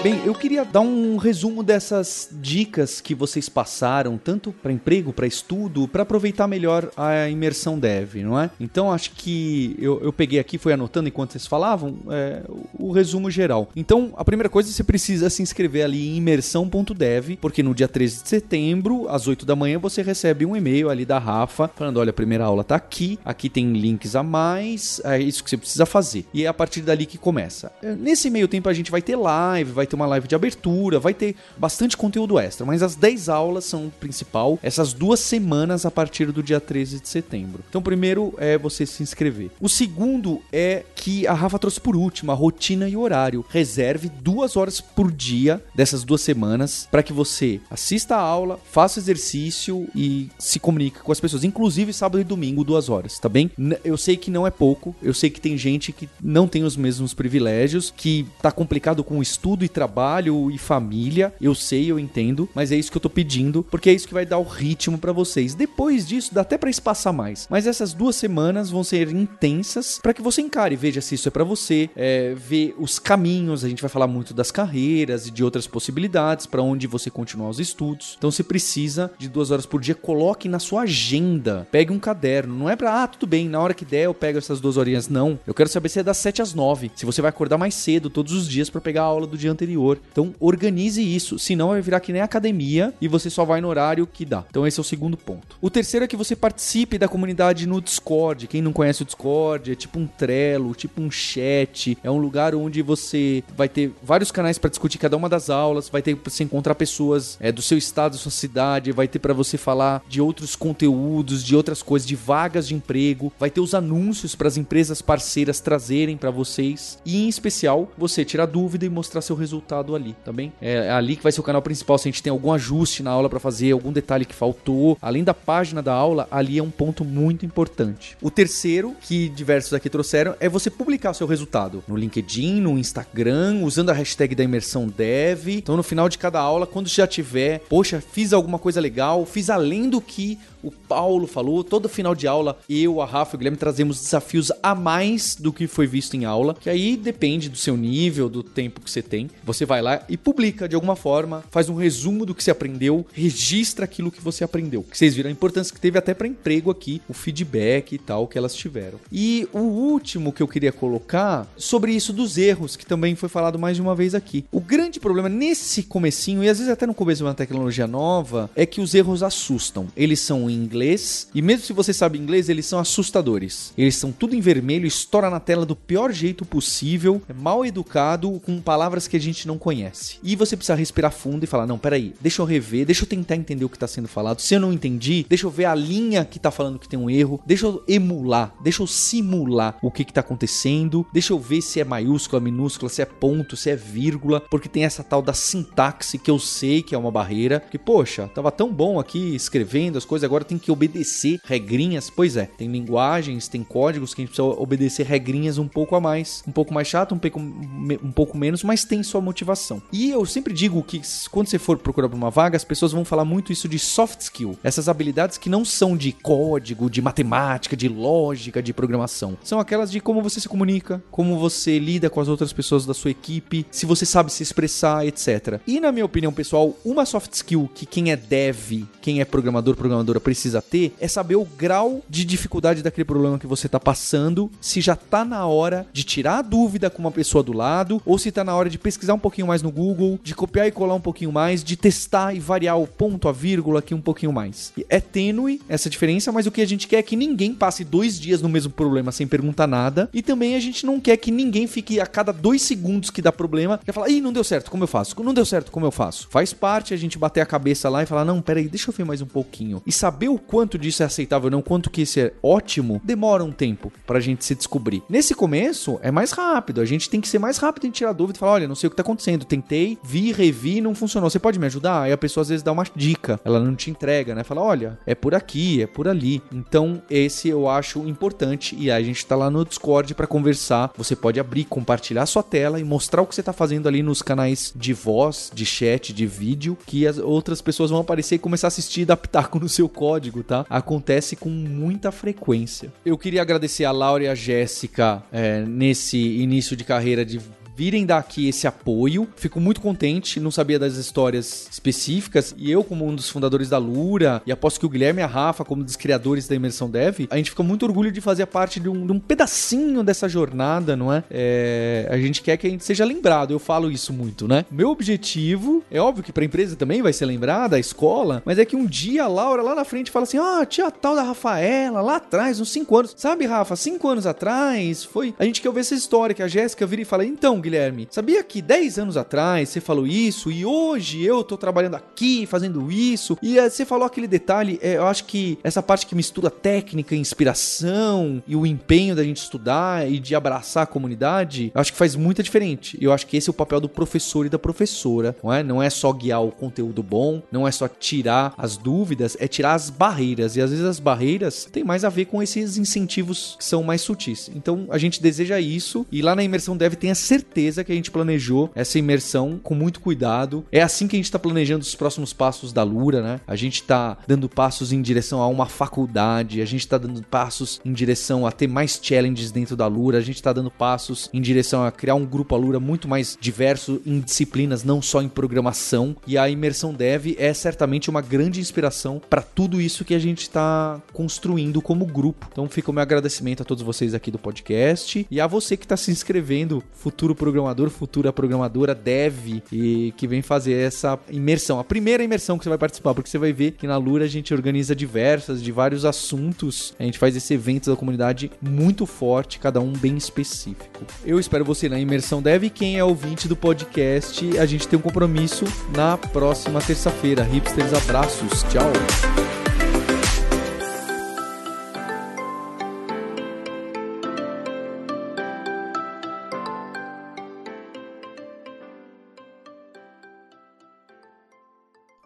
Bem, 0.03 0.19
eu 0.25 0.33
queria 0.33 0.65
dar 0.65 0.81
um 0.81 1.15
resumo 1.17 1.61
dessas 1.61 2.27
dicas 2.31 2.99
que 2.99 3.13
vocês 3.13 3.47
passaram, 3.47 4.17
tanto 4.17 4.51
para 4.51 4.71
emprego, 4.71 5.13
para 5.13 5.27
estudo, 5.27 5.87
para 5.87 6.01
aproveitar 6.01 6.47
melhor 6.47 6.91
a 6.97 7.29
imersão 7.29 7.77
dev, 7.77 8.15
não 8.15 8.39
é? 8.39 8.49
Então 8.59 8.91
acho 8.91 9.11
que 9.11 9.75
eu, 9.79 10.01
eu 10.01 10.11
peguei 10.11 10.39
aqui, 10.39 10.57
fui 10.57 10.73
anotando 10.73 11.07
enquanto 11.07 11.33
vocês 11.33 11.45
falavam, 11.45 11.99
é, 12.09 12.41
o 12.73 12.91
resumo 12.91 13.29
geral. 13.29 13.69
Então, 13.75 14.11
a 14.17 14.25
primeira 14.25 14.49
coisa, 14.49 14.71
você 14.71 14.83
precisa 14.83 15.29
se 15.29 15.43
inscrever 15.43 15.85
ali 15.85 16.09
em 16.09 16.17
imersão.dev, 16.17 17.37
porque 17.39 17.61
no 17.61 17.75
dia 17.75 17.87
13 17.87 18.23
de 18.23 18.29
setembro, 18.29 19.07
às 19.07 19.27
8 19.27 19.45
da 19.45 19.55
manhã, 19.55 19.77
você 19.77 20.01
recebe 20.01 20.47
um 20.47 20.55
e-mail 20.55 20.89
ali 20.89 21.05
da 21.05 21.19
Rafa, 21.19 21.67
falando: 21.75 21.97
olha, 21.97 22.09
a 22.09 22.13
primeira 22.13 22.45
aula 22.45 22.63
tá 22.63 22.75
aqui, 22.75 23.19
aqui 23.23 23.49
tem 23.49 23.71
links 23.73 24.15
a 24.15 24.23
mais, 24.23 24.99
é 25.03 25.19
isso 25.19 25.43
que 25.43 25.49
você 25.51 25.57
precisa 25.57 25.85
fazer. 25.85 26.25
E 26.33 26.43
é 26.43 26.47
a 26.47 26.53
partir 26.55 26.81
dali 26.81 27.05
que 27.05 27.19
começa. 27.19 27.71
Nesse 27.99 28.31
meio 28.31 28.47
tempo 28.47 28.67
a 28.67 28.73
gente 28.73 28.89
vai 28.89 29.03
ter 29.03 29.15
live, 29.15 29.71
vai 29.71 29.90
ter 29.91 29.95
uma 29.95 30.05
live 30.05 30.27
de 30.27 30.35
abertura, 30.35 30.99
vai 30.99 31.13
ter 31.13 31.35
bastante 31.57 31.97
conteúdo 31.97 32.39
extra, 32.39 32.65
mas 32.65 32.81
as 32.81 32.95
10 32.95 33.29
aulas 33.29 33.65
são 33.65 33.87
o 33.87 33.91
principal, 33.91 34.57
essas 34.63 34.93
duas 34.93 35.19
semanas 35.19 35.85
a 35.85 35.91
partir 35.91 36.31
do 36.31 36.41
dia 36.41 36.59
13 36.59 37.01
de 37.01 37.09
setembro. 37.09 37.63
Então, 37.69 37.81
primeiro 37.81 38.33
é 38.37 38.57
você 38.57 38.85
se 38.85 39.03
inscrever. 39.03 39.51
O 39.59 39.67
segundo 39.67 40.41
é 40.51 40.83
que 40.95 41.27
a 41.27 41.33
Rafa 41.33 41.59
trouxe 41.59 41.79
por 41.79 41.95
último, 41.95 42.31
a 42.31 42.35
rotina 42.35 42.87
e 42.87 42.95
horário. 42.95 43.45
Reserve 43.49 44.09
duas 44.09 44.55
horas 44.55 44.79
por 44.79 45.11
dia 45.11 45.61
dessas 45.75 46.03
duas 46.03 46.21
semanas 46.21 46.87
para 46.89 47.03
que 47.03 47.11
você 47.11 47.59
assista 47.69 48.15
a 48.15 48.21
aula, 48.21 48.59
faça 48.71 48.99
exercício 48.99 49.87
e 49.95 50.29
se 50.39 50.59
comunique 50.59 50.99
com 50.99 51.11
as 51.11 51.19
pessoas, 51.19 51.43
inclusive 51.43 51.91
sábado 51.91 52.21
e 52.21 52.23
domingo, 52.23 52.63
duas 52.63 52.87
horas, 52.89 53.19
tá 53.19 53.27
bem? 53.27 53.51
Eu 53.83 53.97
sei 53.97 54.15
que 54.15 54.31
não 54.31 54.47
é 54.47 54.51
pouco, 54.51 54.95
eu 55.01 55.13
sei 55.13 55.29
que 55.29 55.41
tem 55.41 55.57
gente 55.57 55.91
que 55.91 56.07
não 56.21 56.47
tem 56.47 56.63
os 56.63 56.77
mesmos 56.77 57.13
privilégios, 57.13 57.93
que 57.95 58.25
tá 58.41 58.51
complicado 58.51 59.03
com 59.03 59.21
estudo 59.21 59.65
e 59.65 59.69
trabalho 59.81 60.51
e 60.51 60.59
família. 60.59 61.33
Eu 61.41 61.55
sei, 61.55 61.89
eu 61.89 61.97
entendo, 61.97 62.47
mas 62.53 62.71
é 62.71 62.75
isso 62.75 62.91
que 62.91 62.97
eu 62.97 63.01
tô 63.01 63.09
pedindo, 63.09 63.63
porque 63.63 63.89
é 63.89 63.93
isso 63.93 64.07
que 64.07 64.13
vai 64.13 64.27
dar 64.27 64.37
o 64.37 64.43
ritmo 64.43 64.95
para 64.95 65.11
vocês. 65.11 65.55
Depois 65.55 66.07
disso, 66.07 66.35
dá 66.35 66.41
até 66.41 66.55
para 66.55 66.69
espaçar 66.69 67.11
mais. 67.11 67.47
Mas 67.49 67.65
essas 67.65 67.91
duas 67.91 68.15
semanas 68.15 68.69
vão 68.69 68.83
ser 68.83 69.09
intensas 69.09 69.99
para 69.99 70.13
que 70.13 70.21
você 70.21 70.39
encare, 70.39 70.75
veja 70.75 71.01
se 71.01 71.15
isso 71.15 71.27
é 71.27 71.31
para 71.31 71.43
você, 71.43 71.89
é, 71.95 72.35
ver 72.35 72.75
os 72.77 72.99
caminhos. 72.99 73.65
A 73.65 73.69
gente 73.69 73.81
vai 73.81 73.89
falar 73.89 74.05
muito 74.05 74.35
das 74.35 74.51
carreiras 74.51 75.25
e 75.25 75.31
de 75.31 75.43
outras 75.43 75.65
possibilidades 75.65 76.45
para 76.45 76.61
onde 76.61 76.85
você 76.85 77.09
continuar 77.09 77.49
os 77.49 77.59
estudos. 77.59 78.15
Então, 78.19 78.29
você 78.29 78.43
precisa 78.43 79.11
de 79.17 79.27
duas 79.27 79.49
horas 79.49 79.65
por 79.65 79.81
dia, 79.81 79.95
coloque 79.95 80.47
na 80.47 80.59
sua 80.59 80.83
agenda. 80.83 81.67
Pegue 81.71 81.91
um 81.91 81.99
caderno. 81.99 82.53
Não 82.53 82.69
é 82.69 82.75
para, 82.75 83.01
ah, 83.01 83.07
tudo 83.07 83.25
bem, 83.25 83.49
na 83.49 83.59
hora 83.59 83.73
que 83.73 83.83
der 83.83 84.05
eu 84.05 84.13
pego 84.13 84.37
essas 84.37 84.61
duas 84.61 84.77
horinhas. 84.77 85.09
Não. 85.09 85.39
Eu 85.47 85.55
quero 85.55 85.69
saber 85.69 85.89
se 85.89 85.99
é 85.99 86.03
das 86.03 86.17
7 86.17 86.39
às 86.39 86.53
9. 86.53 86.91
Se 86.93 87.03
você 87.03 87.19
vai 87.19 87.29
acordar 87.29 87.57
mais 87.57 87.73
cedo 87.73 88.11
todos 88.11 88.33
os 88.33 88.47
dias 88.47 88.69
para 88.69 88.79
pegar 88.79 89.01
a 89.01 89.05
aula 89.05 89.25
do 89.25 89.37
dia 89.37 89.51
anterior 89.51 89.70
anterior. 89.71 89.99
Então 90.11 90.33
organize 90.39 91.01
isso, 91.01 91.39
senão 91.39 91.69
vai 91.69 91.81
virar 91.81 91.99
que 91.99 92.11
nem 92.11 92.21
academia 92.21 92.93
e 93.01 93.07
você 93.07 93.29
só 93.29 93.45
vai 93.45 93.61
no 93.61 93.67
horário 93.67 94.05
que 94.05 94.25
dá. 94.25 94.43
Então 94.49 94.67
esse 94.67 94.79
é 94.79 94.81
o 94.81 94.83
segundo 94.83 95.17
ponto. 95.17 95.57
O 95.61 95.69
terceiro 95.69 96.03
é 96.03 96.07
que 96.07 96.17
você 96.17 96.35
participe 96.35 96.97
da 96.97 97.07
comunidade 97.07 97.65
no 97.65 97.81
Discord. 97.81 98.47
Quem 98.47 98.61
não 98.61 98.73
conhece 98.73 99.01
o 99.01 99.05
Discord, 99.05 99.71
é 99.71 99.75
tipo 99.75 99.99
um 99.99 100.07
Trello, 100.07 100.75
tipo 100.75 101.01
um 101.01 101.09
chat, 101.09 101.97
é 102.03 102.11
um 102.11 102.17
lugar 102.17 102.53
onde 102.53 102.81
você 102.81 103.43
vai 103.55 103.69
ter 103.69 103.91
vários 104.03 104.31
canais 104.31 104.57
para 104.57 104.69
discutir 104.69 104.97
cada 104.97 105.17
uma 105.17 105.29
das 105.29 105.49
aulas, 105.49 105.89
vai 105.89 106.01
ter 106.01 106.15
para 106.15 106.31
você 106.31 106.43
encontrar 106.43 106.75
pessoas 106.75 107.37
é, 107.39 107.51
do 107.51 107.61
seu 107.61 107.77
estado, 107.77 108.13
da 108.13 108.17
sua 108.17 108.31
cidade, 108.31 108.91
vai 108.91 109.07
ter 109.07 109.19
para 109.19 109.33
você 109.33 109.57
falar 109.57 110.03
de 110.07 110.21
outros 110.21 110.55
conteúdos, 110.55 111.43
de 111.43 111.55
outras 111.55 111.81
coisas, 111.81 112.07
de 112.07 112.15
vagas 112.15 112.67
de 112.67 112.75
emprego, 112.75 113.31
vai 113.39 113.49
ter 113.49 113.61
os 113.61 113.73
anúncios 113.73 114.35
para 114.35 114.47
as 114.47 114.57
empresas 114.57 115.01
parceiras 115.01 115.59
trazerem 115.59 116.17
para 116.17 116.31
vocês 116.31 116.99
e 117.05 117.23
em 117.23 117.29
especial 117.29 117.89
você 117.97 118.25
tirar 118.25 118.45
dúvida 118.45 118.85
e 118.85 118.89
mostrar 118.89 119.21
seu 119.21 119.35
resultado 119.35 119.60
resultado 119.61 119.95
ali, 119.95 120.15
tá 120.25 120.33
bem? 120.33 120.51
É, 120.61 120.87
é 120.87 120.91
ali 120.91 121.15
que 121.15 121.23
vai 121.23 121.31
ser 121.31 121.39
o 121.39 121.43
canal 121.43 121.61
principal. 121.61 121.97
Se 121.97 122.09
a 122.09 122.11
gente 122.11 122.23
tem 122.23 122.31
algum 122.31 122.51
ajuste 122.51 123.03
na 123.03 123.11
aula 123.11 123.29
para 123.29 123.39
fazer, 123.39 123.71
algum 123.71 123.91
detalhe 123.91 124.25
que 124.25 124.33
faltou, 124.33 124.97
além 125.01 125.23
da 125.23 125.33
página 125.33 125.81
da 125.81 125.93
aula, 125.93 126.27
ali 126.31 126.57
é 126.57 126.63
um 126.63 126.71
ponto 126.71 127.05
muito 127.05 127.45
importante. 127.45 128.17
O 128.21 128.29
terceiro, 128.29 128.95
que 128.99 129.29
diversos 129.29 129.73
aqui 129.73 129.89
trouxeram, 129.89 130.35
é 130.39 130.49
você 130.49 130.69
publicar 130.69 131.11
o 131.11 131.13
seu 131.13 131.27
resultado 131.27 131.83
no 131.87 131.95
LinkedIn, 131.95 132.59
no 132.59 132.77
Instagram, 132.77 133.61
usando 133.63 133.91
a 133.91 133.93
hashtag 133.93 134.35
da 134.35 134.43
imersão 134.43 134.87
dev. 134.87 135.47
Então, 135.49 135.77
no 135.77 135.83
final 135.83 136.09
de 136.09 136.17
cada 136.17 136.39
aula, 136.39 136.65
quando 136.65 136.87
já 136.87 137.07
tiver, 137.07 137.59
poxa, 137.69 138.01
fiz 138.01 138.33
alguma 138.33 138.57
coisa 138.57 138.81
legal, 138.81 139.25
fiz 139.25 139.49
além 139.49 139.89
do 139.89 140.01
que 140.01 140.39
o 140.63 140.71
Paulo 140.71 141.27
falou, 141.27 141.63
todo 141.63 141.89
final 141.89 142.15
de 142.15 142.27
aula, 142.27 142.57
eu, 142.69 143.01
a 143.01 143.05
Rafa 143.05 143.33
e 143.33 143.35
o 143.35 143.37
Guilherme 143.39 143.57
trazemos 143.57 144.01
desafios 144.01 144.51
a 144.61 144.75
mais 144.75 145.35
do 145.35 145.51
que 145.53 145.67
foi 145.67 145.87
visto 145.87 146.15
em 146.15 146.25
aula, 146.25 146.55
que 146.59 146.69
aí 146.69 146.95
depende 146.95 147.49
do 147.49 147.57
seu 147.57 147.75
nível, 147.75 148.29
do 148.29 148.43
tempo 148.43 148.81
que 148.81 148.89
você 148.89 149.01
tem. 149.01 149.29
Você 149.43 149.65
vai 149.65 149.81
lá 149.81 150.03
e 150.07 150.17
publica 150.17 150.67
de 150.67 150.75
alguma 150.75 150.95
forma, 150.95 151.43
faz 151.49 151.69
um 151.69 151.75
resumo 151.75 152.25
do 152.25 152.35
que 152.35 152.43
você 152.43 152.51
aprendeu, 152.51 153.05
registra 153.13 153.85
aquilo 153.85 154.11
que 154.11 154.21
você 154.21 154.43
aprendeu. 154.43 154.83
Que 154.83 154.97
vocês 154.97 155.15
viram 155.15 155.29
a 155.29 155.31
importância 155.31 155.73
que 155.73 155.81
teve 155.81 155.97
até 155.97 156.13
para 156.13 156.27
emprego 156.27 156.69
aqui, 156.69 157.01
o 157.07 157.13
feedback 157.13 157.93
e 157.93 157.97
tal 157.97 158.27
que 158.27 158.37
elas 158.37 158.53
tiveram. 158.53 158.99
E 159.11 159.47
o 159.53 159.59
último 159.59 160.31
que 160.31 160.41
eu 160.41 160.47
queria 160.47 160.71
colocar 160.71 161.47
sobre 161.57 161.91
isso 161.93 162.13
dos 162.13 162.37
erros, 162.37 162.75
que 162.75 162.85
também 162.85 163.15
foi 163.15 163.29
falado 163.29 163.57
mais 163.57 163.75
de 163.75 163.81
uma 163.81 163.95
vez 163.95 164.13
aqui. 164.13 164.45
O 164.51 164.59
grande 164.59 164.99
problema 164.99 165.29
nesse 165.29 165.83
comecinho, 165.83 166.43
e 166.43 166.49
às 166.49 166.57
vezes 166.57 166.71
até 166.71 166.85
no 166.85 166.93
começo 166.93 167.19
de 167.19 167.23
uma 167.23 167.33
tecnologia 167.33 167.87
nova, 167.87 168.49
é 168.55 168.65
que 168.65 168.81
os 168.81 168.93
erros 168.93 169.23
assustam. 169.23 169.87
Eles 169.95 170.19
são 170.19 170.49
inglês. 170.53 171.27
E 171.33 171.41
mesmo 171.41 171.65
se 171.65 171.73
você 171.73 171.93
sabe 171.93 172.17
inglês, 172.17 172.49
eles 172.49 172.65
são 172.65 172.79
assustadores. 172.79 173.73
Eles 173.77 173.95
são 173.95 174.11
tudo 174.11 174.35
em 174.35 174.41
vermelho, 174.41 174.85
estoura 174.85 175.29
na 175.29 175.39
tela 175.39 175.65
do 175.65 175.75
pior 175.75 176.11
jeito 176.11 176.45
possível, 176.45 177.21
é 177.27 177.33
mal 177.33 177.65
educado, 177.65 178.41
com 178.45 178.59
palavras 178.61 179.07
que 179.07 179.17
a 179.17 179.19
gente 179.19 179.47
não 179.47 179.57
conhece. 179.57 180.17
E 180.23 180.35
você 180.35 180.55
precisa 180.55 180.75
respirar 180.75 181.11
fundo 181.11 181.43
e 181.43 181.47
falar: 181.47 181.67
não, 181.67 181.77
peraí, 181.77 182.13
deixa 182.19 182.41
eu 182.41 182.45
rever, 182.45 182.85
deixa 182.85 183.03
eu 183.03 183.07
tentar 183.07 183.35
entender 183.35 183.65
o 183.65 183.69
que 183.69 183.75
está 183.75 183.87
sendo 183.87 184.07
falado. 184.07 184.41
Se 184.41 184.53
eu 184.53 184.59
não 184.59 184.73
entendi, 184.73 185.25
deixa 185.27 185.45
eu 185.45 185.51
ver 185.51 185.65
a 185.65 185.75
linha 185.75 186.25
que 186.25 186.37
está 186.37 186.51
falando 186.51 186.79
que 186.79 186.89
tem 186.89 186.99
um 186.99 187.09
erro, 187.09 187.41
deixa 187.45 187.65
eu 187.65 187.83
emular, 187.87 188.53
deixa 188.63 188.81
eu 188.81 188.87
simular 188.87 189.77
o 189.81 189.91
que 189.91 190.03
está 190.03 190.21
acontecendo, 190.21 191.05
deixa 191.13 191.33
eu 191.33 191.39
ver 191.39 191.61
se 191.61 191.79
é 191.79 191.83
maiúscula, 191.83 192.41
minúscula, 192.41 192.89
se 192.89 193.01
é 193.01 193.05
ponto, 193.05 193.55
se 193.55 193.69
é 193.69 193.75
vírgula, 193.75 194.41
porque 194.41 194.69
tem 194.69 194.83
essa 194.83 195.03
tal 195.03 195.21
da 195.21 195.33
sintaxe 195.33 196.17
que 196.17 196.31
eu 196.31 196.39
sei 196.39 196.81
que 196.81 196.95
é 196.95 196.97
uma 196.97 197.11
barreira. 197.11 197.59
Que, 197.59 197.77
poxa, 197.77 198.29
tava 198.33 198.51
tão 198.51 198.71
bom 198.71 198.99
aqui 198.99 199.35
escrevendo 199.35 199.97
as 199.97 200.05
coisas, 200.05 200.23
agora 200.23 200.40
agora 200.41 200.45
tem 200.45 200.57
que 200.57 200.71
obedecer 200.71 201.39
regrinhas. 201.43 202.09
Pois 202.09 202.35
é, 202.35 202.45
tem 202.45 202.67
linguagens, 202.67 203.47
tem 203.47 203.63
códigos 203.63 204.13
que 204.13 204.21
a 204.21 204.23
gente 204.23 204.35
precisa 204.35 204.61
obedecer 204.61 205.05
regrinhas 205.05 205.57
um 205.57 205.67
pouco 205.67 205.95
a 205.95 206.01
mais, 206.01 206.43
um 206.47 206.51
pouco 206.51 206.73
mais 206.73 206.87
chato, 206.87 207.13
um 207.13 207.19
pouco, 207.19 207.39
um 207.39 208.11
pouco 208.11 208.37
menos, 208.37 208.63
mas 208.63 208.83
tem 208.83 209.03
sua 209.03 209.21
motivação. 209.21 209.81
E 209.91 210.09
eu 210.09 210.25
sempre 210.25 210.53
digo 210.53 210.81
que 210.83 211.01
quando 211.29 211.47
você 211.47 211.59
for 211.59 211.77
procurar 211.77 212.07
uma 212.07 212.29
vaga, 212.29 212.57
as 212.57 212.63
pessoas 212.63 212.91
vão 212.91 213.05
falar 213.05 213.25
muito 213.25 213.51
isso 213.51 213.67
de 213.67 213.77
soft 213.77 214.21
skill, 214.21 214.57
essas 214.63 214.89
habilidades 214.89 215.37
que 215.37 215.49
não 215.49 215.63
são 215.63 215.95
de 215.95 216.11
código, 216.11 216.89
de 216.89 217.01
matemática, 217.01 217.75
de 217.75 217.87
lógica, 217.87 218.61
de 218.61 218.73
programação. 218.73 219.37
São 219.43 219.59
aquelas 219.59 219.91
de 219.91 219.99
como 219.99 220.21
você 220.21 220.39
se 220.39 220.49
comunica, 220.49 221.03
como 221.11 221.37
você 221.37 221.77
lida 221.77 222.09
com 222.09 222.19
as 222.19 222.27
outras 222.27 222.51
pessoas 222.51 222.85
da 222.85 222.93
sua 222.93 223.11
equipe, 223.11 223.65
se 223.71 223.85
você 223.85 224.05
sabe 224.05 224.31
se 224.31 224.43
expressar, 224.43 225.05
etc. 225.05 225.59
E 225.67 225.79
na 225.79 225.91
minha 225.91 226.05
opinião 226.05 226.33
pessoal, 226.33 226.75
uma 226.83 227.05
soft 227.05 227.33
skill 227.33 227.69
que 227.73 227.85
quem 227.85 228.11
é 228.11 228.15
dev, 228.15 228.83
quem 229.01 229.21
é 229.21 229.25
programador, 229.25 229.75
programadora 229.75 230.19
precisa 230.31 230.61
ter 230.61 230.93
é 230.97 231.09
saber 231.09 231.35
o 231.35 231.43
grau 231.43 232.01
de 232.09 232.23
dificuldade 232.23 232.81
daquele 232.81 233.03
problema 233.03 233.37
que 233.37 233.45
você 233.45 233.65
está 233.65 233.77
passando, 233.77 234.49
se 234.61 234.79
já 234.79 234.93
está 234.93 235.25
na 235.25 235.45
hora 235.45 235.85
de 235.91 236.05
tirar 236.05 236.37
a 236.37 236.41
dúvida 236.41 236.89
com 236.89 236.99
uma 236.99 237.11
pessoa 237.11 237.43
do 237.43 237.51
lado 237.51 238.01
ou 238.05 238.17
se 238.17 238.29
está 238.29 238.41
na 238.41 238.55
hora 238.55 238.69
de 238.69 238.79
pesquisar 238.79 239.13
um 239.13 239.19
pouquinho 239.19 239.47
mais 239.47 239.61
no 239.61 239.69
Google, 239.69 240.17
de 240.23 240.33
copiar 240.33 240.67
e 240.67 240.71
colar 240.71 240.95
um 240.95 241.01
pouquinho 241.01 241.33
mais, 241.33 241.65
de 241.65 241.75
testar 241.75 242.33
e 242.33 242.39
variar 242.39 242.79
o 242.79 242.87
ponto, 242.87 243.27
a 243.27 243.33
vírgula 243.33 243.79
aqui 243.79 243.93
um 243.93 243.99
pouquinho 243.99 244.31
mais. 244.31 244.71
É 244.87 245.01
tênue 245.01 245.59
essa 245.67 245.89
diferença, 245.89 246.31
mas 246.31 246.47
o 246.47 246.51
que 246.51 246.61
a 246.61 246.67
gente 246.67 246.87
quer 246.87 246.99
é 246.99 247.03
que 247.03 247.17
ninguém 247.17 247.53
passe 247.53 247.83
dois 247.83 248.17
dias 248.17 248.41
no 248.41 248.47
mesmo 248.47 248.71
problema 248.71 249.11
sem 249.11 249.27
perguntar 249.27 249.67
nada 249.67 250.09
e 250.13 250.21
também 250.21 250.55
a 250.55 250.61
gente 250.61 250.85
não 250.85 250.97
quer 250.97 251.17
que 251.17 251.29
ninguém 251.29 251.67
fique 251.67 251.99
a 251.99 252.05
cada 252.05 252.31
dois 252.31 252.61
segundos 252.61 253.09
que 253.09 253.21
dá 253.21 253.33
problema 253.33 253.81
quer 253.83 253.91
falar, 253.91 254.07
ih, 254.07 254.21
não 254.21 254.31
deu 254.31 254.45
certo, 254.45 254.71
como 254.71 254.83
eu 254.83 254.87
faço? 254.87 255.21
Não 255.21 255.33
deu 255.33 255.45
certo, 255.45 255.71
como 255.71 255.85
eu 255.85 255.91
faço? 255.91 256.29
Faz 256.29 256.53
parte 256.53 256.93
a 256.93 256.97
gente 256.97 257.17
bater 257.17 257.41
a 257.41 257.45
cabeça 257.45 257.89
lá 257.89 258.01
e 258.01 258.05
falar, 258.05 258.23
não, 258.23 258.41
peraí, 258.41 258.69
deixa 258.69 258.89
eu 258.89 258.93
ver 258.93 259.03
mais 259.03 259.21
um 259.21 259.25
pouquinho. 259.25 259.81
E 259.85 259.91
saber 259.91 260.20
o 260.29 260.37
quanto 260.37 260.77
disso 260.77 261.03
é 261.03 261.05
aceitável 261.05 261.47
ou 261.47 261.51
não, 261.51 261.61
quanto 261.61 261.89
que 261.89 262.01
isso 262.01 262.19
é 262.19 262.33
ótimo, 262.41 263.01
demora 263.03 263.43
um 263.43 263.51
tempo 263.51 263.91
pra 264.05 264.19
gente 264.19 264.45
se 264.45 264.55
descobrir. 264.55 265.03
Nesse 265.09 265.33
começo, 265.33 265.99
é 266.01 266.11
mais 266.11 266.31
rápido, 266.31 266.81
a 266.81 266.85
gente 266.85 267.09
tem 267.09 267.21
que 267.21 267.27
ser 267.27 267.39
mais 267.39 267.57
rápido 267.57 267.87
em 267.87 267.91
tirar 267.91 268.13
dúvida 268.13 268.37
e 268.37 268.39
falar, 268.39 268.53
olha, 268.53 268.67
não 268.67 268.75
sei 268.75 268.87
o 268.87 268.89
que 268.89 268.95
tá 268.95 269.01
acontecendo, 269.01 269.45
tentei, 269.45 269.97
vi, 270.03 270.31
revi, 270.31 270.81
não 270.81 270.95
funcionou, 270.95 271.29
você 271.29 271.39
pode 271.39 271.59
me 271.59 271.65
ajudar? 271.65 272.03
Aí 272.03 272.11
a 272.11 272.17
pessoa 272.17 272.41
às 272.41 272.49
vezes 272.49 272.63
dá 272.63 272.71
uma 272.71 272.85
dica, 272.95 273.39
ela 273.43 273.59
não 273.59 273.75
te 273.75 273.89
entrega, 273.89 274.35
né? 274.35 274.43
Fala, 274.43 274.61
olha, 274.61 274.99
é 275.05 275.15
por 275.15 275.35
aqui, 275.35 275.81
é 275.81 275.87
por 275.87 276.07
ali. 276.07 276.41
Então, 276.51 277.01
esse 277.09 277.49
eu 277.49 277.69
acho 277.69 277.99
importante 278.07 278.75
e 278.77 278.91
aí 278.91 279.01
a 279.01 279.05
gente 279.05 279.25
tá 279.25 279.35
lá 279.35 279.49
no 279.49 279.65
Discord 279.65 280.13
para 280.13 280.27
conversar. 280.27 280.91
Você 280.97 281.15
pode 281.15 281.39
abrir, 281.39 281.65
compartilhar 281.65 282.25
sua 282.25 282.43
tela 282.43 282.79
e 282.79 282.83
mostrar 282.83 283.21
o 283.21 283.27
que 283.27 283.35
você 283.35 283.43
tá 283.43 283.53
fazendo 283.53 283.87
ali 283.87 284.03
nos 284.03 284.21
canais 284.21 284.73
de 284.75 284.93
voz, 284.93 285.51
de 285.53 285.65
chat, 285.65 286.13
de 286.13 286.25
vídeo, 286.25 286.77
que 286.85 287.05
as 287.07 287.17
outras 287.17 287.61
pessoas 287.61 287.89
vão 287.89 287.99
aparecer 287.99 288.35
e 288.35 288.39
começar 288.39 288.67
a 288.67 288.69
assistir 288.69 289.01
e 289.01 289.05
dar 289.05 289.17
pitaco 289.17 289.57
no 289.59 289.69
seu 289.69 289.87
código, 290.11 290.43
tá? 290.43 290.65
Acontece 290.69 291.35
com 291.35 291.49
muita 291.49 292.11
frequência. 292.11 292.91
Eu 293.05 293.17
queria 293.17 293.41
agradecer 293.41 293.85
a 293.85 293.91
Laura 293.91 294.25
e 294.25 294.27
a 294.27 294.35
Jéssica 294.35 295.23
é, 295.31 295.61
nesse 295.61 296.17
início 296.17 296.75
de 296.75 296.83
carreira 296.83 297.23
de 297.23 297.39
virem 297.81 298.05
dar 298.05 298.19
aqui 298.19 298.47
esse 298.47 298.67
apoio. 298.67 299.27
Fico 299.35 299.59
muito 299.59 299.81
contente, 299.81 300.39
não 300.39 300.51
sabia 300.51 300.77
das 300.77 300.97
histórias 300.97 301.67
específicas. 301.71 302.53
E 302.55 302.69
eu, 302.69 302.83
como 302.83 303.07
um 303.07 303.15
dos 303.15 303.27
fundadores 303.27 303.69
da 303.69 303.79
Lura, 303.79 304.39
e 304.45 304.51
aposto 304.51 304.79
que 304.79 304.85
o 304.85 304.89
Guilherme 304.89 305.19
e 305.19 305.23
a 305.23 305.27
Rafa, 305.27 305.65
como 305.65 305.83
dos 305.83 305.95
criadores 305.95 306.47
da 306.47 306.53
Imersão 306.53 306.87
Dev, 306.87 307.21
a 307.31 307.37
gente 307.37 307.49
fica 307.49 307.63
muito 307.63 307.83
orgulho 307.83 308.11
de 308.11 308.21
fazer 308.21 308.45
parte 308.45 308.79
de 308.79 308.87
um, 308.87 309.07
de 309.07 309.11
um 309.11 309.19
pedacinho 309.19 310.03
dessa 310.03 310.29
jornada, 310.29 310.95
não 310.95 311.11
é? 311.11 311.23
é? 311.31 312.07
A 312.11 312.19
gente 312.19 312.43
quer 312.43 312.55
que 312.55 312.67
a 312.67 312.69
gente 312.69 312.85
seja 312.85 313.03
lembrado, 313.03 313.49
eu 313.49 313.57
falo 313.57 313.89
isso 313.89 314.13
muito, 314.13 314.47
né? 314.47 314.63
Meu 314.69 314.91
objetivo, 314.91 315.83
é 315.89 315.99
óbvio 315.99 316.23
que 316.23 316.31
pra 316.31 316.45
empresa 316.45 316.75
também 316.75 317.01
vai 317.01 317.13
ser 317.13 317.25
lembrada, 317.25 317.77
a 317.77 317.79
escola, 317.79 318.43
mas 318.45 318.59
é 318.59 318.65
que 318.65 318.75
um 318.75 318.85
dia 318.85 319.23
a 319.23 319.27
Laura 319.27 319.63
lá 319.63 319.73
na 319.73 319.83
frente 319.83 320.11
fala 320.11 320.23
assim: 320.23 320.37
ah, 320.37 320.63
tia 320.67 320.91
tal 320.91 321.15
da 321.15 321.23
Rafaela, 321.23 321.99
lá 321.99 322.17
atrás, 322.17 322.59
uns 322.59 322.69
5 322.71 322.95
anos. 322.95 323.15
Sabe, 323.17 323.47
Rafa, 323.47 323.75
5 323.75 324.07
anos 324.07 324.27
atrás, 324.27 325.03
foi. 325.03 325.33
A 325.39 325.45
gente 325.45 325.61
quer 325.61 325.69
ouvir 325.69 325.79
essa 325.79 325.95
história 325.95 326.35
que 326.35 326.43
a 326.43 326.47
Jéssica 326.47 326.85
vira 326.85 327.01
e 327.01 327.05
fala: 327.05 327.25
então, 327.25 327.59
Guilherme, 327.59 327.70
sabia 328.09 328.43
que 328.43 328.61
10 328.61 328.99
anos 328.99 329.17
atrás 329.17 329.69
você 329.69 329.79
falou 329.79 330.07
isso 330.07 330.51
e 330.51 330.65
hoje 330.65 331.23
eu 331.23 331.43
tô 331.43 331.57
trabalhando 331.57 331.95
aqui 331.95 332.45
fazendo 332.45 332.91
isso? 332.91 333.37
E 333.41 333.59
uh, 333.59 333.69
você 333.69 333.85
falou 333.85 334.05
aquele 334.05 334.27
detalhe, 334.27 334.79
é, 334.81 334.97
eu 334.97 335.07
acho 335.07 335.25
que 335.25 335.57
essa 335.63 335.81
parte 335.81 336.05
que 336.05 336.15
mistura 336.15 336.49
técnica, 336.49 337.15
inspiração 337.15 338.41
e 338.47 338.55
o 338.55 338.65
empenho 338.65 339.15
da 339.15 339.23
gente 339.23 339.37
estudar 339.37 340.09
e 340.09 340.19
de 340.19 340.35
abraçar 340.35 340.83
a 340.83 340.87
comunidade, 340.87 341.71
eu 341.73 341.81
acho 341.81 341.91
que 341.91 341.97
faz 341.97 342.15
muita 342.15 342.43
diferença. 342.43 342.71
Eu 342.99 343.11
acho 343.11 343.27
que 343.27 343.35
esse 343.35 343.49
é 343.49 343.51
o 343.51 343.53
papel 343.53 343.79
do 343.79 343.89
professor 343.89 344.45
e 344.45 344.49
da 344.49 344.59
professora, 344.59 345.35
não 345.43 345.53
é? 345.53 345.63
Não 345.63 345.83
é 345.83 345.89
só 345.89 346.11
guiar 346.13 346.43
o 346.43 346.51
conteúdo 346.51 347.03
bom, 347.03 347.41
não 347.51 347.67
é 347.67 347.71
só 347.71 347.87
tirar 347.87 348.53
as 348.57 348.77
dúvidas, 348.77 349.35
é 349.39 349.47
tirar 349.47 349.73
as 349.73 349.89
barreiras. 349.89 350.55
E 350.55 350.61
às 350.61 350.69
vezes 350.69 350.85
as 350.85 350.99
barreiras 350.99 351.65
têm 351.65 351.83
mais 351.83 352.05
a 352.05 352.09
ver 352.09 352.25
com 352.25 352.41
esses 352.41 352.77
incentivos 352.77 353.55
que 353.57 353.65
são 353.65 353.83
mais 353.83 354.01
sutis. 354.01 354.49
Então 354.55 354.87
a 354.89 354.97
gente 354.97 355.21
deseja 355.21 355.59
isso 355.59 356.05
e 356.11 356.21
lá 356.21 356.35
na 356.35 356.43
imersão 356.43 356.77
deve 356.77 356.95
ter 356.95 357.09
a 357.09 357.15
certeza 357.15 357.60
certeza 357.61 357.83
que 357.83 357.91
a 357.91 357.95
gente 357.95 358.11
planejou 358.11 358.71
essa 358.73 358.97
imersão 358.97 359.59
com 359.61 359.75
muito 359.75 359.99
cuidado. 359.99 360.65
É 360.71 360.81
assim 360.81 361.07
que 361.07 361.15
a 361.15 361.19
gente 361.19 361.25
está 361.25 361.37
planejando 361.37 361.83
os 361.83 361.93
próximos 361.93 362.33
passos 362.33 362.73
da 362.73 362.83
Lura, 362.83 363.21
né? 363.21 363.39
A 363.45 363.55
gente 363.55 363.75
está 363.75 364.17
dando 364.27 364.49
passos 364.49 364.91
em 364.91 365.01
direção 365.01 365.41
a 365.41 365.47
uma 365.47 365.67
faculdade, 365.67 366.61
a 366.61 366.65
gente 366.65 366.81
está 366.81 366.97
dando 366.97 367.21
passos 367.23 367.79
em 367.85 367.93
direção 367.93 368.47
a 368.47 368.51
ter 368.51 368.67
mais 368.67 368.99
challenges 369.01 369.51
dentro 369.51 369.75
da 369.75 369.85
Lura, 369.87 370.17
a 370.17 370.21
gente 370.21 370.37
está 370.37 370.51
dando 370.51 370.71
passos 370.71 371.29
em 371.33 371.41
direção 371.41 371.83
a 371.83 371.91
criar 371.91 372.15
um 372.15 372.25
grupo 372.25 372.55
Alura 372.55 372.79
muito 372.79 373.07
mais 373.07 373.37
diverso 373.39 374.01
em 374.05 374.19
disciplinas, 374.19 374.83
não 374.83 375.01
só 375.01 375.21
em 375.21 375.29
programação. 375.29 376.15
E 376.25 376.37
a 376.37 376.49
imersão 376.49 376.93
Dev 376.93 377.35
é 377.37 377.53
certamente 377.53 378.09
uma 378.09 378.21
grande 378.21 378.59
inspiração 378.59 379.21
para 379.29 379.41
tudo 379.41 379.79
isso 379.79 380.03
que 380.03 380.15
a 380.15 380.19
gente 380.19 380.41
está 380.41 381.01
construindo 381.13 381.81
como 381.81 382.05
grupo. 382.05 382.47
Então 382.51 382.67
fica 382.67 382.89
o 382.89 382.93
meu 382.93 383.01
agradecimento 383.01 383.61
a 383.61 383.65
todos 383.65 383.83
vocês 383.83 384.13
aqui 384.13 384.31
do 384.31 384.39
podcast 384.39 385.25
e 385.29 385.39
a 385.39 385.47
você 385.47 385.77
que 385.77 385.85
está 385.85 385.97
se 385.97 386.11
inscrevendo, 386.11 386.83
futuro 386.93 387.35
programador, 387.41 387.89
futura 387.89 388.31
programadora, 388.31 388.93
dev, 388.93 389.63
e 389.71 390.13
que 390.15 390.27
vem 390.27 390.43
fazer 390.43 390.73
essa 390.73 391.17
imersão. 391.27 391.79
A 391.79 391.83
primeira 391.83 392.23
imersão 392.23 392.55
que 392.55 392.63
você 392.63 392.69
vai 392.69 392.77
participar, 392.77 393.15
porque 393.15 393.27
você 393.27 393.39
vai 393.39 393.51
ver 393.51 393.71
que 393.71 393.87
na 393.87 393.97
Lura 393.97 394.25
a 394.25 394.27
gente 394.27 394.53
organiza 394.53 394.95
diversas, 394.95 395.63
de 395.63 395.71
vários 395.71 396.05
assuntos. 396.05 396.93
A 396.99 397.03
gente 397.03 397.17
faz 397.17 397.35
esse 397.35 397.51
evento 397.55 397.89
da 397.89 397.95
comunidade 397.95 398.51
muito 398.61 399.07
forte, 399.07 399.57
cada 399.57 399.81
um 399.81 399.91
bem 399.91 400.15
específico. 400.15 401.03
Eu 401.25 401.39
espero 401.39 401.65
você 401.65 401.89
na 401.89 401.99
imersão 401.99 402.43
dev. 402.43 402.65
Quem 402.69 402.99
é 402.99 403.03
ouvinte 403.03 403.47
do 403.47 403.55
podcast, 403.55 404.59
a 404.59 404.65
gente 404.67 404.87
tem 404.87 404.99
um 404.99 405.01
compromisso 405.01 405.65
na 405.95 406.17
próxima 406.17 406.79
terça-feira. 406.79 407.41
Hipsters, 407.41 407.91
abraços. 407.91 408.61
Tchau. 408.63 409.50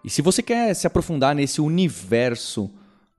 E 0.06 0.10
se 0.12 0.22
você 0.22 0.44
quer 0.44 0.72
se 0.76 0.86
aprofundar 0.86 1.34
nesse 1.34 1.60
universo 1.60 2.70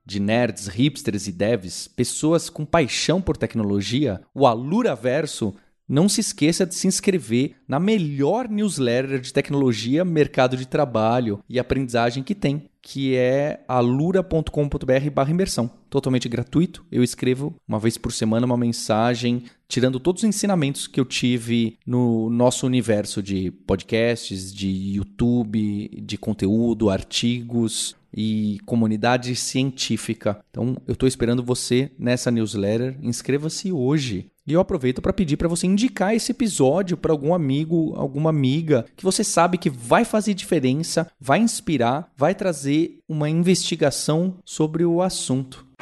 de 0.05 0.21
nerds, 0.21 0.67
hipsters 0.67 1.27
e 1.27 1.33
devs, 1.33 1.85
pessoas 1.85 2.49
com 2.49 2.63
paixão 2.63 3.21
por 3.21 3.35
tecnologia, 3.35 4.21
o 4.33 4.47
Alura 4.47 4.95
Verso, 4.95 5.53
não 5.85 6.07
se 6.07 6.21
esqueça 6.21 6.65
de 6.65 6.73
se 6.73 6.87
inscrever 6.87 7.57
na 7.67 7.77
melhor 7.77 8.47
newsletter 8.47 9.19
de 9.19 9.33
tecnologia, 9.33 10.05
mercado 10.05 10.55
de 10.55 10.65
trabalho 10.65 11.43
e 11.49 11.59
aprendizagem 11.59 12.23
que 12.23 12.33
tem, 12.33 12.69
que 12.81 13.17
é 13.17 13.65
alura.com.br 13.67 15.29
imersão. 15.29 15.69
Totalmente 15.89 16.27
gratuito. 16.27 16.85
Eu 16.91 17.03
escrevo 17.03 17.55
uma 17.67 17.79
vez 17.79 17.97
por 17.97 18.11
semana 18.11 18.45
uma 18.45 18.57
mensagem 18.57 19.43
tirando 19.67 19.99
todos 19.99 20.23
os 20.23 20.29
ensinamentos 20.29 20.87
que 20.87 20.99
eu 20.99 21.05
tive 21.05 21.77
no 21.85 22.29
nosso 22.29 22.65
universo 22.65 23.21
de 23.21 23.51
podcasts, 23.51 24.53
de 24.53 24.67
YouTube, 24.67 25.89
de 26.03 26.17
conteúdo, 26.17 26.89
artigos 26.89 27.95
e 28.15 28.59
comunidade 28.65 29.35
científica. 29.35 30.39
Então, 30.49 30.77
eu 30.87 30.93
estou 30.93 31.07
esperando 31.07 31.43
você 31.43 31.91
nessa 31.99 32.31
newsletter. 32.31 32.97
Inscreva-se 33.01 33.71
hoje. 33.71 34.31
E 34.47 34.53
eu 34.53 34.61
aproveito 34.61 35.01
para 35.01 35.11
pedir 35.11 35.35
para 35.35 35.49
você 35.49 35.67
indicar 35.67 36.15
esse 36.15 36.31
episódio 36.31 36.95
para 36.95 37.11
algum 37.11 37.33
amigo, 37.33 37.93
alguma 37.97 38.29
amiga 38.29 38.85
que 38.95 39.03
você 39.03 39.21
sabe 39.21 39.57
que 39.57 39.69
vai 39.69 40.05
fazer 40.05 40.33
diferença, 40.33 41.11
vai 41.19 41.39
inspirar, 41.39 42.09
vai 42.15 42.33
trazer 42.33 42.99
uma 43.09 43.29
investigação 43.29 44.37
sobre 44.45 44.85
o 44.85 45.01
assunto. 45.01 45.66